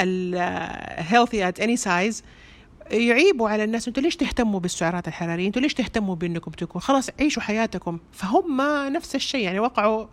ال 0.00 0.18
healthy 0.18 1.48
at 1.48 1.60
any 1.60 1.76
size 1.76 2.24
يعيبوا 2.90 3.48
على 3.48 3.64
الناس 3.64 3.88
أنتوا 3.88 4.02
ليش 4.02 4.16
تهتموا 4.16 4.60
بالسعرات 4.60 5.08
الحرارية؟ 5.08 5.46
أنتوا 5.46 5.62
ليش 5.62 5.74
تهتموا 5.74 6.14
بأنكم 6.14 6.50
تكونوا 6.50 6.80
خلاص 6.80 7.10
عيشوا 7.20 7.42
حياتكم. 7.42 7.98
فهم 8.12 8.60
نفس 8.92 9.14
الشيء 9.14 9.44
يعني 9.44 9.60
وقعوا 9.60 10.06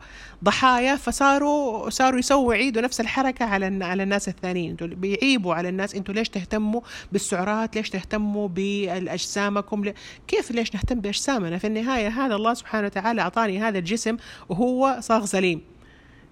ضحايا 0.44 0.96
فصاروا 0.96 1.90
صاروا 1.90 2.20
يسووا 2.20 2.54
يعيدوا 2.54 2.82
نفس 2.82 3.02
الحركة 3.02 3.46
على 3.46 3.86
على 3.86 4.04
الناس 4.04 4.28
الثانيين. 4.28 4.72
أنتوا 4.72 4.88
بيعيبوا 4.88 5.56
على 5.56 5.70
الناس 5.70 5.96
أنتوا 5.96 6.14
ليش 6.14 6.30
تهتموا 6.30 6.82
بالسعرات؟ 7.12 7.76
ليش 7.76 7.90
تهتموا 7.90 8.48
بأجسامكم؟ 8.48 9.84
كيف 10.28 10.52
ليش 10.52 10.76
نهتم 10.76 11.00
بأجسامنا؟ 11.00 11.58
في 11.58 11.68
النهاية 11.68 12.08
هذا 12.08 12.36
الله 12.36 12.54
سبحانه 12.54 12.86
وتعالى 12.86 13.22
أعطاني 13.22 13.60
هذا 13.60 13.78
الجسم 13.78 14.18
وهو 14.50 14.98
صاغ 15.00 15.26
سليم. 15.26 15.62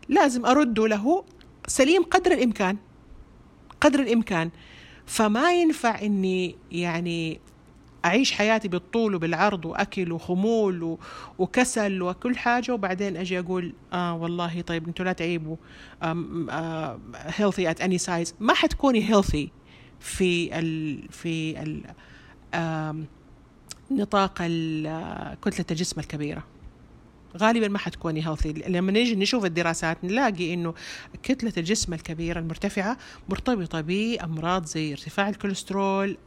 لازم 0.10 0.46
ارد 0.46 0.80
له 0.80 1.24
سليم 1.68 2.04
قدر 2.04 2.32
الإمكان 2.32 2.78
قدر 3.82 4.00
الإمكان. 4.00 4.50
فما 5.06 5.54
ينفع 5.54 6.02
إني 6.02 6.56
يعني 6.72 7.40
أعيش 8.06 8.32
حياتي 8.32 8.68
بالطول 8.68 9.16
وبالعرض 9.16 9.66
وأكل 9.66 10.12
وخمول 10.12 10.98
وكسل 11.40 12.02
وكل 12.02 12.38
حاجة 12.38 12.72
وبعدين 12.74 13.18
أجي 13.18 13.40
أقول 13.40 13.74
آه 13.94 14.16
والله 14.16 14.62
طيب 14.62 14.88
أنتوا 14.88 15.06
لا 15.06 15.14
تعيبوا 15.14 15.56
healthy 17.16 17.70
at 17.72 17.82
any 17.82 17.98
size 17.98 18.36
ما 18.40 18.54
حتكوني 18.54 19.10
healthy 19.10 19.50
في 20.00 20.60
ال 20.60 21.00
في 21.12 21.62
ال 21.62 21.84
نطاق 23.92 24.34
كتلة 25.42 25.66
الجسم 25.72 26.00
الكبيرة. 26.00 26.44
غالبا 27.38 27.68
ما 27.68 27.78
حتكوني 27.78 28.28
healthy 28.28 28.54
لما 28.54 28.92
نيجي 28.92 29.16
نشوف 29.16 29.46
الدراسات 29.46 30.04
نلاقي 30.04 30.54
إنه 30.54 30.74
كتلة 31.24 31.54
الجسم 31.58 31.94
الكبيرة 31.94 32.40
المرتفعة 32.40 32.98
مرتبطة 33.30 33.82
بأمراض 33.82 34.66
زي 34.66 34.92
ارتفاع 34.92 35.30
الكوليسترول 35.30 36.18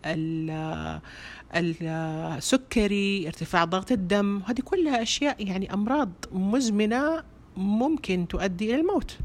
السكري 1.55 3.27
ارتفاع 3.27 3.65
ضغط 3.65 3.93
الدم. 3.93 4.43
هذه 4.47 4.61
كلها 4.61 5.03
أشياء 5.03 5.47
يعني 5.47 5.75
أمراض 5.75 6.11
مزمنة 6.33 7.23
ممكن 7.57 8.29
تؤدي 8.29 8.71
إلى 8.71 8.81
الموت. 8.81 9.19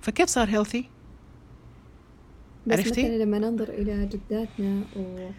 فكيف 0.00 0.28
صار 0.28 0.48
healthy 0.48 0.84
بس 2.66 2.78
عرفتي؟ 2.78 3.02
مثلا 3.02 3.24
لما 3.24 3.38
ننظر 3.38 3.68
إلى 3.68 4.06
جداتنا 4.06 4.82
و 4.96 5.30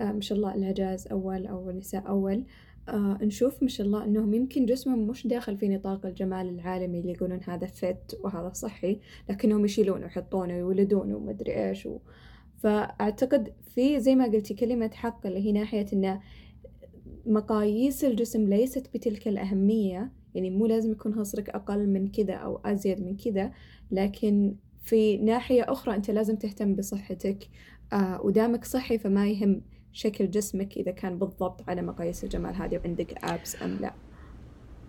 آه، 0.00 0.12
ما 0.12 0.20
شاء 0.20 0.38
الله 0.38 0.54
العجاز 0.54 1.06
أول 1.06 1.46
أو 1.46 1.70
النساء 1.70 2.08
أول 2.08 2.44
آه 2.90 3.18
نشوف 3.22 3.62
ما 3.62 3.68
شاء 3.68 3.86
الله 3.86 4.04
إنهم 4.04 4.34
يمكن 4.34 4.66
جسمهم 4.66 5.06
مش 5.06 5.26
داخل 5.26 5.56
في 5.56 5.68
نطاق 5.68 6.06
الجمال 6.06 6.48
العالمي 6.48 7.00
اللي 7.00 7.12
يقولون 7.12 7.40
هذا 7.46 7.66
فت 7.66 8.18
وهذا 8.24 8.52
صحي 8.52 8.98
لكنهم 9.28 9.64
يشيلونه 9.64 10.04
ويحطونه 10.04 10.54
ويولدونه 10.54 11.16
ومدري 11.16 11.68
إيش 11.68 11.86
و... 11.86 11.98
فأعتقد 12.58 13.52
في 13.74 14.00
زي 14.00 14.14
ما 14.14 14.24
قلتي 14.24 14.54
كلمة 14.54 14.90
حق 14.94 15.26
اللي 15.26 15.38
هي 15.38 15.52
ناحية 15.52 15.86
إنه 15.92 16.20
مقاييس 17.26 18.04
الجسم 18.04 18.48
ليست 18.48 18.90
بتلك 18.94 19.28
الأهمية 19.28 20.12
يعني 20.34 20.50
مو 20.50 20.66
لازم 20.66 20.92
يكون 20.92 21.14
خصرك 21.14 21.50
أقل 21.50 21.88
من 21.88 22.08
كذا 22.10 22.34
أو 22.34 22.60
أزيد 22.64 23.00
من 23.00 23.16
كذا 23.16 23.52
لكن 23.90 24.54
في 24.82 25.16
ناحية 25.16 25.62
أخرى 25.72 25.96
أنت 25.96 26.10
لازم 26.10 26.36
تهتم 26.36 26.74
بصحتك 26.74 27.48
آه 27.92 28.20
ودامك 28.24 28.64
صحي 28.64 28.98
فما 28.98 29.28
يهم 29.28 29.62
شكل 29.92 30.30
جسمك 30.30 30.76
إذا 30.76 30.90
كان 30.90 31.18
بالضبط 31.18 31.68
على 31.68 31.82
مقاييس 31.82 32.24
الجمال. 32.24 32.54
هذه 32.54 32.80
وعندك 32.84 33.24
أبس 33.24 33.62
أم 33.62 33.78
لا؟ 33.80 33.94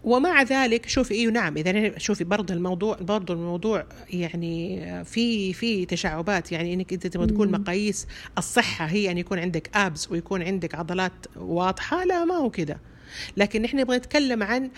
ومع 0.03 0.43
ذلك 0.43 0.87
شوفي 0.89 1.13
إيوه 1.13 1.33
نعم. 1.33 1.57
إذا 1.57 1.97
شوفي 1.97 2.23
برضه 2.23 2.53
الموضوع 2.53 2.97
برضه 3.01 3.33
الموضوع 3.33 3.85
يعني 4.09 5.05
في 5.05 5.53
في 5.53 5.85
تشعبات 5.85 6.51
يعني 6.51 6.73
إنك 6.73 6.93
انت 6.93 7.07
تبغى 7.07 7.27
تكون 7.27 7.51
مقاييس 7.51 8.07
الصحة 8.37 8.85
هي 8.85 9.11
أن 9.11 9.17
يكون 9.17 9.39
عندك 9.39 9.69
ابس 9.77 10.11
ويكون 10.11 10.41
عندك 10.41 10.75
عضلات 10.75 11.11
واضحة 11.35 12.05
لا 12.05 12.25
ما 12.25 12.35
هو 12.35 12.49
كده 12.49 12.79
لكن 13.37 13.61
نحن 13.61 13.77
نبغى 13.77 13.97
نتكلم 13.97 14.43
عن 14.43 14.69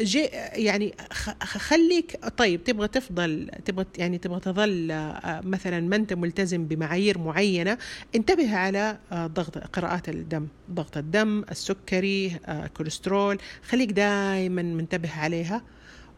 جي 0.00 0.20
يعني 0.52 0.94
خليك 1.42 2.26
طيب 2.26 2.64
تبغى 2.64 2.88
تفضل 2.88 3.50
تبغى 3.64 3.86
يعني 3.98 4.18
تبغى 4.18 4.40
تظل 4.40 4.90
آه، 4.90 5.40
مثلا 5.44 5.80
ما 5.80 5.96
أنت 5.96 6.12
ملتزم 6.12 6.66
بمعايير 6.66 7.18
معينة 7.18 7.78
انتبه 8.14 8.56
على 8.56 8.98
آه، 9.12 9.26
ضغط 9.26 9.58
قراءات 9.58 10.08
الدم 10.08 10.48
ضغط 10.70 10.96
الدم 10.96 11.44
السكري 11.50 12.36
الكوليسترول 12.48 13.34
آه، 13.34 13.66
خليك 13.68 13.92
دائما 13.92 14.62
منتبه 14.62 15.10
عليها 15.18 15.62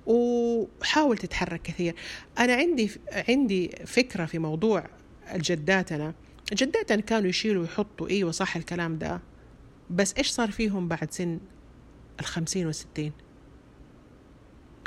وحاول 0.06 1.18
تتحرك 1.18 1.62
كثير. 1.62 1.94
أنا 2.38 2.54
عندي 2.54 2.90
عندي 3.28 3.70
فكرة 3.86 4.24
في 4.24 4.38
موضوع 4.38 4.84
الجداتنا 5.34 6.14
جداتنا 6.52 7.00
كانوا 7.00 7.28
يشيلوا 7.28 7.62
ويحطوا 7.62 8.08
إيوه 8.08 8.30
صح 8.30 8.56
الكلام 8.56 8.98
ده 8.98 9.20
بس 9.90 10.14
إيش 10.18 10.30
صار 10.30 10.50
فيهم 10.50 10.88
بعد 10.88 11.10
سن 11.10 11.38
الخمسين 12.20 12.66
والستين؟ 12.66 13.12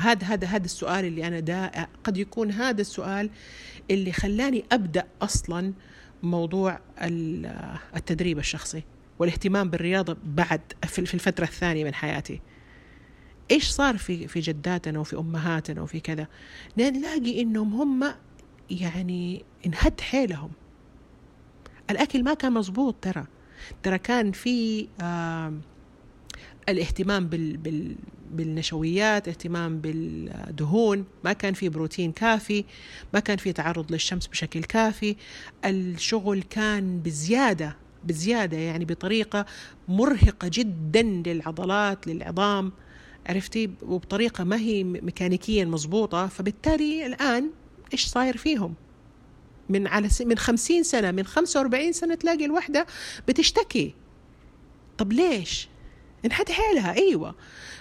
هذا 0.01 0.27
هذا 0.27 0.47
هذا 0.47 0.65
السؤال 0.65 1.05
اللي 1.05 1.27
أنا 1.27 1.39
دا 1.39 1.87
قد 2.03 2.17
يكون 2.17 2.51
هذا 2.51 2.81
السؤال 2.81 3.29
اللي 3.91 4.11
خلاني 4.11 4.65
أبدأ 4.71 5.07
أصلا 5.21 5.73
موضوع 6.23 6.79
التدريب 7.95 8.39
الشخصي 8.39 8.83
والاهتمام 9.19 9.69
بالرياضة 9.69 10.17
بعد 10.25 10.61
في 10.83 11.13
الفترة 11.13 11.43
الثانية 11.43 11.83
من 11.83 11.93
حياتي. 11.93 12.41
إيش 13.51 13.69
صار 13.69 13.97
في 13.97 14.27
في 14.27 14.39
جداتنا 14.39 14.99
وفي 14.99 15.15
أمهاتنا 15.15 15.81
وفي 15.81 15.99
كذا؟ 15.99 16.27
نلاقي 16.77 17.41
إنهم 17.41 17.73
هم 17.73 18.13
يعني 18.69 19.45
انهد 19.65 20.01
حيلهم. 20.01 20.51
الأكل 21.89 22.23
ما 22.23 22.33
كان 22.33 22.53
مزبوط 22.53 22.95
ترى. 23.01 23.25
ترى 23.83 23.97
كان 23.97 24.31
في 24.31 24.87
آه 25.01 25.53
الاهتمام 26.69 27.27
بال 27.27 27.57
بال 27.57 27.95
بالنشويات 28.31 29.27
اهتمام 29.27 29.77
بالدهون 29.79 31.05
ما 31.23 31.33
كان 31.33 31.53
في 31.53 31.69
بروتين 31.69 32.11
كافي 32.11 32.65
ما 33.13 33.19
كان 33.19 33.37
في 33.37 33.53
تعرض 33.53 33.91
للشمس 33.91 34.27
بشكل 34.27 34.63
كافي. 34.63 35.15
الشغل 35.65 36.41
كان 36.41 36.99
بزيادة 36.99 37.75
بزيادة 38.03 38.57
يعني 38.57 38.85
بطريقة 38.85 39.45
مرهقة 39.87 40.49
جدا 40.53 41.01
للعضلات 41.01 42.07
للعظام 42.07 42.71
عرفتي؟ 43.27 43.69
وبطريقة 43.81 44.43
ما 44.43 44.57
هي 44.57 44.83
ميكانيكيا 44.83 45.65
مضبوطة. 45.65 46.27
فبالتالي 46.27 47.05
الآن 47.05 47.49
إيش 47.93 48.05
صاير 48.05 48.37
فيهم؟ 48.37 48.73
من 49.69 49.87
على 49.87 50.09
من 50.25 50.37
خمسين 50.37 50.83
سنة 50.83 51.11
من 51.11 51.25
خمسة 51.25 51.59
وأربعين 51.59 51.93
سنة 51.93 52.15
تلاقي 52.15 52.45
الوحدة 52.45 52.85
بتشتكي. 53.27 53.93
طب 54.97 55.13
ليش؟ 55.13 55.67
انحد 56.25 56.51
حيلها 56.51 56.93
أيوة. 56.93 57.35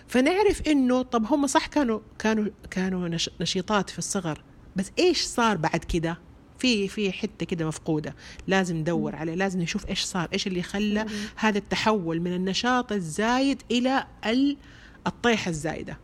فنعرف 0.09 0.63
إنه 0.69 1.03
طب 1.03 1.27
هم 1.27 1.47
صح 1.47 1.67
كانوا 1.67 2.01
كانوا 2.19 2.49
كانوا 2.71 3.19
نشيطات 3.41 3.91
في 3.91 3.99
الصغر. 3.99 4.43
بس 4.77 4.93
إيش 4.99 5.23
صار 5.23 5.57
بعد 5.57 5.85
كده؟ 5.85 6.19
في 6.59 6.89
في 6.89 7.13
حتة 7.13 7.47
كده 7.47 7.67
مفقودة. 7.67 8.15
لازم 8.47 8.77
ندور 8.77 9.17
عليه 9.17 9.35
لازم 9.35 9.61
نشوف 9.61 9.89
إيش 9.89 10.03
صار 10.03 10.29
إيش 10.33 10.47
اللي 10.47 10.63
خلى 10.63 11.07
هذا 11.37 11.59
التحول 11.59 12.21
من 12.21 12.35
النشاط 12.35 12.93
الزايد 12.93 13.63
إلى 13.71 14.07
الطيحه 15.07 15.49
الزايدة. 15.49 15.99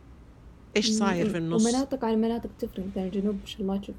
إيش 0.77 0.89
صاير 0.89 1.29
في 1.29 1.37
النص؟ 1.37 1.65
ومناطق 1.65 2.05
عن 2.05 2.21
مناطق 2.21 2.49
تفرق 2.59 2.85
مثلا 2.91 3.03
الجنوب 3.03 3.35
ما 3.35 3.45
شاء 3.45 3.61
الله 3.61 3.77
تشوف 3.77 3.95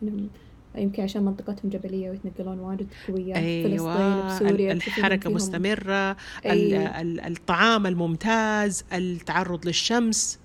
يمكن 0.77 1.03
عشان 1.03 1.23
منطقتهم 1.23 1.71
جبلية 1.71 2.11
ويتنقلون 2.11 2.59
واجد 2.59 2.87
قوية. 3.09 3.37
أيوة 3.37 4.29
فلسطين 4.29 4.71
الحركة 4.71 5.31
مستمرة 5.31 6.17
أيوة. 6.47 7.01
الطعام 7.01 7.87
الممتاز 7.87 8.85
التعرض 8.93 9.67
للشمس. 9.67 10.41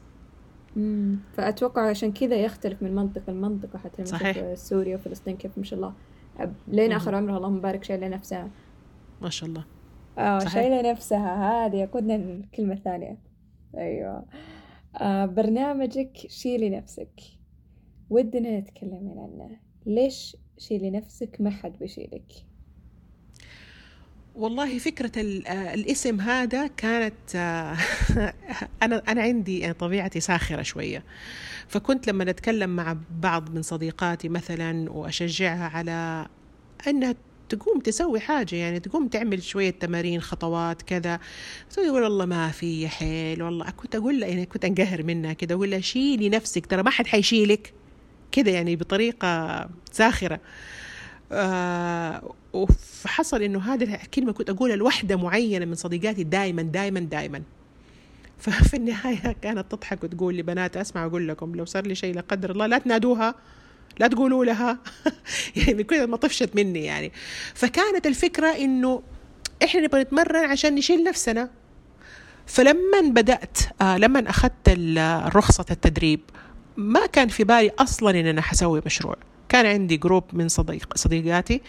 امم 0.78 1.20
فأتوقع 1.34 1.90
عشان 1.90 2.12
كذا 2.12 2.36
يختلف 2.36 2.84
من 2.84 2.96
منطقة 2.96 3.34
لمنطقة 3.34 3.80
حتى 3.80 4.06
صحيح. 4.06 4.54
سوريا 4.54 4.96
وفلسطين 4.96 5.38
كيف 5.38 5.58
ما 5.58 5.64
شاء 5.64 5.80
الله. 5.80 5.94
لين 6.68 6.92
آخر 6.92 7.16
عمرها 7.16 7.38
اللهم 7.38 7.62
بارك 7.62 7.84
شايله 7.84 8.08
نفسها. 8.08 8.50
ما 9.22 9.30
شاء 9.30 9.50
الله. 9.50 9.66
آه 10.18 10.40
شايله 10.40 10.92
نفسها. 10.92 11.66
هذه 11.66 11.76
يقودنا 11.76 12.16
الكلمة 12.16 12.74
الثانية. 12.74 13.18
أيوه. 13.78 14.26
آه 14.96 15.26
برنامجك 15.26 16.18
شيلي 16.28 16.70
نفسك. 16.70 17.22
ودنا 18.10 18.60
نتكلم 18.60 18.94
عنه 18.94 19.67
ليش 19.88 20.38
شيلي 20.58 20.92
نفسك 20.92 21.38
ما 21.40 21.50
حد 21.50 21.80
بيشيلك؟ 21.80 22.34
والله 24.36 24.80
فكرة 24.80 25.12
الاسم 25.74 26.22
هذا 26.22 26.68
كانت 26.68 27.36
أنا 28.84 29.04
أنا 29.08 29.22
عندي 29.22 29.74
طبيعتي 29.74 30.20
ساخرة 30.20 30.62
شوية. 30.62 31.04
فكنت 31.68 32.08
لما 32.08 32.24
نتكلم 32.24 32.76
مع 32.76 32.98
بعض 33.22 33.56
من 33.56 33.62
صديقاتي 33.62 34.30
مثلا 34.30 34.92
وأشجعها 34.92 35.70
على 35.70 36.28
أنها 36.88 37.16
تقوم 37.50 37.80
تسوي 37.80 38.20
حاجة 38.20 38.56
يعني 38.56 38.80
تقوم 38.80 39.08
تعمل 39.08 39.44
شوية 39.44 39.70
تمارين 39.70 40.22
خطوات 40.22 40.82
كذا 40.82 41.20
تقول 41.72 42.04
والله 42.04 42.26
ما 42.26 42.52
في 42.52 42.88
حيل 42.88 43.44
والله 43.44 43.70
كنت 43.70 43.96
أقول 43.96 44.20
لها 44.20 44.30
يعني 44.30 44.46
كنت 44.46 44.66
أنقهر 44.66 45.04
منها 45.04 45.34
كذا 45.34 45.54
أقول 45.54 45.72
لها 45.72 45.80
شيلي 45.80 46.30
نفسك 46.30 46.66
ترى 46.66 46.84
ما 46.84 46.90
حد 46.90 47.08
حيشيلك. 47.08 47.74
كذا 48.38 48.50
يعني 48.50 48.76
بطريقة 48.76 49.70
ساخرة 49.92 50.40
آه 51.32 52.34
وحصل 52.54 53.42
إنه 53.42 53.74
هذه 53.74 53.96
الكلمة 53.96 54.32
كنت 54.32 54.50
أقولها 54.50 54.76
لوحدة 54.76 55.16
معينة 55.16 55.66
من 55.66 55.76
صديقاتي 55.76 56.24
دائما 56.24 56.62
دائما 56.62 57.00
دائما 57.00 57.42
ففي 58.42 58.78
النهاية 58.78 59.36
كانت 59.42 59.72
تضحك 59.72 60.04
وتقول 60.04 60.36
لي 60.36 60.42
بنات 60.42 60.78
أسمع 60.78 61.06
أقول 61.06 61.28
لكم 61.28 61.56
لو 61.56 61.66
صار 61.66 61.88
لي 61.88 61.96
شيء 61.96 62.16
لا 62.16 62.22
قدر 62.22 62.52
الله 62.52 62.66
لا 62.68 62.78
تنادوها 62.78 63.36
لا 64.00 64.08
تقولوا 64.08 64.46
لها. 64.46 64.80
يعني 65.56 65.84
كل 65.84 66.08
ما 66.08 66.18
طفشت 66.18 66.56
مني 66.56 66.86
يعني. 66.86 67.12
فكانت 67.54 68.08
الفكرة 68.08 68.48
إنه 68.48 69.04
إحنا 69.64 69.82
نبغى 69.82 70.02
نتمرن 70.02 70.46
عشان 70.46 70.76
نشيل 70.76 71.04
نفسنا. 71.04 71.50
فلما 72.46 73.02
بدأت 73.02 73.58
آه 73.82 73.98
لما 73.98 74.30
أخذت 74.30 74.70
رخصة 75.36 75.66
التدريب 75.72 76.20
ما 76.78 77.06
كان 77.06 77.28
في 77.28 77.44
بالي 77.44 77.72
أصلا 77.80 78.20
إن 78.20 78.26
أنا 78.26 78.42
حسوي 78.42 78.82
مشروع. 78.86 79.16
كان 79.50 79.66
عندي 79.66 79.98
جروب 79.98 80.24
من 80.34 80.48
صديق 80.48 80.98
صديقاتي 80.98 81.62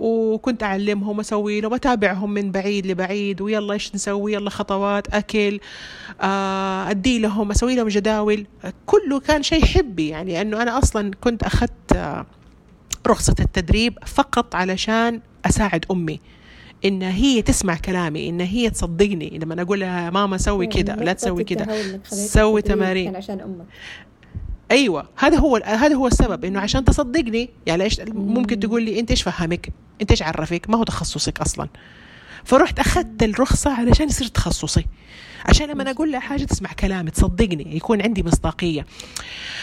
وكنت 0.00 0.62
أعلمهم 0.62 1.20
أسوي 1.20 1.60
لهم 1.60 1.74
أتابعهم 1.74 2.30
من 2.30 2.50
بعيد 2.50 2.86
لبعيد 2.86 3.40
ويلا 3.40 3.72
إيش 3.72 3.94
نسوي؟ 3.94 4.32
يلا 4.32 4.50
خطوات 4.50 5.14
أكل 5.14 5.60
آه، 6.20 6.90
أدي 6.90 7.18
لهم 7.18 7.50
أسوي 7.50 7.74
لهم 7.74 7.88
جداول. 7.88 8.46
كله 8.86 9.20
كان 9.20 9.42
شيء 9.42 9.64
حبي 9.64 10.08
يعني 10.08 10.40
أنه 10.40 10.62
أنا 10.62 10.78
أصلا 10.78 11.10
كنت 11.20 11.42
أخذت 11.42 11.92
آه، 11.96 12.26
رخصة 13.06 13.34
التدريب 13.40 13.98
فقط 14.06 14.54
علشان 14.54 15.20
أساعد 15.44 15.84
أمي. 15.90 16.20
إن 16.84 17.02
هي 17.02 17.42
تسمع 17.42 17.74
كلامي 17.76 18.28
إن 18.28 18.40
هي 18.40 18.70
تصدقني. 18.70 19.38
لما 19.38 19.62
أقول 19.62 19.80
لها 19.80 20.10
ماما 20.10 20.38
سوي 20.38 20.66
كذا 20.66 20.96
لا 20.96 21.12
تسوي 21.12 21.44
كذا 21.44 22.00
سوي 22.04 22.62
تمارين. 22.62 23.16
عشان 23.16 23.40
أمك. 23.40 23.66
أيوه 24.72 25.08
هذا 25.16 25.38
هو 25.38 25.56
هذا 25.56 25.94
هو 25.94 26.06
السبب 26.06 26.44
إنه 26.44 26.60
عشان 26.60 26.84
تصدقني 26.84 27.50
يعني 27.66 27.84
إيش 27.84 28.00
ممكن 28.08 28.60
تقول 28.60 28.82
لي 28.82 29.00
أنت 29.00 29.10
إيش 29.10 29.22
فهمك؟ 29.22 29.72
أنت 30.00 30.10
إيش 30.10 30.22
عرفك؟ 30.22 30.70
ما 30.70 30.78
هو 30.78 30.84
تخصصك 30.84 31.40
أصلا. 31.40 31.68
فرحت 32.44 32.78
أخذت 32.78 33.22
الرخصة 33.22 33.70
علشان 33.70 34.08
يصير 34.08 34.26
تخصصي. 34.26 34.84
عشان 35.44 35.68
لما 35.68 35.90
أقول 35.90 36.12
لها 36.12 36.20
حاجة 36.20 36.44
تسمع 36.44 36.72
كلامي 36.72 37.10
تصدقني 37.10 37.76
يكون 37.76 38.02
عندي 38.02 38.22
مصداقية. 38.22 38.86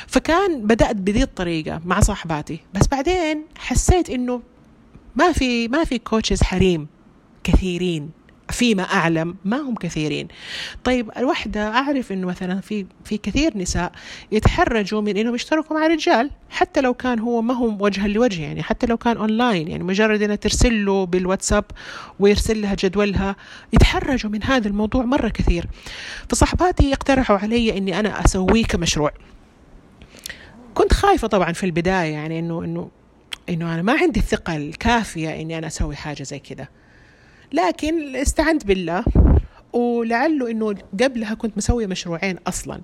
فكان 0.07 0.68
بدأت 0.68 0.95
بذي 0.95 1.24
الطريقة 1.24 1.82
مع 1.86 1.99
صاحباتي. 1.99 2.60
بس 2.74 2.88
بعدين 2.88 3.45
حسيت 3.57 4.10
إنه 4.10 4.41
ما 5.16 5.32
في 5.32 5.68
ما 5.68 5.84
في 5.84 5.97
coaches 5.97 6.43
حريم 6.43 6.88
كثيرين. 7.43 8.18
فيما 8.52 8.84
أعلم 8.84 9.36
ما 9.45 9.58
هم 9.58 9.76
كثيرين. 9.76 10.28
طيب 10.84 11.12
الوحدة 11.18 11.68
أعرف 11.68 12.12
أنه 12.12 12.28
مثلا 12.28 12.62
في 12.62 12.86
في 13.06 13.18
كثير 13.18 13.58
نساء 13.58 13.91
يتحرجوا 14.32 15.02
من 15.02 15.18
أنهم 15.18 15.36
يشتركوا 15.36 15.80
مع 15.80 15.88
رجال 15.88 16.32
حتى 16.50 16.82
لو 16.82 16.93
كان 16.93 17.20
هو 17.20 17.41
ما 17.41 17.54
هو 17.54 17.86
وجها 17.86 18.08
لوجه 18.08 18.41
يعني 18.41 18.64
حتى 18.64 18.88
لو 18.88 18.97
كان 18.97 19.18
أونلاين 19.18 19.68
يعني 19.68 19.84
مجرد 19.84 20.22
أنها 20.22 20.36
ترسل 20.36 20.86
له 20.86 21.06
بالواتساب 21.06 21.66
ويرسل 22.20 22.62
لها 22.62 22.76
جدولها 22.80 23.36
يتحرجوا 23.74 24.32
من 24.32 24.43
هذا 24.43 24.68
الموضوع 24.68 25.06
مرة 25.06 25.30
كثير. 25.30 25.66
فصحباتي 26.30 26.93
اقترحوا 26.93 27.38
علي 27.38 27.78
أني 27.78 28.00
أنا 28.00 28.26
أسويه 28.26 28.64
كمشروع 28.64 29.12
كنت 30.74 30.93
خايفة 30.93 31.28
طبعا 31.28 31.54
في 31.54 31.66
البداية 31.66 32.14
يعني 32.14 32.39
أنه 32.39 32.64
أنه 32.64 32.89
إنه 33.50 33.74
أنا 33.74 33.82
ما 33.82 33.93
عندي 33.93 34.20
الثقة 34.20 34.56
الكافية 34.56 35.41
إني 35.41 35.58
أنا 35.58 35.68
أسوي 35.68 35.95
حاجة 35.95 36.24
زي 36.24 36.39
كذا. 36.39 36.68
لكن 37.54 38.16
استعنت 38.16 38.66
بالله. 38.66 39.04
ولعله 39.74 40.52
إنه 40.52 40.76
قبلها 41.04 41.34
كنت 41.34 41.58
مسوية 41.58 41.88
مشروعين 41.88 42.38
أصلا 42.47 42.82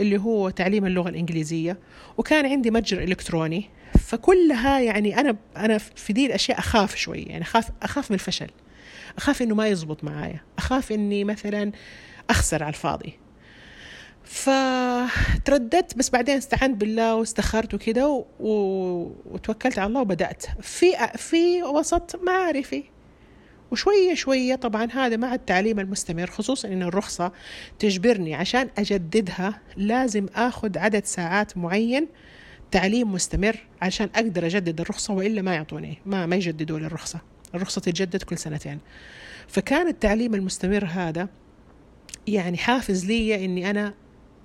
اللي 0.00 0.18
هو 0.18 0.50
تعليم 0.50 0.86
اللغة 0.86 1.08
الإنجليزية 1.08 1.78
وكان 2.18 2.46
عندي 2.46 2.70
متجر 2.70 3.02
إلكتروني. 3.02 3.70
فكلها 4.06 4.80
يعني 4.80 5.20
أنا 5.20 5.36
أنا 5.56 5.78
في 5.78 6.12
دي 6.12 6.26
الأشياء 6.26 6.58
أخاف 6.58 6.96
شوي 6.96 7.18
يعني 7.18 7.42
أخاف 7.42 7.68
أخاف 7.82 8.10
من 8.10 8.14
الفشل. 8.14 8.50
أخاف 9.16 9.42
إنه 9.42 9.54
ما 9.54 9.66
يزبط 9.66 10.04
معايا. 10.04 10.40
أخاف 10.58 10.92
إني 10.92 11.24
مثلا 11.24 11.72
أخسر 12.30 12.62
على 12.62 12.70
الفاضي. 12.70 13.18
فترددت 14.24 15.96
بس 15.96 16.10
بعدين 16.10 16.36
استعنت 16.36 16.80
بالله 16.80 17.14
واستخرت 17.14 17.74
وكذا 17.74 18.06
و... 18.06 18.26
وتوكلت 19.26 19.78
على 19.78 19.88
الله 19.88 20.00
وبدأت. 20.00 20.46
في 20.60 20.92
في 21.16 21.62
وسط 21.62 22.20
معارفي. 22.22 22.84
وشوية 23.72 24.14
شوية 24.14 24.54
طبعا 24.54 24.88
هذا 24.92 25.16
مع 25.16 25.34
التعليم 25.34 25.80
المستمر 25.80 26.26
خصوصا 26.26 26.68
أن 26.68 26.82
الرخصة 26.82 27.32
تجبرني 27.78 28.34
عشان 28.34 28.68
أجددها 28.78 29.60
لازم 29.76 30.26
أخذ 30.34 30.78
عدد 30.78 31.04
ساعات 31.04 31.56
معين 31.56 32.08
تعليم 32.70 33.12
مستمر 33.12 33.56
عشان 33.82 34.08
أقدر 34.14 34.46
أجدد 34.46 34.80
الرخصة 34.80 35.14
وإلا 35.14 35.42
ما 35.42 35.54
يعطوني 35.54 35.98
ما 36.06 36.26
ما 36.26 36.36
يجددوا 36.36 36.78
لي 36.78 36.86
الرخصة. 36.86 37.20
الرخصة 37.54 37.80
تتجدد 37.80 38.22
كل 38.22 38.38
سنتين. 38.38 38.78
فكان 39.48 39.88
التعليم 39.88 40.34
المستمر 40.34 40.84
هذا 40.84 41.28
يعني 42.26 42.56
حافز 42.56 43.06
لي 43.06 43.44
إني 43.44 43.70
أنا 43.70 43.94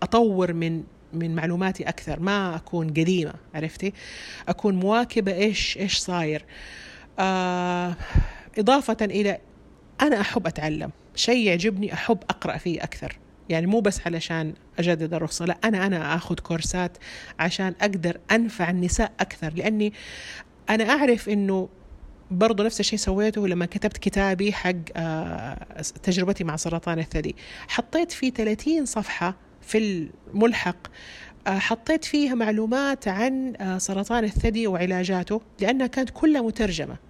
أطور 0.04 0.54
من 0.54 0.84
من 1.14 1.36
معلوماتي 1.36 1.84
أكثر 1.84 2.20
ما 2.20 2.56
أكون 2.56 2.90
قديمة 2.90 3.34
عرفتي؟ 3.54 3.94
أكون 4.48 4.76
مواكبة 4.76 5.34
إيش 5.34 5.78
إيش 5.78 5.98
صاير. 5.98 6.46
آه 7.20 7.96
إضافة 8.58 8.98
إلى 9.02 9.38
أنا 10.02 10.22
أحب 10.22 10.48
أتعلم. 10.48 10.92
شيء 11.16 11.48
يعجبني 11.48 11.94
أحب 11.94 12.18
أقرأ 12.30 12.58
فيه 12.58 12.84
أكثر. 12.84 13.20
يعني 13.50 13.68
مو 13.68 13.80
بس 13.80 14.02
علشان 14.06 14.54
أجدد 14.80 15.14
الرخصة 15.14 15.46
لا 15.46 15.58
أنا 15.64 15.86
أنا 15.86 16.16
أخذ 16.16 16.36
كورسات 16.36 16.98
عشان 17.40 17.74
أقدر 17.82 18.20
أنفع 18.32 18.70
النساء 18.70 19.12
أكثر. 19.20 19.54
لأني 19.54 19.94
أنا 20.70 20.90
أعرف 20.90 21.30
إنه 21.30 21.70
برضو 22.32 22.64
نفس 22.64 22.80
الشيء 22.80 23.00
سويته 23.00 23.48
لما 23.48 23.66
كتبت 23.66 23.98
كتابي 23.98 24.54
حق 24.54 24.74
آه، 24.96 25.58
تجربتي 26.04 26.44
مع 26.44 26.56
سرطان 26.56 27.00
الثدي. 27.00 27.36
حطيت 27.68 28.12
فيه 28.12 28.32
30 28.32 28.86
صفحة 28.86 29.36
في 29.62 29.78
الملحق. 30.34 30.78
آه، 31.48 31.60
حطيت 31.60 32.06
فيها 32.06 32.36
معلومات 32.36 33.08
عن 33.08 33.54
آه، 33.62 33.78
سرطان 33.78 34.24
الثدي 34.24 34.68
وعلاجاته 34.68 35.42
لأنها 35.60 35.88
كانت 35.88 36.10
كلها 36.10 36.42
مترجمة. 36.42 37.07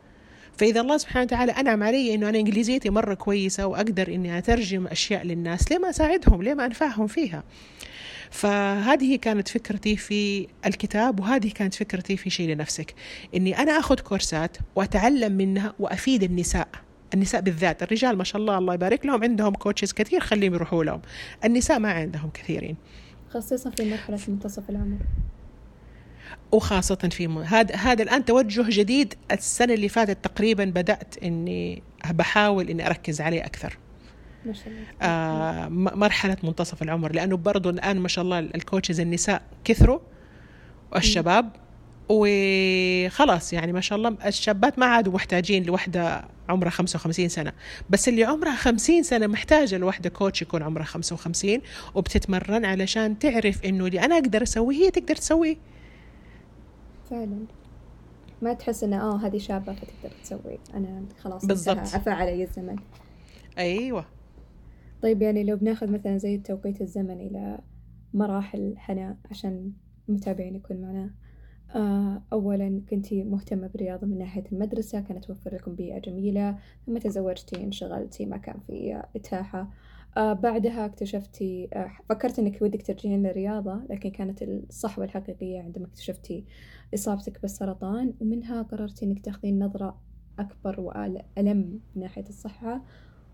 فإذا 0.58 0.82
الله 0.82 0.97
سبحانه 0.97 1.24
وتعالى 1.24 1.51
أنعم 1.51 1.84
علي 1.84 2.16
إنه 2.16 2.30
أنا 2.30 2.39
إنجليزيتي 2.39 2.89
مرة 2.89 3.14
كويسة 3.14 3.68
وأقدر 3.68 4.08
إني 4.08 4.38
أترجم 4.38 4.88
أشياء 4.88 5.24
للناس 5.24 5.72
ليه 5.72 5.78
ما 5.78 5.89
أساعدهم؟ 5.89 6.43
ليه 6.43 6.53
ما 6.53 6.66
أنفعهم 6.66 7.08
فيها؟ 7.08 7.43
فهذه 8.32 9.16
كانت 9.16 9.47
فكرتي 9.47 9.97
في 9.97 10.47
الكتاب 10.66 11.20
وهذه 11.20 11.51
كانت 11.51 11.74
فكرتي 11.74 12.18
في 12.18 12.30
شيء 12.30 12.49
لنفسك 12.49 12.93
إني 13.36 13.58
أنا 13.58 13.80
آخذ 13.80 13.99
كورسات 13.99 14.58
وأتعلم 14.76 15.32
منها 15.32 15.74
وأفيد 15.80 16.24
النساء 16.24 16.68
النساء 17.14 17.41
بالذات 17.41 17.84
الرجال 17.84 18.18
ما 18.18 18.24
شاء 18.24 18.41
الله 18.41 18.58
الله 18.58 18.74
يبارك 18.74 19.05
لهم 19.05 19.24
عندهم 19.24 19.53
coaches 19.53 19.93
كثير 19.93 20.20
خليهم 20.20 20.53
يروحوا 20.53 20.84
لهم 20.84 21.01
النساء 21.45 21.80
ما 21.80 21.91
عندهم 21.91 22.30
كثيرين. 22.30 22.78
خصيصا 23.30 23.70
في 23.70 23.89
مرحلة 23.89 24.20
منتصف 24.28 24.70
العمر. 24.70 24.97
وخاصة 26.51 27.09
في 27.11 27.28
م... 27.28 27.38
هذا 27.38 27.75
هذا 27.75 28.03
الآن 28.03 28.25
توجه 28.25 28.65
جديد. 28.69 29.13
السنة 29.32 29.73
اللي 29.73 29.89
فاتت 29.89 30.23
تقريبا 30.23 30.65
بدأت 30.65 31.15
إني 31.23 31.84
بحاول 32.09 32.69
إني 32.69 32.88
أركز 32.88 33.21
عليه 33.21 33.45
أكثر. 33.45 33.78
ما 34.45 34.53
شاء 34.53 34.67
الله. 34.67 34.82
آه 35.01 35.67
مرحلة 35.69 36.38
منتصف 36.43 36.82
العمر 36.84 37.11
لأنه 37.11 37.38
برضو 37.38 37.69
الآن 37.69 37.99
ما 37.99 38.07
شاء 38.07 38.23
الله 38.23 38.39
ال 38.39 38.47
coaches 38.47 38.99
النساء 38.99 39.41
كثروا 39.63 39.99
والشباب 40.91 41.51
وخلاص 42.09 43.53
يعني 43.53 43.73
ما 43.73 43.82
شاء 43.82 43.97
الله 43.97 44.17
الشابات 44.25 44.80
ما 44.80 44.86
عادوا 44.86 45.13
محتاجين 45.13 45.63
لوحدة 45.63 46.25
عمرها 46.49 46.69
55 46.69 47.30
سنة. 47.30 47.53
بس 47.89 48.09
اللي 48.09 48.23
عمرها 48.23 48.55
50 48.55 49.03
سنة 49.03 49.28
محتاجة 49.28 49.78
لوحدة 49.78 50.09
كوتش 50.09 50.41
يكون 50.41 50.63
عمرها 50.63 50.84
55 50.84 51.61
وبتتمرن 51.95 52.65
علشان 52.65 53.19
تعرف 53.19 53.65
إنه 53.65 53.86
اللي 53.86 53.99
أنا 53.99 54.15
أقدر 54.15 54.43
أسويه 54.43 54.78
هي 54.78 54.91
تقدر 54.91 55.15
تسويه. 55.15 55.57
فعلا. 57.10 57.45
ما 58.41 58.53
تحس 58.53 58.84
إنه 58.84 59.01
آه 59.01 59.18
هذه 59.18 59.38
شابة 59.38 59.74
فتقدر 59.74 60.16
تسوي. 60.24 60.60
أنا 60.74 61.05
خلاص 61.20 61.45
بالضبط. 61.45 61.78
عفى 61.78 62.10
علي 62.10 62.43
الزمن. 62.43 62.76
أيوة. 63.58 64.05
طيب 65.01 65.22
يعني 65.22 65.43
لو 65.43 65.55
بناخذ 65.58 65.91
مثلا 65.91 66.18
زي 66.18 66.36
التوقيت 66.36 66.82
الزمن 66.82 67.22
إلى 67.22 67.60
مراحل 68.14 68.74
حناء 68.78 69.18
عشان 69.32 69.72
المتابعين 70.10 70.55
يكون 70.55 70.82
معنا. 70.82 71.14
آه 71.76 72.24
أولا 72.34 72.82
كنتي 72.89 73.24
مهتمة 73.24 73.68
بالرياضة 73.68 74.08
من 74.08 74.18
ناحية 74.18 74.43
المدرسة 74.51 74.99
كانت 74.99 75.26
توفر 75.26 75.55
لكم 75.55 75.76
بيئة 75.76 75.99
جميلة 75.99 76.58
ثم 76.86 76.97
تزوجتي 76.97 77.64
انشغلتي 77.64 78.26
ما 78.26 78.38
كان 78.38 78.60
في 78.68 79.03
إتاحة. 79.16 79.70
آه 80.18 80.34
بعدها 80.34 80.86
اكتشفتي 80.86 81.70
آه 81.74 81.91
فكرت 82.10 82.39
إنك 82.39 82.62
ودك 82.62 82.82
ترجعين 82.82 83.24
للرياضة 83.24 83.82
لكن 83.89 84.10
كانت 84.10 84.41
الصحوة 84.43 85.05
الحقيقية 85.05 85.62
عندما 85.62 85.86
اكتشفتي 85.86 86.45
إصابتك 86.93 87.41
بالسرطان 87.41 88.13
ومنها 88.21 88.61
قررتي 88.61 89.05
إنك 89.05 89.25
تاخذين 89.25 89.63
نظرة 89.63 89.97
أكبر 90.39 90.79
وألم 90.79 91.79
من 91.95 92.01
ناحية 92.01 92.25
الصحة 92.29 92.81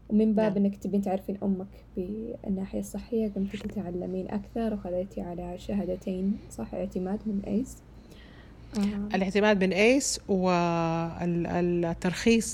ومن 0.09 0.35
باب 0.35 0.57
نعم. 0.57 0.65
إنك 0.65 0.75
تبين 0.75 1.01
تعرفين 1.01 1.37
أمك 1.43 1.85
بالناحية 1.95 2.79
الصحية 2.79 3.27
قمتي 3.27 3.57
تتعلمين 3.57 4.31
أكثر 4.31 4.73
وخذيتي 4.73 5.21
على 5.21 5.57
شهادتين 5.57 6.37
صح 6.51 6.73
اعتماد 6.73 7.19
من 7.25 7.41
أيس 7.47 7.77
آه. 8.77 9.15
الاعتماد 9.15 9.63
من 9.63 9.73
إيس 9.73 10.19
والترخيص 10.27 11.81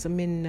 من 0.07 0.43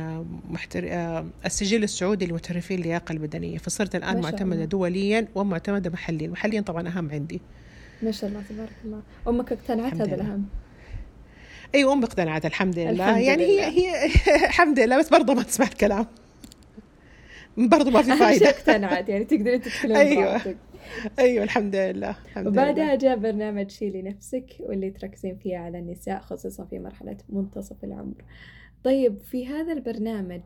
محتر... 0.51 0.85
آه، 0.89 1.27
السجل 1.47 1.83
السعودي 1.83 2.27
لمحترفين 2.27 2.79
اللياقه 2.79 3.13
البدنية 3.13 3.59
فصرت 3.59 3.97
الآن 3.97 4.21
معتمدة. 4.21 4.65
دوليا 4.65 5.29
ومعتمدة 5.35 5.91
محليا 5.91 6.29
محليا 6.29 6.61
طبعا 6.61 6.89
أهم 6.89 7.11
عندي 7.11 7.41
ما 8.03 8.11
شاء 8.11 8.31
الله 8.31 8.43
تبارك 8.51 8.73
الله. 8.85 9.03
أمك 9.29 9.53
اقتنعت؟ 9.53 9.95
هذا 9.95 10.05
لله. 10.05 10.15
الأهم. 10.15 10.47
أيوه 11.75 11.93
أمي 11.93 12.05
اقتنعت 12.05 12.47
الحمد 12.47 12.79
لله. 12.79 12.91
الحمد 12.91 13.23
يعني 13.23 13.45
هي 13.45 13.57
لله. 13.57 13.69
هي 13.69 14.07
الحمد 14.47 14.81
لله 14.81 14.99
بس 14.99 15.09
برضه 15.09 15.35
ما 15.35 15.43
تسمع 15.43 15.67
الكلام. 15.67 16.07
برضه 17.57 17.91
ما 17.91 18.03
في 18.03 18.17
فايدة. 18.25 18.49
اقتنعت 18.51 19.09
يعني 19.09 19.25
تقدرين 19.25 19.61
تتكلمين 19.61 19.97
أيوة. 19.97 20.25
براحتك. 20.25 20.57
أيوه 21.19 21.45
الحمد 21.45 21.77
لله 21.77 22.17
الحمد 22.27 22.47
وبعدها 22.47 22.95
جاء 22.95 23.17
برنامج 23.17 23.71
شيلي 23.71 24.03
نفسك 24.03 24.47
واللي 24.61 24.91
تركزين 24.91 25.37
فيه 25.37 25.57
على 25.59 25.79
النساء 25.79 26.21
خصوصا 26.21 26.65
في 26.65 26.79
مرحلة 26.79 27.17
منتصف 27.29 27.85
العمر. 27.85 28.25
طيب 28.85 29.21
في 29.23 29.47
هذا 29.47 29.73
البرنامج 29.73 30.41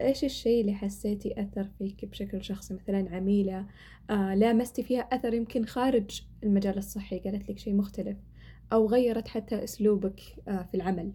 إيش 0.00 0.24
الشيء 0.24 0.60
اللي 0.60 0.74
حسيتي 0.74 1.40
أثر 1.42 1.68
فيك 1.78 2.04
بشكل 2.04 2.44
شخصي؟ 2.44 2.74
مثلا 2.74 3.16
عميلة 3.16 3.66
آه 4.10 4.34
لامستي 4.34 4.82
فيها 4.82 5.00
أثر 5.00 5.34
يمكن 5.34 5.64
خارج 5.64 6.22
المجال 6.42 6.78
الصحي 6.78 7.18
قالت 7.18 7.50
لك 7.50 7.58
شيء 7.58 7.74
مختلف 7.74 8.16
أو 8.72 8.86
غيرت 8.86 9.28
حتى 9.28 9.64
أسلوبك 9.64 10.20
آه 10.48 10.62
في 10.70 10.76
العمل؟ 10.76 11.12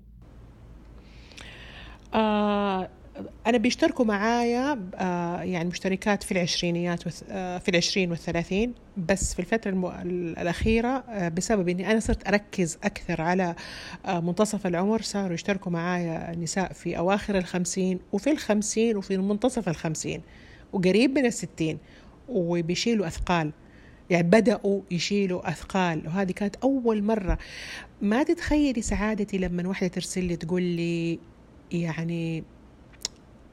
آه 2.13 2.89
أنا 3.47 3.57
بيشتركوا 3.57 4.05
معايا 4.05 4.80
آه 4.95 5.41
يعني 5.41 5.70
مشتركات 5.70 6.24
في 6.24 6.32
العشرينيات 6.32 7.03
آه 7.30 7.57
في 7.57 7.70
العشرين 7.70 8.09
والثلاثين 8.09 8.74
بس 8.97 9.34
في 9.34 9.39
الفترة. 9.39 10.01
الأخيرة 10.05 10.88
آه 10.89 11.30
بسبب 11.30 11.70
إني 11.70 11.91
أنا 11.91 11.99
صرت 11.99 12.28
أركز 12.28 12.78
أكثر 12.84 13.22
على 13.22 13.55
منتصف 14.07 14.68
العمر 14.68 15.01
صاروا 15.01 15.34
يشتركوا 15.34 15.72
معايا 15.72 16.36
نساء 16.36 16.74
في 16.74 16.97
أواخر 16.97 17.38
الخمسين 17.38 17.99
وفي 18.11 18.32
الخمسين 18.32 18.97
وفي 18.97 19.18
منتصف 19.18 19.70
الخمسين 19.70 20.22
وقريب 20.74 21.20
من 21.20 21.26
الستين 21.26 21.78
وبيشيلوا 22.30 23.07
أثقال 23.07 23.51
يعني 24.09 24.24
بدأوا 24.24 24.82
يشيلوا 24.91 25.49
أثقال 25.49 26.07
وهذه 26.07 26.32
كانت 26.32 26.55
أول 26.55 27.03
مرة 27.03 27.38
ما 28.01 28.24
تتخيلي 28.24 28.82
سعادتي 28.82 29.38
لما 29.38 29.68
واحدة 29.68 29.88
ترسل 29.88 30.24
لي 30.24 30.36
تقول 30.36 30.61
لي 30.61 31.20
يعني 31.72 32.43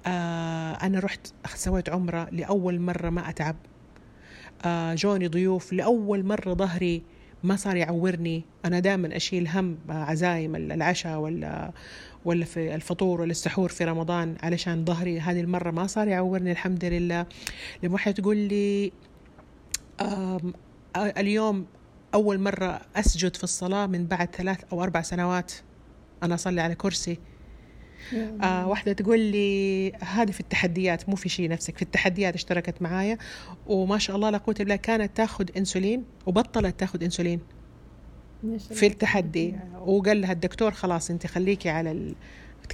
آه 0.07 0.73
أنا 0.73 0.99
رحت 0.99 1.27
سويت 1.55 1.89
عمرة 1.89 2.29
لأول 2.33 2.81
مرة 2.81 3.11
ما 3.11 3.29
أتعب. 3.29 3.57
آه 4.65 4.95
جوني 4.95 5.29
ضيوف 5.29 5.73
لأول 5.73 6.25
مرة 6.25 6.55
ظهري 6.55 7.03
ما 7.43 7.57
صار 7.57 7.77
يعورني. 7.77 8.45
أنا 8.65 8.79
دائما 8.81 9.17
أشيل 9.17 9.49
هم 9.49 9.79
آه، 9.91 9.93
عزايم 9.93 10.57
العشاء 10.57 11.19
ولا 11.19 11.73
ولا 12.25 12.45
في 12.45 12.75
الفطور 12.75 13.21
ولا 13.21 13.31
السحور 13.31 13.69
في 13.69 13.85
رمضان 13.85 14.37
علشان 14.43 14.85
ظهري. 14.85 15.21
هذه 15.21 15.41
المرة 15.41 15.71
ما 15.71 15.87
صار 15.87 16.09
يعورني 16.09 16.53
الحمد 16.53 16.85
لله. 16.85 17.27
لما 17.83 17.93
واحدة 17.93 18.13
تقول 18.13 18.37
لي 18.37 18.93
آه، 20.01 20.41
اليوم 20.97 21.67
أول 22.15 22.41
مرة 22.41 22.81
أسجد 22.97 23.37
في 23.37 23.45
الصلاة 23.45 23.87
من 23.87 24.07
بعد 24.07 24.35
ثلاث 24.35 24.59
أو 24.73 24.83
أربع 24.83 25.03
سنوات 25.03 25.53
أنا 26.23 26.35
أصلي 26.35 26.61
على 26.61 26.75
كرسي. 26.75 27.19
آه 28.43 28.69
واحدة 28.69 28.93
تقول 28.93 29.21
لي 29.21 29.93
هذا 29.93 30.33
في 30.33 30.41
التحديات 30.41 31.09
مو 31.09 31.17
في 31.17 31.29
شيء 31.29 31.49
نفسك 31.49 31.77
في 31.77 31.83
التحديات 31.83 32.35
اشتركت 32.35 32.83
معايا 32.83 33.19
وما 33.67 33.99
شاء 33.99 34.17
الله 34.17 34.31
لا 34.31 34.39
قوة 34.39 34.55
إلا 34.61 34.77
كانت 34.77 35.17
تاخذ 35.17 35.45
إنسولين 35.57 36.05
وبطلت 36.27 36.81
تاخذ 36.81 37.05
إنسولين 37.05 37.41
في 38.59 38.87
التحدي. 38.87 39.55
وقال 39.87 40.21
لها 40.21 40.33
الدكتور 40.33 40.71
خلاص 40.71 41.11
أنت 41.11 41.27
خليكي 41.27 41.69
على 41.69 41.91
ال... 41.91 42.15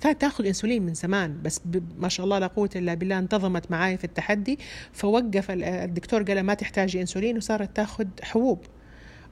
كانت 0.03 0.21
تاخذ 0.21 0.47
إنسولين 0.47 0.83
من 0.83 0.95
زمان 0.95 1.43
بس 1.43 1.61
ب... 1.65 1.83
ما 2.03 2.09
شاء 2.09 2.25
الله 2.25 2.39
لا 2.39 2.47
قوة 2.47 2.71
إلا 2.77 2.95
بالله 2.95 3.19
انتظمت 3.19 3.71
معاي 3.71 3.97
في 3.97 4.05
التحدي 4.05 4.59
فوقف 4.93 5.51
ال- 5.51 5.65
الدكتور 5.65 6.23
قال 6.23 6.41
ما 6.43 6.55
تحتاجي 6.55 7.01
إنسولين 7.01 7.37
وصارت 7.37 7.77
تاخذ 7.77 8.07
حبوب. 8.23 8.59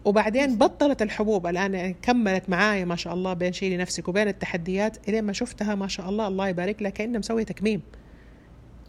وبعدين 0.04 0.58
بطلت 0.58 1.02
الحبوب. 1.02 1.46
الآن 1.46 1.94
كملت 2.02 2.50
معايا 2.50 2.84
ما 2.84 2.96
شاء 2.96 3.14
الله 3.14 3.32
بين 3.32 3.52
شيلي 3.52 3.76
نفسك 3.76 4.08
وبين 4.08 4.28
التحديات. 4.28 5.08
إلين 5.08 5.24
ما 5.24 5.32
شفتها 5.32 5.74
ما 5.74 5.88
شاء 5.88 6.08
الله 6.08 6.28
الله 6.28 6.48
يبارك 6.48 6.82
لها 6.82 6.90
كأنها 6.90 7.18
مسوية 7.18 7.44
تكميم. 7.44 7.82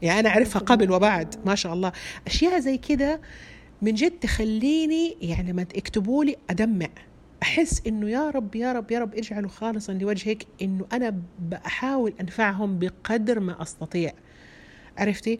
يعني 0.02 0.20
أنا 0.20 0.30
أعرفها 0.30 0.62
قبل 0.62 0.92
وبعد 0.92 1.36
ما 1.46 1.56
شاء 1.56 1.74
الله. 1.74 1.92
أشياء 2.28 2.60
زي 2.60 2.78
كده 2.78 3.22
من 3.82 3.94
جد 3.94 4.12
تخليني 4.12 5.18
يعني 5.22 5.52
لما 5.52 5.64
تكتبوا 5.64 6.26
لي 6.26 6.36
أدمع. 6.50 6.90
أحس 7.44 7.82
إنه 7.88 8.10
يا 8.10 8.30
رب 8.30 8.56
يا 8.56 8.74
رب 8.74 8.92
يا 8.92 9.00
رب 9.00 9.16
اجعله 9.16 9.48
خالصا 9.48 9.94
لوجهك 9.94 10.46
إنه 10.62 10.86
أنا 10.94 11.16
بحاول 11.40 12.14
أنفعهم 12.22 12.80
بقدر 12.80 13.40
ما 13.40 13.62
أستطيع. 13.62 14.12
عرفتي؟ 14.98 15.40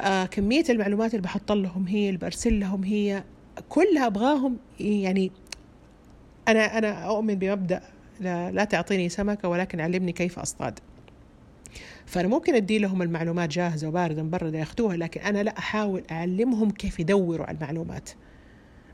آه 0.00 0.24
كمية 0.24 0.64
المعلومات 0.70 1.10
اللي 1.10 1.22
بحط 1.22 1.52
لهم 1.52 1.86
هي 1.86 2.08
اللي 2.08 2.18
برسل 2.18 2.60
لهم 2.60 2.84
هي. 2.84 3.24
كلها 3.68 4.06
أبغاهم 4.06 4.56
يعني 4.80 5.32
أنا 6.48 6.78
أنا 6.78 6.88
أؤمن 7.04 7.34
بمبدأ 7.34 7.82
لا, 8.20 8.50
لا 8.50 8.64
تعطيني 8.64 9.08
سمكه 9.08 9.48
ولكن 9.48 9.80
علمني 9.80 10.12
كيف 10.12 10.38
أصطاد. 10.38 10.78
فأنا 12.06 12.28
ممكن 12.28 12.54
أدي 12.54 12.78
لهم 12.78 13.02
المعلومات 13.02 13.48
جاهزة 13.48 13.88
وباردة 13.88 14.22
مبرده 14.22 14.58
ياخذوها 14.58 14.96
لكن 14.96 15.20
أنا 15.20 15.42
لا 15.42 15.58
أحاول 15.58 16.02
أعلمهم 16.10 16.70
كيف 16.70 17.00
يدوروا 17.00 17.46
على 17.46 17.56
المعلومات. 17.56 18.10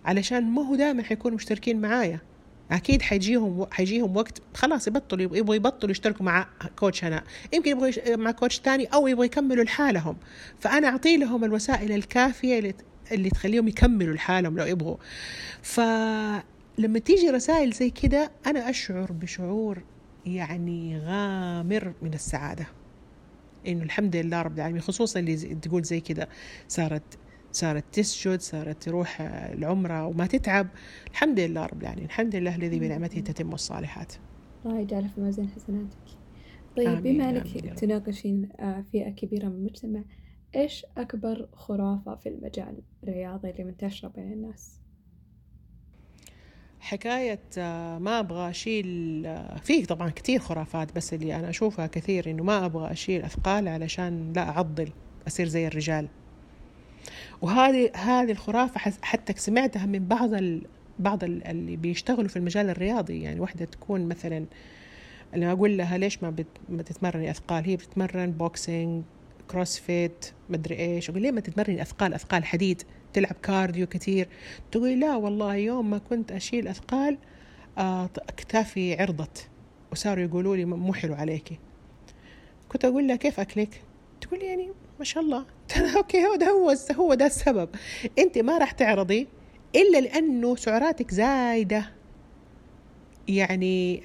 علشان 0.05 0.45
ما 0.45 0.63
هو 0.63 0.75
دائما 0.75 1.03
حيكونوا 1.03 1.37
مشتركين 1.37 1.81
معايا. 1.81 2.21
أكيد 2.71 3.03
حيجيهم 3.03 3.67
حيجيهم 3.71 4.17
وقت 4.17 4.43
خلاص 4.55 4.87
يبطلوا 4.89 5.37
يبغوا 5.37 5.55
يبطلوا 5.55 5.91
يشتركوا 5.91 6.27
مع 6.27 6.47
كوتش 6.79 7.05
هنا 7.05 7.25
يمكن 7.53 7.71
يبغوا 7.71 8.17
مع 8.17 8.31
كوتش 8.31 8.59
تاني 8.59 8.85
أو 8.85 9.07
يبغوا 9.07 9.25
يكملوا 9.25 9.65
لحالهم. 9.65 10.17
فأنا 10.61 10.89
أعطي 10.89 11.17
لهم 11.17 11.45
الوسائل 11.45 11.93
الكافية 11.93 12.75
اللي 13.13 13.31
تخليهم 13.31 13.69
يكملوا 13.69 14.15
لحالهم 14.15 14.59
لو 14.59 14.65
يبغوا. 14.65 14.97
فلما 15.63 16.99
تيجي 17.05 17.31
رسائل 17.31 17.73
زي 17.73 17.91
كده 17.91 18.31
أنا 18.47 18.71
أشعر 18.71 19.13
بشعور 19.13 19.83
يعني 20.27 20.99
غامر 20.99 21.93
من 22.03 22.15
السعادة. 22.15 22.67
إنه 23.67 23.83
الحمد 23.83 24.17
لله 24.17 24.43
رب 24.43 24.57
العالمين 24.57 24.81
خصوصا 24.83 25.21
اللي 25.21 25.37
تقول 25.37 25.83
زي 25.83 26.01
كذا 26.01 26.29
صارت 26.69 27.19
صارت 27.53 27.85
تسجد 27.93 28.41
صارت 28.41 28.83
تروح 28.83 29.21
العمرة 29.21 30.07
وما 30.07 30.27
تتعب. 30.27 30.69
الحمد 31.11 31.41
لله 31.41 31.67
رب 31.67 31.83
العالمين 31.83 32.05
الحمد 32.05 32.37
لله 32.37 32.57
الذي 32.57 32.79
بنعمته 32.79 33.21
تتم 33.21 33.53
الصالحات. 33.53 34.13
الله 34.67 34.81
يجعل 34.81 35.09
في 35.09 35.21
موازين 35.21 35.49
حسناتك. 35.49 36.21
طيب 36.77 37.03
بما 37.03 37.31
أنك 37.31 37.75
تناقشين 37.79 38.49
آه، 38.61 38.85
فئة 38.93 39.11
كبيرة 39.11 39.49
من 39.49 39.55
المجتمع 39.55 40.05
إيش 40.57 40.87
أكبر 40.97 41.49
خرافة 41.53 42.15
في 42.15 42.29
المجال 42.29 42.79
الرياضي 43.03 43.51
اللي 43.51 43.65
منتشرة 43.65 44.09
بين 44.09 44.33
الناس؟ 44.33 44.81
حكاية 46.81 47.43
آه، 47.59 47.99
ما 47.99 48.21
أبغى 48.21 48.51
أشيل 48.51 49.23
آه، 49.27 49.57
فيه 49.57 49.85
طبعا 49.85 50.11
كثير 50.11 50.41
خرافات 50.41 50.97
بس 50.97 51.15
اللي 51.15 51.37
أنا 51.37 51.51
أشوفها 51.51 51.87
كثير 51.87 52.31
إنه 52.31 52.45
ما 52.45 52.67
أبغى 52.67 52.93
أشيل 52.93 53.23
أثقال 53.23 53.69
علشان 53.69 54.33
لا 54.37 54.49
أعضل 54.49 54.93
أصير 55.27 55.49
زي 55.49 55.67
الرجال. 55.67 56.09
وهذه 57.43 57.91
هذه 57.95 58.31
الخرافة 58.31 58.81
حتى 59.03 59.33
سمعتها 59.37 59.87
من 59.87 60.07
بعض 60.07 60.35
ال 60.35 60.67
بعض 60.99 61.25
اللي 61.25 61.77
بيشتغلوا 61.77 62.29
في 62.29 62.37
المجال 62.37 62.71
الرياضي. 62.71 63.23
يعني 63.23 63.41
واحدة 63.41 63.65
تكون 63.65 64.07
مثلا 64.09 64.47
لما 65.35 65.53
أقول 65.53 65.77
لها 65.77 65.99
ليش 65.99 66.23
ما, 66.23 66.31
بت... 66.31 66.47
ما 66.69 66.83
تتمرني 66.83 67.31
أثقال؟ 67.31 67.65
هي 67.65 67.77
بتتمرن 67.77 68.33
boxing 68.33 69.05
CrossFit 69.51 70.27
مدري 70.49 70.79
إيش. 70.79 71.11
أقول 71.11 71.23
ليه 71.23 71.31
ما 71.31 71.41
تتمرني 71.41 71.83
أثقال؟ 71.83 72.15
أثقال 72.15 72.45
حديد. 72.45 72.83
تلعب 73.13 73.37
cardio 73.43 73.87
كثير 73.87 74.29
تقولي 74.73 74.97
لا 74.97 75.17
والله 75.17 75.55
يوم 75.55 75.91
ما 75.91 75.99
كنت 75.99 76.33
أشيل 76.33 76.69
أثقال 76.69 77.19
آه 77.79 78.11
أكتافي 78.17 79.03
عرضت. 79.03 79.49
وصاروا 79.93 80.25
يقولوا 80.25 80.57
لي 80.57 80.65
مو 80.65 80.93
حلو 80.93 81.15
عليكي. 81.15 81.59
كنت 82.69 82.85
أقول 82.85 83.09
لها 83.09 83.17
كيف 83.17 83.41
أكلك؟ 83.41 83.83
تقول 84.21 84.43
يعني 84.43 84.71
ما 84.99 85.05
شاء 85.05 85.23
الله. 85.23 85.45
okay 85.97 86.27
هو 86.27 86.35
ده 86.35 86.47
هو 86.47 86.75
هو 86.93 87.15
ده 87.15 87.27
السبب. 87.27 87.69
أنت 88.19 88.39
ما 88.39 88.59
راح 88.59 88.71
تعرضي 88.71 89.29
إلا 89.77 89.99
لأنه 90.01 90.57
سعراتك 90.57 91.11
زايدة. 91.11 91.91
يعني 93.29 94.03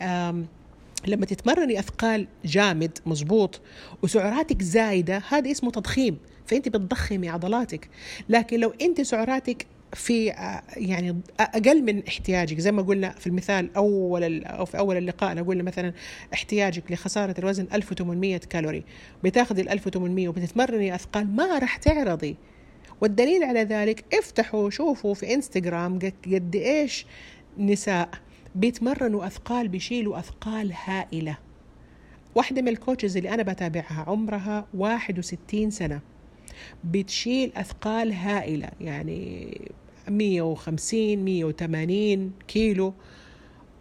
لما 1.09 1.25
تتمرني 1.25 1.79
أثقال 1.79 2.27
جامد 2.45 2.97
مزبوط 3.05 3.61
وسعراتك 4.03 4.61
زايدة 4.61 5.21
هذا 5.29 5.51
اسمه 5.51 5.71
تضخيم 5.71 6.17
فأنت 6.45 6.69
بتضخمي 6.69 7.29
عضلاتك. 7.29 7.89
لكن 8.29 8.59
لو 8.59 8.73
أنت 8.81 9.01
سعراتك 9.01 9.65
في 9.93 10.25
يعني 10.77 11.21
أقل 11.39 11.83
من 11.83 12.07
احتياجك 12.07 12.59
زي 12.59 12.71
ما 12.71 12.81
قلنا 12.81 13.09
في 13.09 13.27
المثال 13.27 13.75
أول 13.75 14.43
أو 14.43 14.65
في 14.65 14.77
أول 14.77 14.97
اللقاء 14.97 15.43
قلنا 15.43 15.63
مثلا 15.63 15.93
احتياجك 16.33 16.91
لخسارة 16.91 17.35
الوزن 17.39 17.67
1800 17.73 18.37
كالوري 18.37 18.83
بتاخذي 19.23 19.61
ال 19.61 19.69
1800 19.69 20.27
وبتتمرني 20.27 20.95
أثقال 20.95 21.35
ما 21.35 21.59
راح 21.59 21.77
تعرضي. 21.77 22.35
والدليل 23.01 23.43
على 23.43 23.63
ذلك 23.63 24.05
افتحوا 24.13 24.69
شوفوا 24.69 25.13
في 25.13 25.33
إنستغرام 25.33 25.99
قد 26.25 26.55
إيش 26.55 27.05
نساء 27.57 28.09
بيتمرنوا 28.55 29.27
أثقال 29.27 29.67
بيشيلوا 29.67 30.19
أثقال 30.19 30.73
هائلة. 30.85 31.37
واحدة 32.35 32.61
من 32.61 32.67
الكوتشز 32.67 33.17
اللي 33.17 33.29
أنا 33.29 33.43
بتابعها 33.43 34.05
عمرها 34.07 34.67
61 34.73 35.69
سنة. 35.69 36.01
بتشيل 36.83 37.51
أثقال 37.55 38.13
هائلة 38.13 38.69
يعني 38.81 39.61
150 40.09 41.25
180 41.25 42.31
كيلو. 42.47 42.93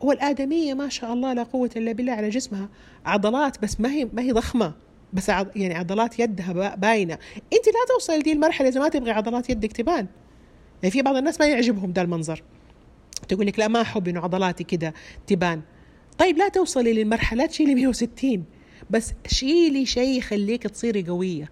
والآدمية 0.00 0.74
ما 0.74 0.88
شاء 0.88 1.12
الله 1.12 1.32
لا 1.32 1.42
قوة 1.42 1.70
إلا 1.76 1.92
بالله 1.92 2.12
على 2.12 2.28
جسمها. 2.28 2.68
عضلات 3.06 3.62
بس 3.62 3.80
ما 3.80 3.90
هي 3.90 4.08
ما 4.12 4.22
هي 4.22 4.32
ضخمة 4.32 4.72
بس 5.12 5.28
يعني 5.28 5.74
عضلات 5.74 6.18
يدها 6.18 6.74
باينة. 6.74 7.14
أنت 7.34 7.66
لا 7.66 7.94
توصل 7.94 8.18
لدي 8.18 8.32
المرحلة 8.32 8.68
إذا 8.68 8.80
ما 8.80 8.88
تبغي 8.88 9.10
عضلات 9.10 9.50
يدك 9.50 9.72
تبان. 9.72 10.06
يعني 10.82 10.92
في 10.92 11.02
بعض 11.02 11.16
الناس 11.16 11.40
ما 11.40 11.46
يعجبهم 11.46 11.92
ده 11.92 12.02
المنظر. 12.02 12.42
تقول 13.28 13.46
لك 13.46 13.58
لا 13.58 13.68
ما 13.68 13.80
أحب 13.80 14.08
إنه 14.08 14.20
عضلاتي 14.20 14.64
كده 14.64 14.94
تبان. 15.26 15.62
طيب 16.18 16.38
لا 16.38 16.48
توصلي 16.48 16.92
للمرحلة 16.92 17.46
تشيلي 17.46 17.74
160 17.74 18.44
بس 18.90 19.12
شيلي 19.26 19.86
شيء 19.86 20.18
يخليك 20.18 20.62
تصيري 20.62 21.02
قوية. 21.02 21.50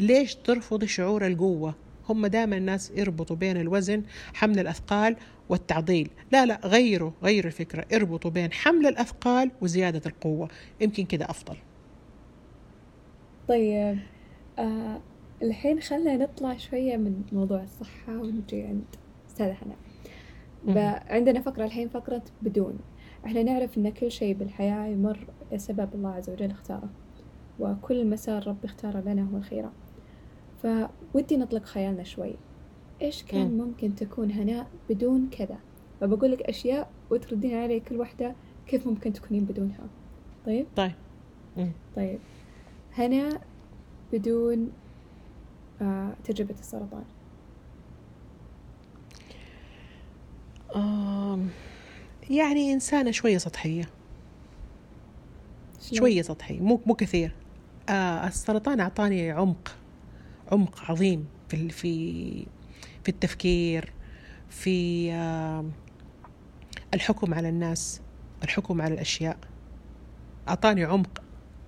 ليش 0.00 0.34
ترفضي 0.34 0.86
شعور 0.86 1.26
القوة؟ 1.26 1.74
هم 2.08 2.26
دائما 2.26 2.56
الناس 2.56 2.92
يربطوا 2.96 3.36
بين 3.36 3.56
الوزن 3.56 4.02
حمل 4.34 4.58
الأثقال 4.58 5.16
والتعضيل. 5.48 6.10
لا 6.32 6.46
لا 6.46 6.60
غيروا 6.64 7.10
غيروا 7.22 7.46
الفكرة. 7.46 7.86
اربطوا 7.92 8.30
بين 8.30 8.52
حمل 8.52 8.86
الأثقال 8.86 9.50
وزيادة 9.60 10.02
القوة. 10.06 10.48
يمكن 10.80 11.04
كده 11.04 11.24
أفضل. 11.30 11.56
طيب 13.48 13.98
آه 14.58 15.00
الحين 15.42 15.80
خلينا 15.80 16.16
نطلع 16.16 16.56
شوية 16.56 16.96
من 16.96 17.22
موضوع 17.32 17.62
الصحة 17.62 18.18
ونجي 18.18 18.62
عند 18.62 18.84
أستاذة 19.28 19.52
حنان. 19.52 19.76
عندنا 21.08 21.40
فقرة 21.40 21.64
الحين 21.64 21.88
فقرة 21.88 22.22
بدون. 22.42 22.78
إحنا 23.26 23.42
نعرف 23.42 23.78
إن 23.78 23.90
كل 23.90 24.10
شيء 24.10 24.34
بالحياة 24.34 24.86
يمر 24.86 25.26
لسبب 25.52 25.88
الله 25.94 26.10
عز 26.10 26.30
وجل 26.30 26.50
اختاره 26.50 26.88
وكل 27.60 28.06
مسار 28.10 28.48
ربي 28.48 28.66
اختاره 28.66 29.00
لنا 29.00 29.28
هو 29.32 29.36
الخيرة. 29.36 29.72
فودي 30.62 31.36
نطلق 31.36 31.64
خيالنا 31.64 32.02
شوي. 32.02 32.34
إيش 33.02 33.22
كان. 33.22 33.58
ممكن 33.58 33.94
تكون 33.94 34.30
هناء 34.30 34.66
بدون 34.90 35.28
كذا؟ 35.30 35.58
فبقول 36.00 36.32
لك 36.32 36.42
أشياء 36.42 36.90
وتردين 37.10 37.54
علي 37.54 37.80
كل 37.80 37.96
واحدة 37.96 38.34
كيف 38.66 38.86
ممكن 38.86 39.12
تكونين 39.12 39.44
بدونها. 39.44 39.86
طيب؟ 40.46 40.66
طيب. 40.76 40.92
طيب. 41.96 42.18
هناء 42.94 43.40
بدون 44.12 44.72
آه 45.82 46.12
تجربة 46.24 46.54
السرطان. 46.54 47.04
يعني 52.30 52.72
إنسانة 52.72 53.10
شوية 53.10 53.38
سطحية. 53.38 53.88
شوية 55.92 56.22
سطحية 56.22 56.60
مو 56.60 56.80
مو 56.86 56.94
كثير. 56.94 57.32
آه 57.88 58.26
السرطان 58.26 58.80
أعطاني 58.80 59.30
عمق 59.30 59.76
عمق 60.52 60.90
عظيم 60.90 61.26
في 61.48 61.68
في 61.68 62.46
في 63.04 63.08
التفكير 63.08 63.92
في 64.48 65.10
الحكم 66.94 67.34
على 67.34 67.48
الناس 67.48 68.00
الحكم 68.44 68.82
على 68.82 68.94
الأشياء. 68.94 69.38
أعطاني 70.48 70.84
عمق 70.84 71.22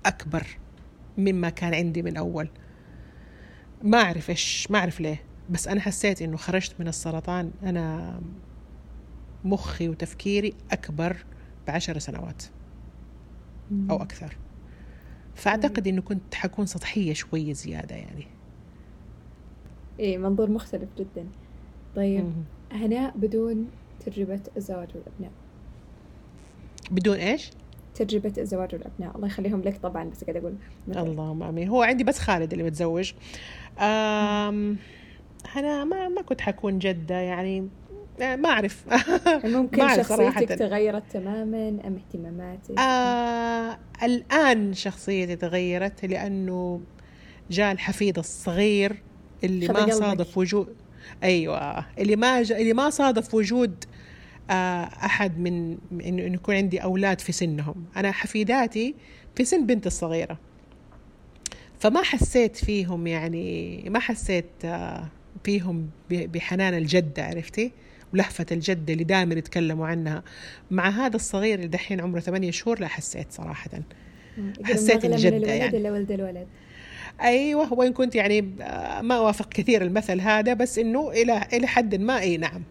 أكبر 0.07 0.47
مما 1.19 1.51
كان 1.51 1.75
عندي 1.75 2.03
من 2.03 2.17
أول. 2.17 2.49
ما 3.83 3.99
أعرف 4.03 4.31
إيش 4.31 4.71
ما 4.71 4.79
أعرف 4.79 5.01
ليه 5.01 5.23
بس 5.51 5.69
أنا 5.69 5.81
حسيت 5.81 6.23
إنه 6.23 6.37
خرجت 6.37 6.75
من 6.81 6.89
السرطان. 6.89 7.51
أنا 7.63 8.21
مخي 9.45 9.89
وتفكيري 9.89 10.55
أكبر 10.71 11.17
بعشر 11.67 11.99
سنوات. 11.99 12.43
أو 13.91 13.97
أكثر. 13.97 14.37
فأعتقد 15.35 15.87
إنه 15.89 16.03
كنت 16.03 16.35
حكون 16.35 16.67
سطحية 16.67 17.13
شوية 17.13 17.53
زيادة 17.53 17.97
يعني. 17.97 18.27
إيه 20.01 20.19
منظور 20.19 20.51
مختلف 20.51 20.89
جدا. 20.99 21.27
طيب 21.97 22.33
هناء 22.73 23.17
بدون 23.17 23.71
تجربة 24.07 24.41
الزواج 24.57 24.89
والأبناء. 24.95 25.33
بدون 26.91 27.17
إيش؟ 27.17 27.51
تجربة 27.95 28.33
الزواج 28.39 28.75
والأبناء. 28.75 29.17
الله 29.17 29.27
يخليهم 29.27 29.61
لك 29.61 29.77
طبعا 29.77 30.05
بس 30.05 30.25
قاعد 30.25 30.37
أقول. 30.37 30.55
اللهم 30.89 31.43
آمين. 31.43 31.69
هو 31.69 31.83
عندي 31.83 32.05
بس 32.05 32.19
خالد 32.19 32.53
اللي 32.53 32.65
متزوج. 32.65 33.13
أم 33.79 34.77
أنا 35.57 35.85
ما 35.85 36.09
ما 36.09 36.23
كنت 36.23 36.41
حكون 36.41 36.79
جدة 36.79 37.15
يعني. 37.15 37.69
ما 38.21 38.49
أعرف. 38.49 38.85
ممكن 39.45 39.79
ما 39.79 39.97
شخصيتك 39.97 40.49
تغيرت 40.49 41.03
تماما 41.13 41.69
أم 41.69 41.97
اهتماماتك؟ 41.97 42.79
آه 42.79 43.79
الآن 44.03 44.75
شخصيتي 44.75 45.37
تغيرت 45.37 46.05
لأنه 46.05 46.81
جاء 47.51 47.73
الحفيد 47.73 48.19
الصغير 48.19 49.03
اللي 49.45 49.69
ما 49.69 49.91
صادف 49.91 50.39
وجود. 50.39 50.77
أيوه. 51.23 51.85
اللي 51.99 52.17
ما 52.17 52.43
ج... 52.43 52.53
اللي 52.53 52.73
ما 52.73 52.91
صادف 52.91 53.35
وجود 53.35 53.85
آه 54.51 54.85
أحد 54.85 55.39
من 55.39 55.79
إنه 55.93 56.23
يكون 56.23 56.55
عندي 56.55 56.79
أولاد 56.79 57.21
في 57.21 57.33
سنهم. 57.33 57.85
أنا 57.97 58.13
حفيداتي 58.13 58.95
في 59.35 59.45
سن 59.45 59.67
بنت 59.67 59.87
الصغيرة. 59.87 60.39
فما 61.79 62.03
حسيت 62.03 62.57
فيهم 62.57 63.07
يعني 63.07 63.85
ما 63.89 63.99
حسيت 63.99 64.65
آه 64.65 65.09
فيهم 65.45 65.91
بحنان 66.11 66.75
الجده 66.75 67.25
عرفتي؟ 67.25 67.73
ولهفة 68.13 68.47
الجدة 68.53 68.93
اللي 68.93 69.05
دائما 69.05 69.35
يتكلموا 69.35 69.87
عنها. 69.87 70.23
مع 70.71 70.89
هذا 70.89 71.17
الصغير 71.17 71.55
اللي 71.55 71.69
دحين 71.69 72.01
عمره 72.01 72.21
ثمانية 72.21 72.51
شهور 72.51 72.81
لا 72.81 72.89
حسيت 72.89 73.33
صراحة. 73.33 73.71
حسيت 74.65 75.05
الجدة 75.05 75.53
يعني. 75.53 75.79
ولا 75.79 75.93
ولد 75.93 76.13
الولد. 76.13 76.47
أيوه 77.21 77.73
وان 77.73 77.93
كنت 77.93 78.15
يعني 78.15 78.41
ما 79.03 79.15
أوافق 79.17 79.49
كثير 79.49 79.83
المثل 79.83 80.21
هذا 80.21 80.55
بس 80.55 80.79
إنه 80.79 81.11
إلى 81.11 81.47
إلى 81.53 81.67
حد 81.67 81.95
ما 81.95 82.21
إي 82.21 82.37
نعم. 82.37 82.63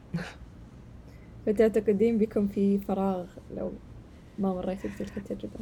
فتعتقدين 1.45 2.17
بكم 2.17 2.47
في 2.47 2.79
فراغ 2.87 3.25
لو 3.57 3.73
ما 4.39 4.53
مريتي 4.53 4.87
بتلك 4.87 5.17
التجربة؟ 5.17 5.59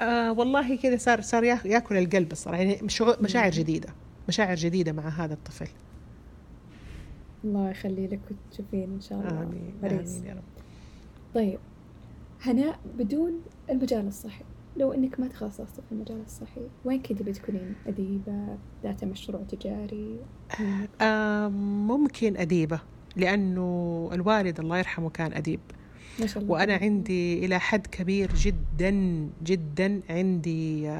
آه 0.00 0.32
والله 0.32 0.76
كذا 0.76 0.96
صار 0.96 1.20
صار 1.20 1.44
ياكل 1.44 1.96
القلب 1.96 2.32
الصراحة. 2.32 2.62
يعني 2.62 2.78
مشاعر 3.20 3.50
جديدة. 3.50 3.88
مشاعر 4.28 4.54
جديدة 4.54 4.92
مع 4.92 5.08
هذا 5.08 5.34
الطفل. 5.34 5.68
الله 7.44 7.70
يخلي 7.70 8.06
لك 8.06 8.20
وتشوفين 8.30 8.92
إن 8.94 9.00
شاء 9.00 9.18
الله. 9.18 9.42
آمين. 9.42 9.74
آمين 9.84 10.24
يا 10.26 10.34
رب. 10.34 10.42
طيب. 11.34 11.58
هناء 12.42 12.78
بدون 12.98 13.40
المجال 13.70 14.06
الصحي. 14.06 14.44
لو 14.76 14.92
إنك 14.92 15.20
ما 15.20 15.28
تخصصتي 15.28 15.82
في 15.82 15.92
المجال 15.92 16.20
الصحي 16.26 16.60
وين 16.84 17.02
كنت 17.02 17.22
بتكونين؟ 17.22 17.74
أديبة 17.86 18.58
ذات 18.82 19.04
مشروع 19.04 19.42
تجاري؟ 19.42 20.18
آه 21.00 21.48
ممكن 21.88 22.36
أديبة 22.36 22.80
لأنه 23.16 24.10
الوالد 24.12 24.60
الله 24.60 24.78
يرحمه 24.78 25.10
كان 25.10 25.32
أديب. 25.32 25.60
ما 26.20 26.26
شاء 26.26 26.42
الله. 26.42 26.52
وأنا 26.52 26.74
عندي 26.74 27.46
إلى 27.46 27.58
حد 27.60 27.86
كبير 27.86 28.32
جدا 28.34 28.90
جدا 29.44 30.00
عندي 30.10 30.90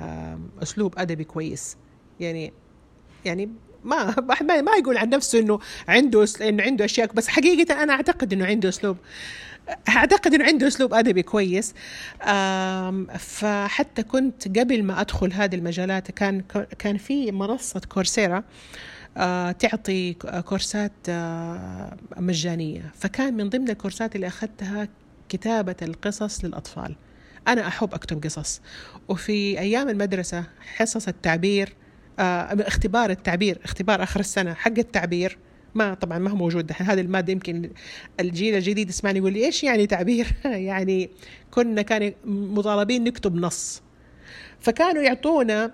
أسلوب 0.63 0.95
أدبي 0.99 1.25
كويس. 1.25 1.77
يعني 2.21 2.53
يعني 3.25 3.49
ما 3.85 4.15
ما 4.41 4.73
يقول 4.79 4.97
عن 4.97 5.09
نفسه 5.09 5.39
إنه 5.39 5.59
عنده 5.89 6.27
إنه 6.41 6.63
عنده 6.63 6.85
أشياء 6.85 7.13
بس 7.13 7.29
حقيقة 7.29 7.83
أنا 7.83 7.93
أعتقد 7.93 8.33
إنه 8.33 8.47
عنده 8.47 8.69
أسلوب. 8.69 8.97
أعتقد 9.89 10.35
إنه 10.35 10.45
عنده 10.45 10.67
أسلوب 10.67 10.95
أدبي 10.95 11.23
كويس. 11.23 11.75
فحتى 13.19 14.03
كنت 14.03 14.59
قبل 14.59 14.83
ما 14.83 15.01
أدخل 15.01 15.33
هذه 15.33 15.55
المجالات 15.55 16.11
كان 16.11 16.41
كان 16.79 16.97
في 16.97 17.33
منصة 17.33 17.81
كورسيرا 17.89 18.45
آه، 19.17 19.53
تعطي 19.53 20.13
كورسات 20.49 20.93
آه، 21.09 21.97
مجانية. 22.17 22.93
فكان 22.95 23.35
من 23.35 23.49
ضمن 23.49 23.69
الكورسات 23.71 24.17
اللي 24.17 24.27
أخذتها 24.27 24.89
كتابة 25.29 25.77
القصص 25.83 26.45
للأطفال. 26.45 26.97
أنا 27.49 27.67
أحب 27.69 27.95
أكتب 27.95 28.25
قصص. 28.25 28.61
وفي 29.09 29.59
أيام 29.59 29.89
المدرسة 29.89 30.45
حصص 30.77 31.09
التعبير 31.09 31.75
اختبار 32.19 33.11
التعبير 33.11 33.59
اختبار 33.65 34.03
آخر 34.03 34.21
السنة 34.21 34.55
حق 34.55 34.79
التعبير 34.79 35.39
ما 35.75 35.95
طبعا 35.95 36.19
ما 36.19 36.31
هو 36.31 36.37
موجود. 36.37 36.67
دحين 36.67 36.87
هذه 36.87 37.01
المادة 37.01 37.33
يمكن 37.33 37.71
الجيل 38.21 38.55
الجديد 38.55 38.89
يسمعني 38.89 39.19
يقول 39.19 39.33
لي 39.33 39.45
إيش 39.45 39.65
يعني 39.65 39.87
تعبير؟ 39.87 40.27
يعني 40.71 41.11
كنا 41.51 41.83
كان 41.83 42.13
مطالبين 42.25 43.05
نكتب 43.05 43.35
نص. 43.35 43.83
فكانوا 44.61 45.03
يعطونا 45.03 45.73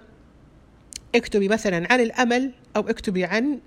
اكتبي 1.15 1.49
مثلا 1.49 1.93
عن 1.93 2.01
الأمل 2.01 2.53
أو 2.77 2.89
اكتبي 2.89 3.25
عن 3.25 3.59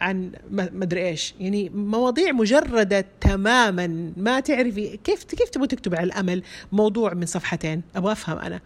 عن 0.00 0.32
مدري 0.52 1.08
إيش. 1.08 1.34
يعني 1.40 1.68
مواضيع 1.68 2.32
مجردة 2.32 3.06
تماما. 3.20 4.12
ما 4.16 4.40
تعرفي 4.40 4.96
كيف 5.04 5.24
كيف 5.24 5.48
تبغى 5.48 5.66
تكتب 5.66 5.94
عن 5.94 6.04
الأمل؟ 6.04 6.42
موضوع 6.72 7.14
من 7.14 7.26
صفحتين. 7.26 7.82
أبغى 7.96 8.12
أفهم 8.12 8.38
أنا. 8.38 8.60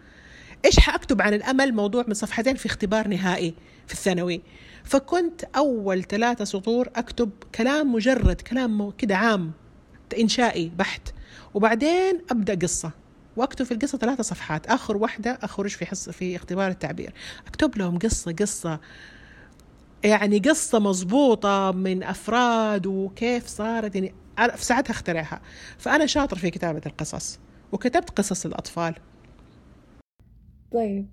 إيش 0.65 0.79
حأكتب 0.79 1.21
عن 1.21 1.33
الأمل 1.33 1.73
موضوع 1.73 2.03
من 2.07 2.13
صفحتين 2.13 2.55
في 2.55 2.65
اختبار 2.65 3.07
نهائي 3.07 3.53
في 3.87 3.93
الثانوي؟ 3.93 4.41
فكنت 4.83 5.43
أول 5.43 6.03
ثلاثة 6.03 6.45
سطور 6.45 6.89
أكتب 6.95 7.29
كلام 7.55 7.93
مجرد 7.93 8.41
كلام 8.41 8.91
كده 8.91 9.15
عام 9.15 9.51
إنشائي 10.19 10.71
بحت. 10.77 11.01
وبعدين 11.53 12.21
أبدأ 12.31 12.55
قصة 12.55 12.91
وأكتب 13.35 13.65
في 13.65 13.73
القصة 13.73 13.97
ثلاثة 13.97 14.23
صفحات. 14.23 14.67
آخر 14.67 14.97
واحدة 14.97 15.39
اخرج 15.41 15.69
في 15.69 15.85
حصه 15.85 16.11
في 16.11 16.35
اختبار 16.35 16.71
التعبير. 16.71 17.13
أكتب 17.47 17.77
لهم 17.77 17.99
قصة 17.99 18.31
قصة. 18.31 18.79
يعني 20.03 20.39
قصة 20.39 20.79
مضبوطة 20.79 21.71
من 21.71 22.03
أفراد 22.03 22.87
وكيف 22.87 23.47
صارت 23.47 23.95
يعني 23.95 24.13
في 24.55 24.65
ساعتها 24.65 24.91
اخترعها. 24.91 25.41
فأنا 25.77 26.05
شاطر 26.05 26.37
في 26.37 26.49
كتابة 26.49 26.81
القصص 26.85 27.39
وكتبت 27.71 28.09
قصص 28.09 28.45
الأطفال 28.45 28.95
طيب 30.71 31.07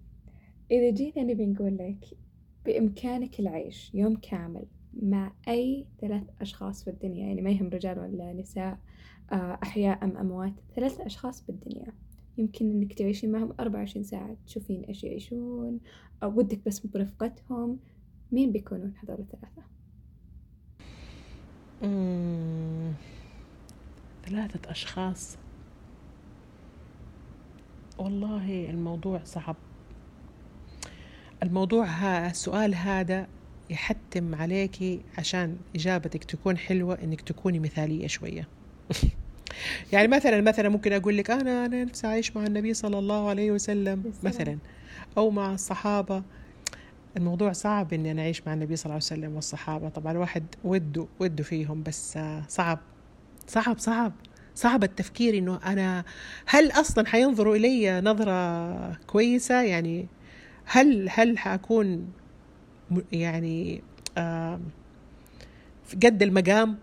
إذا 0.71 0.91
جينا 0.91 1.23
نبي 1.23 1.47
نقول 1.47 1.77
لك 1.77 2.19
بإمكانك 2.67 3.41
العيش 3.41 3.95
يوم 3.95 4.17
كامل 4.17 4.65
مع 5.03 5.33
أي 5.49 5.87
ثلاث 6.01 6.23
أشخاص 6.41 6.85
في 6.85 6.91
الدنيا 6.91 7.27
يعني 7.27 7.43
ما 7.43 7.51
يهم 7.51 7.69
رجال 7.69 7.99
ولا 7.99 8.33
نساء 8.33 8.79
آه، 9.33 9.59
أحياء 9.63 10.05
أم 10.05 10.17
أموات 10.17 10.53
ثلاث 10.77 11.01
أشخاص 11.01 11.47
بالدنيا 11.47 11.93
يمكن 12.39 12.71
إنك 12.71 12.93
تعيشين 12.93 13.33
معهم 13.33 13.55
أربعة 13.61 13.79
وعشرين 13.81 14.05
ساعة 14.05 14.37
تشوفين 14.47 14.85
إيش 14.85 15.05
يعيشون 15.05 15.81
أو 16.23 16.39
ودك 16.39 16.61
بس 16.67 16.87
برفقتهم. 16.87 17.79
مين 18.33 18.53
بيكونون 18.53 18.95
هذول 19.03 19.21
الثلاثة؟ 19.21 19.63
ثلاثة 24.27 24.71
أشخاص. 24.71 25.37
والله 27.99 28.71
الموضوع 28.71 29.21
صعب. 29.25 29.57
الموضوع 31.43 31.85
ها 31.87 32.31
السؤال 32.31 32.75
هذا 32.75 33.27
يحتم 33.71 34.35
عليكي 34.35 35.01
عشان 35.19 35.57
إجابتك 35.75 36.25
تكون 36.25 36.59
حلوة 36.59 36.99
إنك 37.03 37.21
تكوني 37.21 37.59
مثالية 37.59 38.07
شوية. 38.07 38.49
يعني 39.93 40.09
مثلا 40.09 40.41
مثلا 40.41 40.69
ممكن 40.69 40.93
أقول 40.93 41.17
لك 41.17 41.31
أنا 41.31 41.67
أنا 41.67 41.85
نفسي 41.85 42.07
أعيش 42.07 42.37
مع 42.37 42.47
النبي 42.47 42.75
صلى 42.75 42.99
الله 42.99 43.29
عليه 43.29 43.51
وسلم 43.51 44.13
مثلا 44.23 44.59
أو 45.19 45.31
مع 45.31 45.55
الصحابة. 45.55 46.23
الموضوع 47.17 47.53
صعب 47.53 47.93
إني 47.93 48.11
أنا 48.11 48.23
أعيش 48.23 48.47
مع 48.47 48.55
النبي 48.55 48.77
صلى 48.77 48.85
الله 48.85 48.95
عليه 48.95 49.05
وسلم 49.21 49.35
والصحابة. 49.35 49.89
طبعا 49.89 50.13
الواحد 50.13 50.45
وده 50.65 51.07
وده 51.21 51.45
فيهم 51.45 51.83
بس 51.83 52.19
صعب. 52.49 52.79
صعب 53.47 53.79
صعب. 53.79 54.13
صعب 54.55 54.85
التفكير 54.85 55.39
إنه 55.39 55.61
أنا 55.67 56.05
هل 56.47 56.71
أصلا 56.71 57.07
حينظروا 57.07 57.57
إلي 57.57 58.01
نظرة 58.01 58.93
كويسة؟ 59.07 59.63
يعني 59.63 60.07
هل 60.65 61.09
هل 61.11 61.39
حأكون 61.39 62.13
يعني 63.13 63.83
قد 66.05 66.23
المقام 66.23 66.79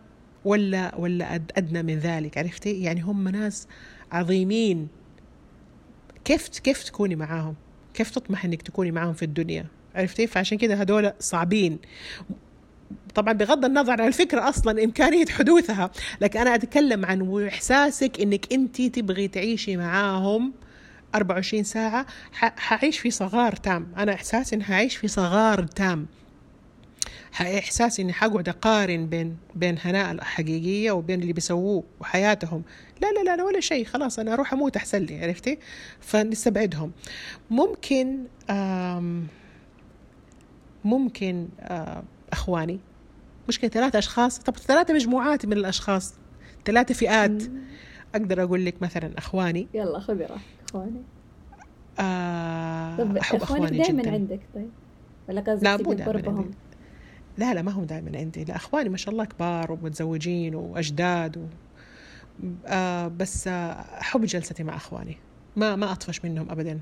ولا 0.45 0.95
ولا 0.95 1.36
أدنى 1.36 1.84
من 1.84 1.99
ذلك؟ 1.99 2.38
عرفتي؟ 2.38 2.82
يعني 2.82 3.01
هم 3.01 3.28
ناس 3.28 3.67
عظيمين. 4.11 4.88
كيف 6.26 6.47
كيف 6.47 6.84
تكوني 6.84 7.15
معاهم؟ 7.15 7.55
كيف 7.93 8.09
تطمح 8.11 8.45
إنك 8.45 8.61
تكوني 8.61 8.91
معاهم 8.91 9.13
في 9.13 9.26
الدنيا؟ 9.26 9.65
عرفتي؟ 9.95 10.28
فعشان 10.28 10.57
كده 10.57 10.76
هدول 10.76 11.13
صعبين. 11.19 11.80
طبعا 13.16 13.34
بغض 13.34 13.66
النظر 13.66 14.02
عن 14.02 14.08
الفكرة 14.08 14.50
أصلا 14.50 14.84
إمكانية 14.84 15.26
حدوثها 15.26 15.92
لكن 16.22 16.39
أنا 16.39 16.56
أتكلم 16.56 17.06
عن 17.06 17.48
إحساسك 17.48 18.22
إنك 18.22 18.54
أنت 18.54 18.82
تبغي 18.82 19.28
تعيشي 19.28 19.78
معاهم 19.78 20.54
24 21.16 21.64
ساعة. 21.64 22.06
حعيش 22.34 23.00
في 23.00 23.12
صغار 23.12 23.56
تام. 23.56 23.88
أنا 23.98 24.14
إحساسي 24.14 24.56
إني 24.56 24.64
حعيش 24.64 24.96
في 24.96 25.08
صغار 25.08 25.64
تام. 25.64 26.08
إحساسي 27.42 28.02
إني 28.02 28.14
حقعد 28.14 28.50
أقارن 28.50 29.08
بين 29.08 29.38
بين 29.56 29.76
هناء 29.82 30.12
الحقيقية 30.12 30.92
وبين 30.92 31.22
اللي 31.22 31.34
بيسووه 31.34 31.84
وحياتهم. 32.00 32.64
لا 33.02 33.08
لا 33.12 33.36
لا 33.36 33.44
ولا 33.44 33.60
شيء. 33.60 33.86
خلاص 33.86 34.20
أنا 34.20 34.34
أروح 34.34 34.54
أموت 34.54 34.76
أحسن 34.76 35.00
لي 35.00 35.24
عرفتي؟ 35.26 35.58
فنستبعدهم. 36.02 36.92
ممكن 37.50 38.24
ممكن 40.86 41.48
أخواني. 42.32 42.80
مشكلة 43.48 43.70
ثلاثة 43.70 44.00
أشخاص. 44.00 44.40
طب 44.40 44.58
ثلاثة 44.58 44.94
مجموعات 44.94 45.46
من 45.46 45.54
الأشخاص. 45.54 46.14
ثلاثة 46.66 46.94
فئات. 46.94 47.44
أقدر 48.16 48.44
أقول 48.44 48.66
لك 48.66 48.82
مثلا 48.82 49.12
أخواني. 49.18 49.68
يلا 49.74 50.00
خذي 50.00 50.24
راحتك 50.24 50.46
أخواني. 50.70 51.02
آه 52.00 52.98
طب 52.98 53.18
أحب 53.18 53.42
أخواني 53.42 53.78
دائما 53.78 54.12
عندك 54.12 54.40
طيب. 54.56 54.70
ولا 55.30 55.42
قصدك 55.42 55.64
دائما 55.64 56.46
لا 57.38 57.54
لا 57.54 57.62
ما 57.62 57.72
هم 57.72 57.84
دائما 57.84 58.18
عندي. 58.18 58.44
لا 58.44 58.56
أخواني 58.56 58.90
ما 58.90 58.98
شاء 58.98 59.14
الله 59.14 59.26
كبار 59.26 59.72
ومتزوجين 59.72 60.56
وأجداد 60.56 61.38
و... 61.38 61.46
آه 62.66 63.08
بس 63.08 63.48
آه 63.48 63.72
أحب 64.02 64.26
جلستي 64.26 64.64
مع 64.64 64.76
أخواني. 64.76 65.18
ما 65.56 65.76
ما 65.76 65.92
أطفش 65.92 66.26
منهم 66.26 66.52
ابدا. 66.52 66.80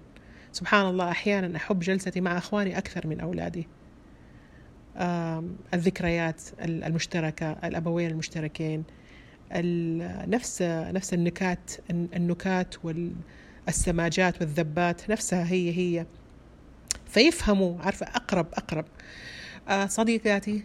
سبحان 0.52 0.90
الله 0.90 1.12
أحيانا 1.12 1.58
أحب 1.58 1.80
جلستي 1.80 2.22
مع 2.22 2.38
أخواني 2.38 2.78
أكثر 2.78 3.08
من 3.08 3.20
أولادي. 3.20 3.68
الذكريات 5.74 6.42
المشتركة 6.62 7.52
الأبوين 7.52 8.10
المشتركين 8.12 8.84
نفس 10.28 10.62
نفس 10.62 11.14
النكات 11.14 11.72
النكات 11.92 12.86
وال 12.86 13.12
السماجات 13.68 14.42
والذبات 14.42 15.10
نفسها 15.10 15.52
هي 15.52 15.78
هي. 15.78 16.06
فيفهموا 17.06 17.82
عارفة 17.82 18.06
أقرب 18.06 18.48
أقرب. 18.54 18.86
آه 19.70 19.86
صديقاتي 19.86 20.64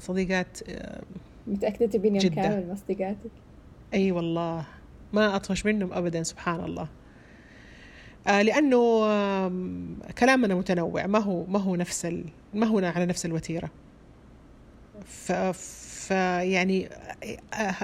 صديقات 0.00 0.58
آه 0.68 1.02
متأكدة 1.46 1.86
تبين 1.86 2.16
يوم 2.16 2.34
كامل 2.34 2.68
مع 2.68 2.74
صديقاتك 2.74 3.30
أي 3.94 4.12
والله. 4.12 4.66
ما 5.12 5.36
أطفش 5.36 5.66
منهم 5.66 5.92
أبدا 5.92 6.22
سبحان 6.22 6.64
الله. 6.64 6.88
آه 8.26 8.42
لأنه 8.42 8.76
آه 9.04 9.52
كلامنا 10.18 10.54
متنوع. 10.54 11.06
ما 11.06 11.18
هو 11.18 11.44
ما 11.46 11.58
هو 11.58 11.76
نفس 11.76 12.06
ال... 12.06 12.24
ما 12.54 12.66
هو 12.66 12.78
على 12.78 13.06
نفس 13.06 13.26
الوتيرة. 13.26 13.70
ف... 15.06 15.32
فيعني 15.32 16.88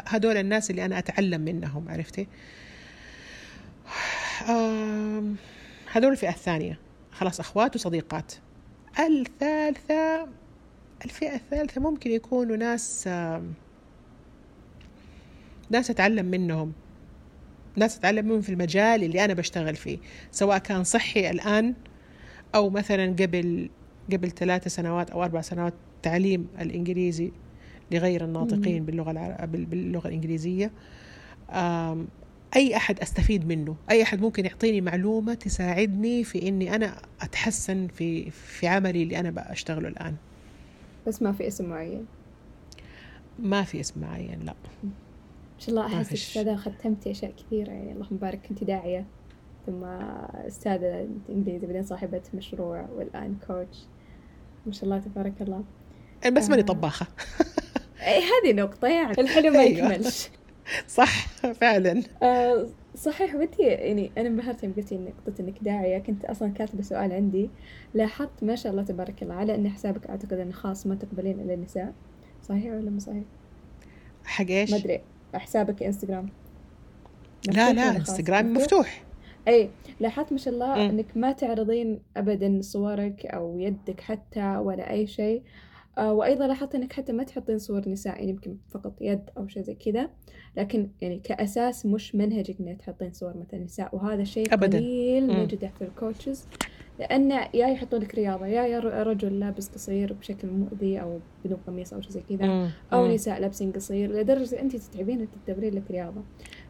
هدول 0.07 0.36
الناس 0.36 0.70
اللي 0.70 0.84
أنا 0.84 0.99
أتعلم 0.99 1.41
منهم 1.41 1.89
عرفتي؟ 1.89 2.26
هدول 5.93 6.12
الفئة 6.12 6.28
الثانية. 6.30 6.78
خلاص 7.12 7.41
أخوات 7.41 7.76
وصديقات. 7.76 8.32
الثالثة 8.99 10.28
الفئة 11.05 11.34
الثالثة 11.34 11.80
ممكن 11.80 12.11
يكونوا 12.11 12.57
ناس 12.57 13.09
ناس 15.70 15.91
أتعلم 15.91 16.26
منهم. 16.26 16.72
ناس 17.79 17.99
اتعلم 17.99 18.26
منهم 18.26 18.41
في 18.41 18.49
المجال 18.49 19.05
اللي 19.05 19.24
أنا 19.24 19.35
بشتغل 19.35 19.76
فيه 19.76 19.99
سواء 20.31 20.59
كان 20.59 20.85
صحي 20.85 21.31
الآن 21.31 21.74
أو 22.55 22.70
مثلا 22.70 23.07
قبل 23.07 23.70
قبل 24.12 24.31
ثلاثة 24.31 24.70
سنوات 24.70 25.11
أو 25.11 25.24
أربع 25.24 25.41
سنوات 25.41 25.74
تعليم 26.03 26.47
الإنجليزي 26.61 27.33
لغير 27.91 28.24
الناطقين 28.24 28.85
باللغة 28.85 29.11
العر... 29.11 29.47
باللغة 29.47 30.09
الإنجليزية. 30.09 30.70
أي 32.57 32.76
أحد 32.76 33.01
أستفيد 33.01 33.49
منه 33.49 33.76
أي 33.91 34.03
أحد 34.03 34.20
ممكن 34.20 34.45
يعطيني 34.45 34.81
معلومة 34.81 35.35
تساعدني 35.35 36.24
في 36.24 36.49
إني 36.49 36.74
أنا 36.74 37.03
أتحسن 37.20 37.87
في 37.87 38.31
في 38.31 38.66
عملي 38.66 39.03
اللي 39.03 39.20
أنا 39.20 39.31
بشتغله 39.31 39.89
الآن. 39.89 40.14
بس 41.07 41.22
ما 41.22 41.33
في 41.33 41.47
اسم 41.49 41.70
معين؟ 41.70 42.07
ما 43.39 43.62
في 43.62 43.81
اسم 43.81 44.01
معين 44.01 44.39
لا. 44.45 44.55
ما 45.59 45.64
شاء 45.64 45.70
الله 45.70 45.86
أحسك 45.86 46.34
كذا 46.34 46.56
ختمتي 46.56 47.11
أشياء 47.11 47.32
كثيرة 47.36 47.70
يعني 47.70 47.92
اللهم 47.92 48.16
بارك 48.16 48.46
كنت 48.48 48.64
داعية. 48.64 49.06
ثم 49.66 49.84
أستاذة 50.46 51.09
إنجليزي 51.28 51.66
بعدين 51.66 51.82
صاحبة 51.82 52.22
مشروع 52.34 52.88
والآن 52.96 53.36
كوتش 53.46 53.78
ما 54.66 54.72
شاء 54.72 54.84
الله 54.84 54.98
تبارك 54.98 55.42
الله. 55.42 55.64
بس 56.32 56.48
ماني 56.50 56.62
آه. 56.62 56.66
طباخة. 56.66 57.06
أي 58.00 58.20
هذه 58.22 58.52
نقطة 58.52 58.88
يعني 58.88 59.12
الحلو 59.20 59.50
ما 59.50 59.61
أيوة. 59.61 59.92
يكملش. 59.92 60.28
صح 60.88 61.26
فعلا. 61.52 62.02
آه 62.22 62.66
صحيح 62.96 63.34
ودي 63.34 63.62
يعني 63.62 64.11
أنا 64.18 64.28
انبهرت 64.28 64.64
يوم 64.64 64.72
قلتي 64.72 64.96
نقطة 64.98 65.40
إنك 65.40 65.54
داعية. 65.62 65.98
كنت 65.98 66.24
أصلا 66.24 66.52
كاتبة 66.52 66.82
سؤال 66.82 67.12
عندي. 67.12 67.50
لاحظت 67.94 68.42
ما 68.42 68.54
شاء 68.54 68.72
الله 68.72 68.82
تبارك 68.82 69.22
الله 69.22 69.34
على 69.34 69.54
إن 69.54 69.68
حسابك 69.68 70.06
أعتقد 70.06 70.32
إنه 70.32 70.52
خاص 70.52 70.86
ما 70.86 70.94
تقبلين 70.94 71.40
إلا 71.40 71.54
النساء. 71.54 71.92
صحيح 72.42 72.72
ولا 72.72 72.90
مو 72.90 72.98
صحيح؟ 72.98 73.22
حق 74.24 74.46
إيش؟ 74.46 74.70
ما 74.70 74.76
أدري. 74.76 75.00
حسابك 75.35 75.83
انستغرام 75.83 76.29
لا 77.49 77.72
لا 77.72 77.97
انستغرام 77.97 78.55
مفتوح؟ 78.55 79.03
اي 79.49 79.70
لاحظت 80.01 80.33
ما 80.33 80.39
شاء 80.39 80.55
الله 80.55 80.74
م. 80.74 80.79
إنك 80.79 81.07
ما 81.16 81.33
تعرضين 81.33 82.01
ابدا 82.16 82.59
صورك 82.62 83.26
أو 83.26 83.59
يدك 83.59 84.01
حتى 84.01 84.57
ولا 84.57 84.91
أي 84.91 85.07
شيء. 85.07 85.43
آه 85.99 86.12
وأيضا 86.12 86.47
لاحظت 86.47 86.74
إنك 86.74 86.93
حتى 86.93 87.12
ما 87.12 87.24
تحطين 87.24 87.59
صور 87.59 87.89
نساء 87.89 88.14
يعني 88.16 88.29
يمكن 88.29 88.57
فقط 88.70 88.93
يد 89.01 89.20
أو 89.37 89.49
شيء 89.49 89.62
زي 89.62 89.74
كذا. 89.74 90.11
لكن 90.57 90.89
يعني 91.01 91.18
كأساس 91.18 91.87
مش 91.87 92.14
منهجك 92.14 92.57
إنك 92.61 92.79
تحطين 92.81 93.12
صور 93.12 93.37
مثلا 93.37 93.64
نساء 93.64 93.97
وهذا 93.97 94.24
شيء 94.24 94.55
قليل 94.55 95.26
نجده 95.26 95.70
في 95.79 95.85
ال 95.84 95.92
coaches 95.92 96.47
لأن 96.99 97.30
يا 97.30 97.68
يحطوا 97.68 97.99
لك 97.99 98.14
رياضة 98.14 98.46
يا 98.46 98.66
يا 98.66 99.03
رجل 99.03 99.40
لابس 99.40 99.68
قصير 99.68 100.12
بشكل 100.12 100.49
مؤذي 100.49 101.01
أو 101.01 101.18
بدون 101.44 101.59
قميص 101.66 101.92
أو 101.92 102.01
شيء 102.01 102.11
زي 102.11 102.20
كذا 102.28 102.70
أو 102.92 103.07
نساء 103.07 103.40
لابسين 103.40 103.72
قصير 103.72 104.12
لدرجة 104.12 104.61
أنت 104.61 104.76
تتعبين 104.76 105.28
تدبرين 105.46 105.74
لك 105.74 105.90
رياضة. 105.90 106.22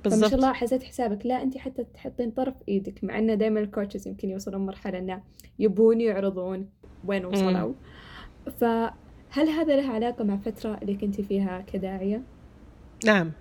بالضبط 0.05 0.21
فما 0.21 0.29
شاء 0.29 0.39
الله 0.39 0.53
حسيت 0.53 0.83
حسابك 0.83 1.27
لا 1.27 1.43
أنت 1.43 1.59
حتى 1.59 1.85
تحطين 1.95 2.31
طرف 2.31 2.55
إيدك 2.69 3.05
مع 3.05 3.19
أنه 3.19 3.35
دائما 3.35 3.61
الكوتشز 3.61 4.09
يمكن 4.09 4.31
يوصلون 4.31 4.67
مرحلة 4.67 4.99
أنه 4.99 5.23
يبون 5.59 6.01
يعرضون 6.01 6.69
وين 7.07 7.25
وصلوا. 7.25 7.73
فهل 8.61 9.49
هذا 9.49 9.77
له 9.77 9.91
علاقة 9.91 10.25
مع 10.25 10.37
فترة 10.37 10.79
اللي 10.83 10.95
كنت 10.95 11.21
فيها 11.21 11.65
كداعية؟ 11.73 12.23
نعم. 13.07 13.33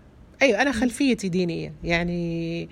أيوه 0.41 0.61
أنا 0.61 0.71
خلفيتي 0.71 1.29
دينية. 1.29 1.73
يعني 1.83 2.69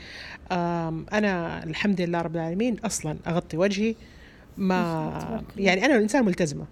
أنا 0.51 1.63
الحمد 1.63 2.01
لله 2.01 2.22
رب 2.22 2.36
العالمين 2.36 2.80
أصلا 2.80 3.18
أغطي 3.28 3.57
وجهي 3.57 3.95
ما 4.57 5.43
يعني 5.57 5.86
أنا 5.86 5.95
إنسان 5.95 6.26
ملتزمة. 6.26 6.66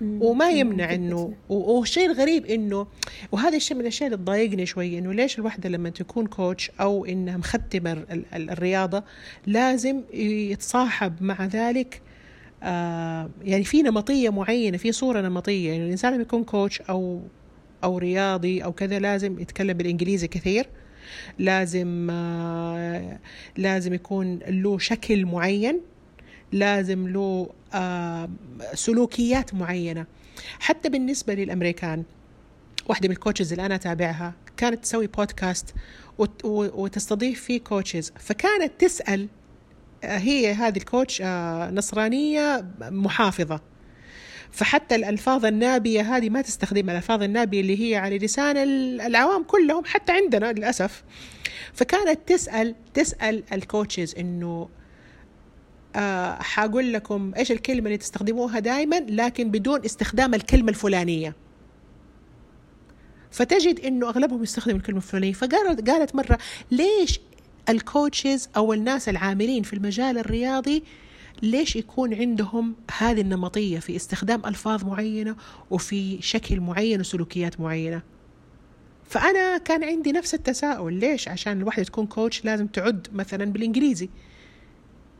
وما 0.00 0.50
يمنع 0.50 0.94
إنه 0.94 1.32
والشيء 1.48 2.06
الغريب 2.06 2.46
إنه 2.46 2.86
وهذا 3.32 3.56
الشيء 3.56 3.76
من 3.76 3.80
الأشياء 3.82 4.06
اللي 4.06 4.16
تضايقني 4.16 4.66
شوي 4.66 4.98
إنه 4.98 5.12
ليش 5.12 5.38
الواحده 5.38 5.68
لما 5.68 5.90
تكون 5.90 6.26
كوتش 6.26 6.70
أو 6.80 7.04
إنها 7.04 7.36
مختمة 7.36 8.04
الرياضة 8.34 9.04
لازم 9.46 10.02
يتصاحب 10.14 11.22
مع 11.22 11.44
ذلك 11.44 12.02
آه 12.62 13.30
يعني 13.42 13.64
في 13.64 13.82
نمطية 13.82 14.30
معينة 14.30 14.76
في 14.76 14.92
صورة 14.92 15.20
نمطية. 15.20 15.70
يعني 15.70 15.84
الإنسان 15.84 16.12
لما 16.12 16.22
يكون 16.22 16.44
كوتش 16.44 16.80
أو 16.80 17.20
أو 17.84 17.98
رياضي 17.98 18.64
أو 18.64 18.72
كذا 18.72 18.98
لازم 18.98 19.40
يتكلم 19.40 19.76
بالإنجليزي 19.76 20.28
كثير. 20.28 20.66
لازم 21.38 22.08
آه، 22.10 23.18
لازم 23.56 23.94
يكون 23.94 24.38
له 24.48 24.78
شكل 24.78 25.26
معين. 25.26 25.80
لازم 26.52 27.08
له 27.08 27.50
آه، 27.74 28.28
سلوكيات 28.74 29.54
معينة. 29.54 30.06
حتى 30.60 30.88
بالنسبة 30.88 31.34
للأمريكان 31.34 32.04
واحدة 32.88 33.08
من 33.08 33.14
ال 33.14 33.19
coaches 33.19 33.52
اللي 33.52 33.66
أنا 33.66 33.74
أتابعها 33.74 34.34
كانت 34.56 34.82
تسوي 34.82 35.06
بودكاست 35.06 35.74
وتستضيف 36.44 37.44
فيه 37.44 37.60
coaches 37.60 38.12
فكانت 38.18 38.72
تسأل 38.78 39.28
آه، 40.04 40.18
هي 40.18 40.52
هذه 40.52 40.76
ال 40.76 40.84
coach 40.84 41.22
نصرانية 41.72 42.66
محافظة. 42.80 43.60
فحتى 44.54 44.94
الألفاظ 44.94 45.44
النابية 45.44 46.16
هذه 46.16 46.30
ما 46.30 46.42
تستخدمها 46.42 46.92
الألفاظ 46.92 47.22
النابية 47.22 47.60
اللي 47.60 47.90
هي 47.90 47.96
على 47.96 48.18
لسان 48.18 48.56
العوام 49.00 49.42
كلهم 49.42 49.84
حتى 49.84 50.12
عندنا 50.12 50.52
للأسف. 50.52 51.04
فكانت 51.72 52.20
تسأل 52.26 52.74
تسأل 52.94 53.42
ال 53.52 53.60
coaches 53.60 54.14
إنه 54.18 54.68
آه 55.96 56.42
حقول 56.42 56.92
لكم 56.92 57.32
إيش 57.36 57.52
الكلمة 57.52 57.86
اللي 57.86 57.96
تستخدموها 57.96 58.58
دائما 58.58 59.00
لكن 59.08 59.50
بدون 59.50 59.84
استخدام 59.84 60.34
الكلمة 60.34 60.68
الفلانية. 60.68 61.36
فتجد 63.30 63.80
إنه 63.80 64.08
أغلبهم 64.08 64.42
يستخدم 64.42 64.76
الكلمة 64.76 64.98
الفلانية. 64.98 65.32
فقالت 65.32 65.90
قالت 65.90 66.14
مرة 66.14 66.38
ليش 66.70 67.20
ال 67.68 67.78
coaches 67.78 68.48
أو 68.56 68.72
الناس 68.72 69.08
العاملين 69.08 69.62
في 69.62 69.72
المجال 69.72 70.18
الرياضي 70.18 70.84
ليش 71.42 71.76
يكون 71.76 72.14
عندهم 72.14 72.74
هذه 72.98 73.20
النمطية 73.20 73.78
في 73.78 73.96
استخدام 73.96 74.46
ألفاظ 74.46 74.84
معينة 74.84 75.36
وفي 75.70 76.22
شكل 76.22 76.60
معين 76.60 77.00
وسلوكيات 77.00 77.60
معينة؟ 77.60 78.02
فأنا 79.04 79.58
كان 79.58 79.84
عندي 79.84 80.12
نفس 80.12 80.34
التساؤل 80.34 80.94
ليش 80.94 81.28
عشان 81.28 81.60
الواحدة 81.60 81.82
تكون 81.84 82.06
كوتش 82.06 82.44
لازم 82.44 82.66
تعد 82.66 83.08
مثلا 83.12 83.44
بالإنجليزي؟ 83.44 84.08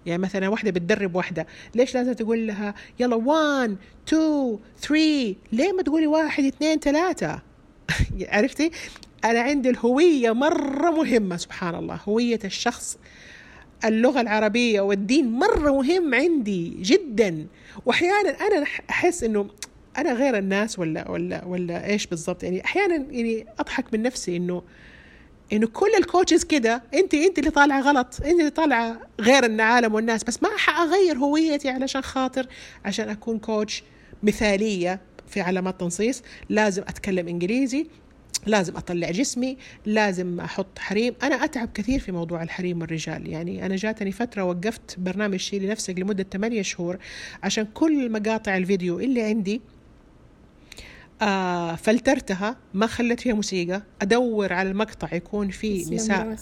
يعني 0.07 0.23
مثلا 0.23 0.49
واحدة 0.49 0.71
بتدرب 0.71 1.15
واحدة 1.15 1.47
ليش 1.75 1.95
لازم 1.95 2.13
تقول 2.13 2.47
لها 2.47 2.75
يلا 3.01 3.17
1 3.17 3.77
2 4.09 4.59
3 4.81 5.35
ليه 5.53 5.73
ما 5.73 5.83
تقولي 5.83 6.07
واحد 6.07 6.45
اثنين 6.45 6.79
ثلاثة؟ 6.79 7.43
عرفتي؟ 8.33 8.71
أنا 9.25 9.41
عندي 9.41 9.71
الهوية 9.71 10.33
مرة 10.33 10.91
مهمة 10.91 11.37
سبحان 11.37 11.75
الله 11.75 12.01
هوية 12.09 12.39
الشخص 12.45 12.99
اللغة 13.85 14.21
العربية 14.21 14.81
والدين 14.81 15.33
مرة 15.33 15.71
مهم 15.71 16.15
عندي 16.15 16.69
جدا. 16.69 17.47
وأحيانا 17.87 18.31
أنا 18.31 18.67
أحس 18.91 19.25
إنه 19.25 19.47
أنا 19.99 20.13
غير 20.13 20.39
الناس 20.39 20.79
ولا 20.79 21.11
ولا 21.11 21.45
ولا 21.45 21.87
إيش 21.87 22.07
بالضبط. 22.07 22.43
يعني 22.43 22.65
أحيانا 22.65 22.95
يعني 23.11 23.47
أضحك 23.59 23.85
من 23.93 24.03
نفسي 24.03 24.37
إنه 24.37 24.63
إنه 25.53 25.67
كل 25.67 25.91
الكوتشز 25.99 26.45
كده 26.45 26.83
انت 26.95 27.15
أنت 27.15 27.39
اللي 27.39 27.51
طالعة 27.51 27.81
غلط 27.81 28.21
أنت 28.25 28.39
اللي 28.41 28.51
طالعة 28.51 29.01
غير 29.21 29.45
العالم 29.45 29.95
والناس. 29.95 30.25
بس 30.25 30.43
ما 30.43 30.49
حاغير 30.57 31.19
هويتي 31.19 31.69
علشان 31.69 32.03
خاطر 32.03 32.47
عشان 32.85 33.09
أكون 33.09 33.39
كوتش 33.39 33.83
مثالية 34.23 35.01
في 35.29 35.41
علامات 35.41 35.81
تنصيص. 35.81 36.23
لازم 36.49 36.83
أتكلم 36.83 37.29
إنجليزي 37.29 37.87
لازم 38.47 38.77
أطلع 38.77 39.11
جسمي 39.11 39.57
لازم 39.87 40.41
أحط 40.41 40.79
حريم. 40.79 41.15
أنا 41.23 41.45
أتعب 41.45 41.69
كثير 41.75 42.01
في 42.01 42.13
موضوع 42.13 42.43
الحريم 42.43 42.81
والرجال 42.81 43.29
يعني 43.29 43.67
أنا 43.67 43.77
جاتني 43.77 44.13
فترة 44.13 44.45
وقفت 44.45 44.99
برنامج 44.99 45.37
شيلي 45.37 45.67
نفسك 45.67 45.99
لمدة 45.99 46.27
8 46.33 46.63
شهور 46.63 46.99
عشان 47.43 47.67
كل 47.75 48.13
مقاطع 48.13 48.57
الفيديو 48.57 49.01
اللي 49.01 49.23
عندي 49.23 49.61
آه 51.23 51.75
فلترتها 51.75 52.57
ما 52.75 52.87
خلت 52.87 53.21
فيها 53.21 53.35
موسيقى. 53.35 53.83
أدور 54.03 54.53
على 54.53 54.71
المقطع 54.71 55.15
يكون 55.15 55.49
فيه 55.51 55.95
نساء. 55.95 56.37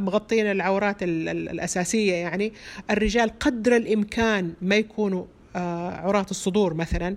مغطين 0.00 0.46
العورات 0.50 0.96
الأساسية 1.02 2.12
يعني. 2.14 2.52
الرجال 2.90 3.38
قدر 3.38 3.76
الإمكان 3.76 4.52
ما 4.62 4.76
يكونوا 4.76 5.24
آه 5.56 5.90
عراة 5.90 6.26
الصدور 6.30 6.74
مثلا. 6.74 7.16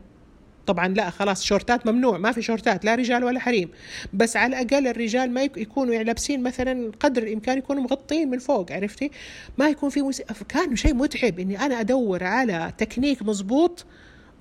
طبعا 0.68 0.88
لا 0.88 1.10
خلاص 1.10 1.44
شورتات 1.44 1.88
ممنوع 1.88 2.18
ما 2.18 2.32
في 2.32 2.42
شورتات 2.42 2.86
لا 2.86 2.96
رجال 2.96 3.24
ولا 3.24 3.40
حريم. 3.40 3.70
بس 4.14 4.38
على 4.38 4.62
الأقل 4.62 4.88
الرجال 4.88 5.32
ما 5.32 5.44
يكونوا 5.44 5.94
يعني 5.94 6.06
لابسين 6.06 6.44
مثلا 6.44 6.92
قدر 7.00 7.24
الإمكان 7.24 7.58
يكونوا 7.58 7.84
مغطين 7.84 8.30
من 8.30 8.38
فوق 8.38 8.72
عرفتي؟ 8.72 9.12
ما 9.58 9.70
يكون 9.70 9.90
في 9.90 10.02
موسيقى 10.02 10.36
كان 10.50 10.76
شيء 10.76 10.94
متعب 10.94 11.40
إني 11.40 11.60
أنا 11.60 11.80
أدور 11.80 12.24
على 12.24 12.74
تكنيك 12.78 13.22
مزبوط 13.22 13.86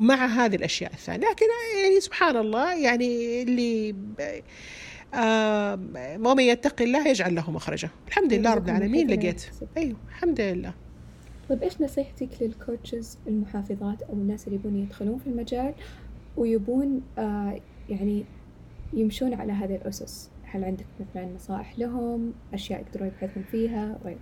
مع 0.00 0.26
هذه 0.26 0.56
الأشياء 0.56 0.92
الثانية. 0.92 1.26
لكن 1.30 1.46
يعني 1.82 2.00
سبحان 2.00 2.36
الله 2.36 2.74
يعني 2.74 3.42
اللي 3.42 3.94
آه 5.14 5.80
ومن 6.18 6.44
يتقي 6.44 6.84
الله 6.84 7.08
يجعل 7.08 7.34
له 7.34 7.50
مخرجا. 7.50 7.88
الحمد 8.08 8.32
لله 8.32 8.54
رب 8.54 8.68
العالمين 8.68 9.10
لقيت. 9.10 9.42
أيوه 9.76 9.96
الحمد 10.08 10.40
لله. 10.40 10.74
طيب 11.48 11.62
إيش 11.62 11.80
نصيحتك 11.80 12.28
لل 12.40 12.58
coaches 12.58 13.18
المحافظات 13.26 14.02
أو 14.02 14.12
الناس 14.14 14.46
اللي 14.46 14.58
يبون 14.58 14.76
يدخلون 14.76 15.18
في 15.18 15.26
المجال؟ 15.26 15.74
ويبون 16.36 17.02
آه 17.18 17.60
يعني 17.88 18.24
يمشون 18.92 19.34
على 19.34 19.52
هذه 19.52 19.74
الأسس. 19.74 20.30
هل 20.42 20.64
عندك 20.64 20.84
مثلا 21.00 21.28
نصائح 21.34 21.78
لهم؟ 21.78 22.32
أشياء 22.54 22.80
يقدرون 22.80 23.08
يبحثون 23.08 23.44
فيها؟ 23.50 23.98
وين 24.04 24.16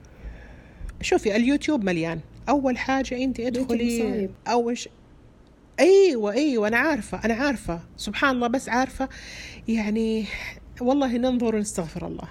شوفي 1.01 1.37
اليوتيوب 1.37 1.85
مليان. 1.85 2.21
أول 2.49 2.79
حاجة 2.79 3.25
أنت 3.25 3.41
ادخلي 3.41 4.31
أول 4.49 4.79
ش... 4.79 4.89
أيوه 5.81 6.33
أيوه 6.33 6.69
أنا 6.69 6.77
عارفة 6.77 7.25
أنا 7.25 7.35
عارفة. 7.35 7.81
سبحان 7.97 8.37
الله 8.37 8.49
بس 8.49 8.69
عارفة 8.69 9.09
يعني 9.69 10.25
والله 10.81 11.17
ننظر 11.17 11.55
ونستغفر 11.55 12.07
الله. 12.07 12.29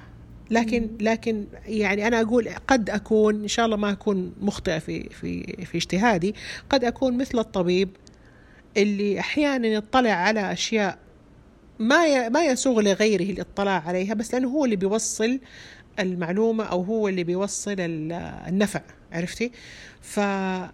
لكن 0.52 0.90
لكن 1.00 1.46
يعني 1.66 2.08
أنا 2.08 2.22
أقول 2.22 2.50
قد 2.68 2.90
أكون 2.90 3.42
إن 3.42 3.48
شاء 3.48 3.66
الله 3.66 3.78
ما 3.78 3.92
أكون 3.92 4.34
مخطئة 4.42 4.80
في 4.80 5.10
في 5.10 5.44
في 5.66 5.78
اجتهادي 5.78 6.36
قد 6.70 6.84
أكون 6.84 7.18
مثل 7.18 7.40
الطبيب. 7.40 7.90
اللي 8.78 9.20
أحيانا 9.20 9.68
يطلع 9.68 10.12
على 10.12 10.52
أشياء 10.54 10.98
ما 11.80 12.30
ما 12.30 12.46
يسوغ 12.46 12.82
لغيره 12.82 13.24
الاطلاع 13.24 13.84
عليها 13.88 14.14
بس 14.14 14.34
لأنه 14.34 14.48
هو 14.48 14.66
اللي 14.66 14.76
بيوصل 14.76 15.40
المعلومة 16.00 16.64
أو 16.64 16.82
هو 16.82 17.08
اللي 17.08 17.24
بيوصل 17.24 17.76
النفع 17.80 18.82
عرفتي؟ 19.12 19.52
فأنا 20.02 20.72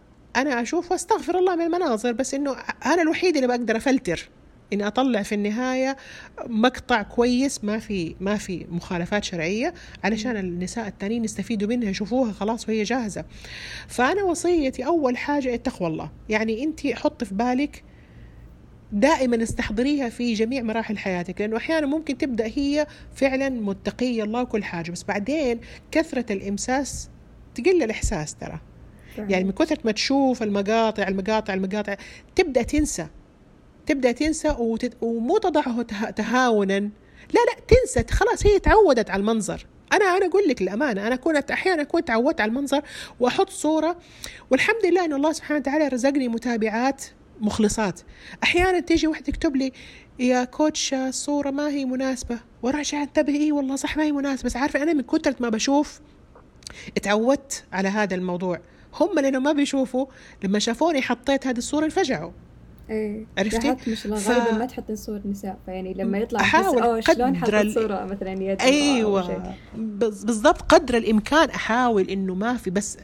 أشوف 0.62 0.92
وأستغفر 0.92 1.38
الله 1.40 1.56
من 1.56 1.62
المناظر 1.66 2.12
بس 2.12 2.34
إنه 2.34 2.56
أنا 2.86 3.02
الوحيد 3.02 3.36
اللي 3.36 3.48
بقدر 3.48 3.78
أفلتر. 3.78 4.30
إني 4.74 4.88
أطلع 4.88 5.24
في 5.24 5.36
النهاية 5.36 5.98
مقطع 6.48 7.02
كويس 7.02 7.64
ما 7.64 7.80
في 7.80 8.16
ما 8.20 8.38
في 8.38 8.66
مخالفات 8.70 9.24
شرعية 9.24 9.74
علشان 10.04 10.38
النساء 10.38 10.88
التانيين 10.88 11.24
يستفيدوا 11.24 11.70
منها 11.70 11.90
يشوفوها 11.90 12.32
خلاص 12.32 12.70
وهي 12.70 12.84
جاهزة. 12.84 13.26
فأنا 13.88 14.24
وصيتي 14.24 14.86
أول 14.86 15.18
حاجة 15.18 15.56
تقوى 15.56 15.88
الله. 15.88 16.12
يعني 16.30 16.64
أنت 16.64 16.88
حط 16.88 17.24
في 17.24 17.36
بالك 17.36 17.84
دائما 18.92 19.44
استحضريها 19.44 20.10
في 20.10 20.34
جميع 20.34 20.62
مراحل 20.64 20.98
حياتك 20.98 21.42
لأنه 21.42 21.58
أحيانا 21.58 21.88
ممكن 21.88 22.18
تبدأ 22.18 22.46
هي 22.56 22.88
فعلا 23.14 23.50
متقية 23.50 24.24
الله 24.24 24.42
وكل 24.42 24.64
حاجة 24.64 24.92
بس 24.92 25.04
بعدين 25.04 25.60
كثرة 25.92 26.34
الإمساس 26.34 27.10
تقل 27.56 27.84
الإحساس 27.84 28.36
ترى. 28.36 28.60
يعني 29.18 29.44
من 29.44 29.52
كثره 29.52 29.78
ما 29.86 29.92
تشوف 29.92 30.44
المقاطع 30.44 31.08
المقاطع 31.08 31.54
المقاطع 31.54 31.96
تبدأ 32.36 32.62
تنسى. 32.62 33.08
تبدأ 33.86 34.12
تنسى 34.12 34.56
وتت... 34.60 34.98
ومو 35.02 35.38
تضعه 35.38 35.82
تهاونا. 36.12 36.80
لا 37.34 37.40
لا 37.40 37.56
تنسى 37.68 38.14
خلاص 38.14 38.46
هي 38.46 38.60
تعودت 38.60 39.10
على 39.10 39.20
المنظر. 39.20 39.66
أنا 39.94 40.06
أنا 40.06 40.26
أقول 40.26 40.48
لك 40.48 40.62
الأمانة 40.62 41.08
أنا 41.08 41.16
كنت 41.16 41.52
أحيانا 41.52 41.84
كنت 41.84 42.08
تعودت 42.08 42.42
على 42.42 42.50
المنظر 42.50 42.82
وأحط 43.20 43.50
صورة 43.50 43.98
والحمد 44.52 44.86
لله 44.86 45.06
إن 45.06 45.14
الله 45.14 45.32
سبحانه 45.32 45.60
وتعالى 45.60 45.88
رزقني 45.88 46.28
متابعات 46.28 47.04
مخلصات. 47.42 48.02
أحيانا 48.44 48.80
تيجي 48.80 49.08
واحدة 49.08 49.26
تكتب 49.26 49.56
لي 49.56 49.72
يا 50.20 50.44
كوتش 50.44 50.94
الصورة 50.94 51.50
ما 51.50 51.70
هي 51.70 51.86
مناسبة. 51.86 52.40
وراجع 52.64 53.04
انتبه 53.04 53.36
اي 53.36 53.52
والله 53.52 53.76
صح 53.76 53.98
ما 53.98 54.04
هي 54.04 54.12
مناسبة. 54.12 54.46
بس 54.46 54.56
عارفة 54.56 54.84
أنا 54.84 54.94
من 54.94 55.02
كثره 55.02 55.36
ما 55.40 55.50
بشوف 55.50 56.00
اتعودت 56.98 57.64
على 57.74 57.90
هذا 57.90 58.16
الموضوع. 58.16 58.60
هم 59.00 59.20
لأنه 59.20 59.40
ما 59.40 59.52
بيشوفوا 59.52 60.06
لما 60.44 60.60
شافوني 60.60 61.02
حطيت 61.02 61.48
هذه 61.48 61.58
الصورة 61.58 61.86
انفجعوا. 61.86 62.32
إيه. 62.90 63.26
عرفتي؟ 63.38 63.76
مش 63.88 64.00
ف... 64.02 64.30
غالبا 64.30 64.58
ما 64.58 64.66
تحطين 64.66 64.96
صور 64.96 65.22
نساء 65.26 65.58
فيعني 65.66 65.94
لما 65.94 66.18
يطلع 66.18 66.40
أحاول 66.40 66.82
أوه 66.82 67.00
شلون 67.00 67.36
حطت 67.36 67.68
صورة 67.68 68.06
مثلا 68.06 68.32
يد 68.32 68.62
أيوه. 68.62 69.56
بالضبط 69.76 70.62
قدر 70.62 70.98
الإمكان 70.98 71.50
أحاول 71.50 72.10
إنه 72.10 72.36
ما 72.36 72.58
في 72.58 72.70
بس 72.70 72.98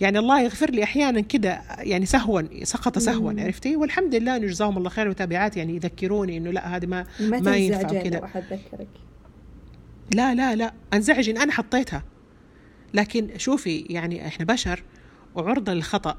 يعني 0.00 0.18
الله 0.18 0.40
يغفر 0.40 0.70
لي 0.70 0.82
أحيانا 0.82 1.20
كده 1.20 1.60
يعني 1.78 2.06
سهوا 2.06 2.42
سقط 2.62 2.98
سهوا 2.98 3.32
مم. 3.32 3.40
عرفتي؟ 3.40 3.76
والحمد 3.76 4.14
لله 4.14 4.36
إنه 4.36 4.46
جزاهم 4.46 4.78
الله 4.78 4.90
خير 4.90 5.08
وتابعات 5.08 5.56
يعني 5.56 5.76
يذكروني 5.76 6.36
إنه 6.36 6.50
لا 6.50 6.76
هذه 6.76 6.86
ما 6.86 7.06
ما, 7.20 7.40
ما 7.40 7.56
ينفع 7.56 7.88
كذا 7.88 8.30
ذكرك. 8.36 8.88
لا 10.14 10.34
لا 10.34 10.54
لا 10.54 10.72
أنزعج 10.92 11.28
إن 11.28 11.38
أنا 11.38 11.52
حطيتها. 11.52 12.02
لكن 12.94 13.30
شوفي 13.36 13.78
يعني 13.78 14.26
إحنا 14.26 14.44
بشر 14.44 14.82
وعرضة 15.34 15.72
للخطأ. 15.72 16.16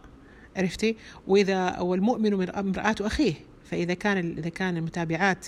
عرفتي؟ 0.55 0.95
وإذا 1.27 1.79
والمؤمن 1.79 2.33
مرآة 2.33 2.95
أخيه 3.01 3.33
فإذا 3.63 3.93
كان 3.93 4.35
إذا 4.37 4.49
كان 4.49 4.77
المتابعات 4.77 5.47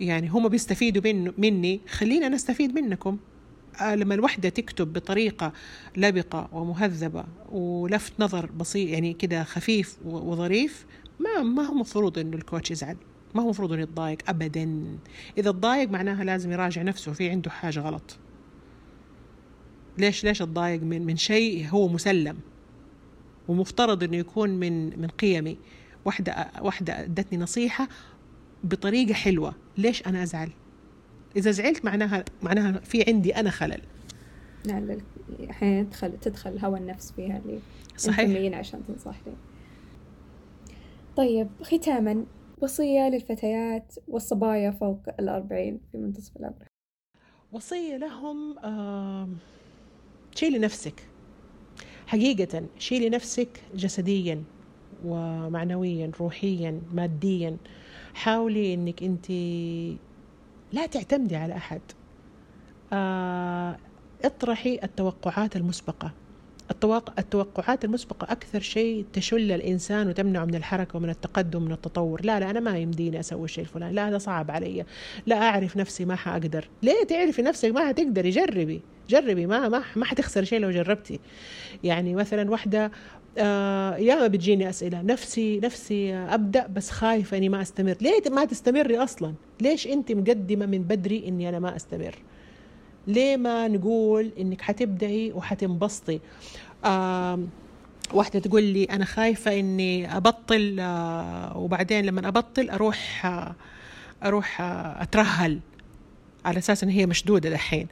يعني 0.00 0.28
هم 0.28 0.48
بيستفيدوا 0.48 1.02
من 1.12 1.32
مني 1.38 1.80
خلينا 1.88 2.28
نستفيد 2.28 2.74
منكم. 2.74 3.18
آه، 3.80 3.94
لما 3.94 4.14
الوحدة 4.14 4.48
تكتب 4.48 4.92
بطريقة 4.92 5.52
لبقة 5.96 6.48
ومهذبة 6.52 7.24
ولفت 7.52 8.12
نظر 8.18 8.46
بسيط 8.46 8.88
يعني 8.88 9.12
كده 9.12 9.44
خفيف 9.44 9.98
وظريف 10.04 10.86
ما 11.20 11.42
ما 11.42 11.62
هو 11.62 11.74
مفروض 11.74 12.18
إنه 12.18 12.36
الكوتش 12.36 12.70
يزعل. 12.70 12.96
ما 13.34 13.42
هو 13.42 13.48
مفروض 13.48 13.72
إنه 13.72 13.82
يتضايق 13.82 14.18
ابدا. 14.28 14.84
إذا 15.38 15.50
تضايق 15.50 15.90
معناها 15.90 16.24
لازم 16.24 16.52
يراجع 16.52 16.82
نفسه 16.82 17.12
في 17.12 17.30
عنده 17.30 17.50
حاجة 17.50 17.80
غلط. 17.80 18.16
ليش 19.98 20.24
ليش 20.24 20.42
اتضايق 20.42 20.82
من 20.82 21.06
من 21.06 21.16
شيء 21.16 21.68
هو 21.68 21.88
مسلم؟ 21.88 22.36
ومفترض 23.48 24.02
إنه 24.02 24.16
يكون 24.16 24.50
من 24.50 25.00
من 25.00 25.08
قيمي. 25.08 25.58
واحدة 26.04 26.50
واحدة 26.60 27.00
أدتني 27.04 27.38
نصيحة 27.38 27.88
بطريقة 28.64 29.14
حلوة. 29.14 29.54
ليش 29.78 30.06
أنا 30.06 30.22
أزعل؟ 30.22 30.50
إذا 31.36 31.50
زعلت 31.50 31.84
معناها 31.84 32.24
معناها 32.42 32.72
في 32.72 33.04
عندي 33.08 33.36
أنا 33.36 33.50
خلل. 33.50 33.80
لا 34.64 34.98
أحيانا 35.50 35.82
تدخل 35.82 36.20
تدخل 36.20 36.58
هوى 36.58 36.78
النفس 36.78 37.12
فيها 37.12 37.38
اللي 37.38 37.58
صحيح. 37.96 38.54
عشان 38.58 38.80
تنصح 38.88 39.16
لي 39.26 39.32
طيب 41.16 41.48
ختاما 41.62 42.24
وصية 42.60 43.08
للفتيات 43.08 43.94
والصبايا 44.08 44.70
فوق 44.70 45.00
الأربعين 45.20 45.80
في 45.92 45.98
منتصف 45.98 46.36
العمر. 46.36 46.66
وصية 47.52 47.96
لهم 47.96 48.58
آه 48.58 49.28
شيلي 50.34 50.58
نفسك 50.58 51.02
حقيقة 52.06 52.70
شيلي 52.78 53.08
نفسك 53.10 53.70
جسديا 53.74 54.44
ومعنويا 55.04 56.10
روحيا 56.20 56.82
ماديا. 56.92 57.56
حاولي 58.14 58.74
إنك 58.74 59.02
أنت 59.02 59.30
لا 60.72 60.86
تعتمدي 60.86 61.36
على 61.36 61.56
أحد. 61.56 61.80
آه 62.92 63.78
اطرحي 64.24 64.80
التوقعات 64.82 65.56
المسبقة. 65.56 66.23
التوقعات 67.18 67.84
المسبقة 67.84 68.32
أكثر 68.32 68.60
شيء 68.60 69.04
تشل 69.12 69.52
الإنسان 69.52 70.08
وتمنعه 70.08 70.44
من 70.44 70.54
الحركة 70.54 70.96
ومن 70.96 71.10
التقدم 71.10 71.62
ومن 71.62 71.72
التطور. 71.72 72.20
لا 72.24 72.40
لا 72.40 72.50
أنا 72.50 72.60
ما 72.60 72.78
يمديني 72.78 73.20
أسوي 73.20 73.44
الشيء 73.44 73.64
الفلاني. 73.64 73.94
لا 73.94 74.08
هذا 74.08 74.18
صعب 74.18 74.50
علي. 74.50 74.84
لا 75.26 75.36
أعرف 75.42 75.76
نفسي 75.76 76.04
ما 76.04 76.16
حأقدر. 76.16 76.68
ليه 76.82 77.04
تعرفي 77.08 77.42
نفسك 77.42 77.70
ما 77.70 77.88
حتقدري؟ 77.88 78.30
جربي. 78.30 78.80
جربي. 79.08 79.46
ما 79.46 79.68
ما 79.68 79.82
ما 79.96 80.04
حتخسر 80.04 80.44
شيء 80.44 80.58
لو 80.58 80.70
جربتي. 80.70 81.20
يعني 81.84 82.14
مثلا 82.14 82.50
واحدة 82.50 82.90
آه 83.38 83.96
ياما 83.96 84.26
بتجيني 84.26 84.68
أسئلة. 84.68 85.02
نفسي 85.02 85.60
نفسي 85.60 86.14
أبدأ 86.14 86.66
بس 86.66 86.90
خايفة 86.90 87.36
إني 87.36 87.48
ما 87.48 87.62
أستمر. 87.62 87.96
ليه 88.00 88.30
ما 88.30 88.44
تستمري 88.44 88.98
أصلا؟ 88.98 89.34
ليش 89.60 89.86
أنت 89.86 90.12
مقدمة 90.12 90.66
من 90.66 90.82
بدري 90.82 91.28
إني 91.28 91.48
أنا 91.48 91.58
ما 91.58 91.76
أستمر؟ 91.76 92.14
ليه 93.06 93.36
ما 93.36 93.68
نقول 93.68 94.32
إنك 94.38 94.62
حتبدأي 94.62 95.32
وحتنبسطي؟ 95.32 96.20
واحدة 98.12 98.38
تقول 98.40 98.62
لي 98.62 98.84
أنا 98.84 99.04
خايفة 99.04 99.58
إني 99.60 100.16
أبطل 100.16 100.76
آه 100.80 101.56
وبعدين 101.56 102.04
لما 102.04 102.28
أبطل 102.28 102.70
أروح 102.70 103.26
آه 103.26 103.54
أروح 104.24 104.60
آه 104.60 105.02
أترهل 105.02 105.60
على 106.44 106.58
أساس 106.58 106.82
إن 106.84 106.88
هي 106.88 107.06
مشدودة 107.06 107.50
دحين. 107.50 107.88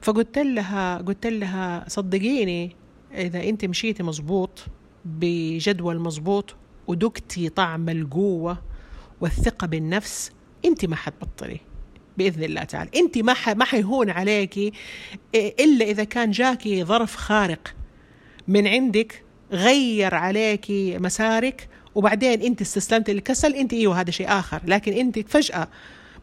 فقلت 0.00 0.38
لها 0.38 0.98
قلت 0.98 1.26
لها 1.26 1.84
صدقيني 1.88 2.76
إذا 3.14 3.44
أنت 3.48 3.64
مشيتي 3.64 4.02
مزبوط 4.02 4.64
بجدول 5.04 5.98
مزبوط 6.00 6.54
ودقتي 6.86 7.48
طعم 7.48 7.88
القوة 7.88 8.58
والثقة 9.20 9.66
بالنفس 9.66 10.32
أنت 10.64 10.84
ما 10.84 10.96
حتبطلي. 10.96 11.60
بإذن 12.18 12.44
الله 12.44 12.62
تعالى. 12.64 12.90
أنت 12.96 13.18
ما 13.18 13.34
ما 13.54 13.64
حيهون 13.64 14.10
عليكي 14.10 14.72
إلا 15.34 15.84
إذا 15.84 16.04
كان 16.04 16.30
جاكي 16.30 16.84
ظرف 16.84 17.16
خارق 17.16 17.74
من 18.48 18.66
عندك 18.66 19.22
غير 19.52 20.14
عليكي 20.14 20.98
مسارك 20.98 21.68
وبعدين 21.94 22.42
أنت 22.42 22.60
استسلمت 22.60 23.10
للكسل 23.10 23.54
أنت 23.54 23.72
إيوه 23.72 24.00
هذا 24.00 24.10
شيء 24.10 24.28
آخر. 24.28 24.60
لكن 24.66 24.92
أنت 24.92 25.18
فجأة 25.18 25.68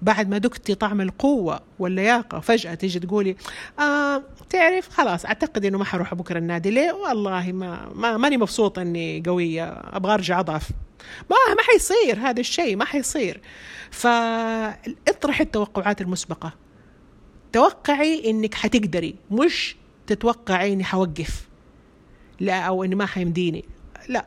بعد 0.02 0.30
ما 0.30 0.40
ذقتي 0.40 0.76
طعم 0.76 1.02
القوة 1.02 1.60
واللياقة 1.80 2.40
فجأة 2.40 2.74
تيجي 2.74 3.00
تقولي 3.00 3.36
آه 3.80 4.24
تعرف 4.50 4.90
خلاص 4.90 5.26
أعتقد 5.26 5.66
إنه 5.66 5.78
ما 5.78 5.86
حروح 5.86 6.14
بكرة 6.14 6.38
النادي. 6.38 6.72
ليه؟ 6.72 6.92
والله 6.92 7.52
ما, 7.52 7.90
ما 7.96 8.18
ماني 8.18 8.38
مبسوطة 8.38 8.82
إني 8.82 9.24
قوية 9.26 9.72
أبغى 9.72 10.14
أرجع 10.14 10.40
أضعف. 10.40 10.70
ما 11.30 11.54
ما 11.56 11.62
حيصير 11.62 12.20
هذا 12.20 12.40
الشيء 12.40 12.76
ما 12.76 12.86
حيصير. 12.86 13.42
فاطرح 13.92 15.42
التوقعات 15.42 16.02
المسبقة. 16.02 16.54
توقعي 17.54 18.30
إنك 18.30 18.54
حتقدري 18.54 19.16
مش 19.32 19.76
تتوقعي 20.08 20.74
إني 20.74 20.84
حوقف. 20.84 21.48
لا 22.40 22.62
أو 22.62 22.84
إني 22.84 22.96
ما 22.96 23.06
حيمديني. 23.06 23.66
لا. 24.10 24.26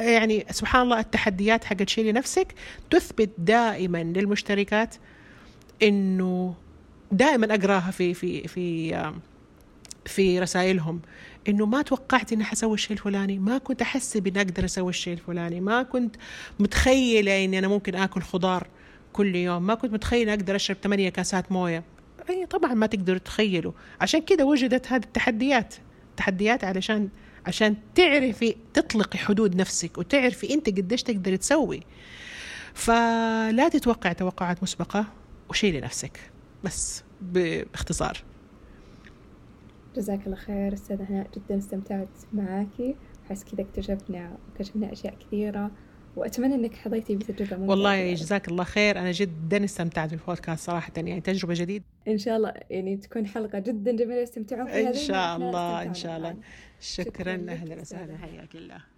يعني 0.00 0.46
سبحان 0.50 0.82
الله 0.82 1.00
التحديات 1.00 1.64
حقت 1.64 1.88
شيلي 1.88 2.12
نفسك 2.12 2.54
تثبت 2.90 3.30
دائما 3.38 4.02
للمشتركات 4.02 4.94
إنه 5.82 6.54
دائما 7.12 7.54
أقراها 7.54 7.90
في 7.90 8.14
في 8.14 8.48
في 8.48 8.94
في 10.06 10.40
رسائلهم 10.40 11.00
إنه 11.48 11.66
ما 11.66 11.82
توقعت 11.82 12.32
إني 12.32 12.44
حسوي 12.44 12.74
الشيء 12.74 12.92
الفلاني 12.92 13.38
ما 13.38 13.58
كنت 13.58 13.82
احسب 13.82 14.26
اني 14.26 14.40
أقدر 14.40 14.64
أسوي 14.64 14.90
الشيء 14.90 15.12
الفلاني 15.12 15.60
ما 15.60 15.82
كنت 15.82 16.16
متخيلة 16.60 17.44
إني 17.44 17.58
أنا 17.58 17.68
ممكن 17.68 17.94
آكل 17.94 18.22
خضار 18.22 18.66
كل 19.12 19.36
يوم 19.36 19.66
ما 19.66 19.74
كنت 19.74 19.92
متخيلة 19.92 20.32
أقدر 20.34 20.56
أشرب 20.56 20.76
ثمانية 20.82 21.08
كاسات 21.08 21.52
موية. 21.52 21.84
اي 22.30 22.46
طبعا 22.46 22.74
ما 22.74 22.86
تقدروا 22.86 23.18
تتخيلوا 23.18 23.72
عشان 24.00 24.20
كده 24.22 24.44
وجدت 24.44 24.92
هذه 24.92 25.02
التحديات 25.04 25.74
تحديات 26.16 26.64
علشان 26.64 27.08
عشان 27.46 27.76
تعرفي 27.94 28.56
تطلقي 28.74 29.18
حدود 29.18 29.56
نفسك 29.56 29.98
وتعرفي 29.98 30.54
انت 30.54 30.68
قديش 30.68 31.02
تقدري 31.02 31.36
تسوي. 31.36 31.80
فلا 32.74 33.68
تتوقعي 33.68 34.14
توقعات 34.14 34.62
مسبقة 34.62 35.06
وشيلي 35.50 35.80
نفسك. 35.80 36.20
بس 36.64 37.04
باختصار. 37.20 38.24
جزاك 39.96 40.26
الله 40.26 40.36
خير 40.36 40.74
أستاذ 40.74 41.02
هناء 41.02 41.30
جدا 41.36 41.58
استمتعت 41.58 42.08
معاكي. 42.32 42.96
حس 43.28 43.44
كذا 43.44 43.62
اكتشفنا 43.62 44.36
وكشفنا 44.54 44.92
أشياء 44.92 45.16
كثيرة. 45.20 45.70
وأتمنى 46.16 46.54
إنك 46.54 46.74
حظيتي 46.74 47.16
بتجربه 47.16 47.56
ممتازه 47.56 47.70
والله 47.70 48.14
جزاك 48.14 48.48
الله 48.48 48.64
خير. 48.64 48.98
أنا 48.98 49.10
جدا 49.10 49.64
استمتعت 49.64 50.10
بالبودكاست 50.10 50.66
صراحة 50.66 50.92
يعني 50.96 51.20
تجربة 51.20 51.54
جديدة. 51.56 51.84
إن 52.08 52.18
شاء 52.18 52.36
الله 52.36 52.54
يعني 52.70 52.96
تكون 52.96 53.26
حلقة 53.26 53.58
جدا 53.58 53.92
جميلة. 53.92 54.20
يستمتعون 54.20 54.66
فيها 54.66 54.88
إن 54.88 54.94
شاء 54.94 55.36
الله 55.36 55.82
إن 55.82 55.94
شاء 55.94 56.16
الله. 56.16 56.36
شكرا, 56.80 57.04
شكرا 57.04 57.32
أهلا 57.48 57.80
وسهلا. 57.80 58.16
حياك 58.18 58.54
الله. 58.54 58.91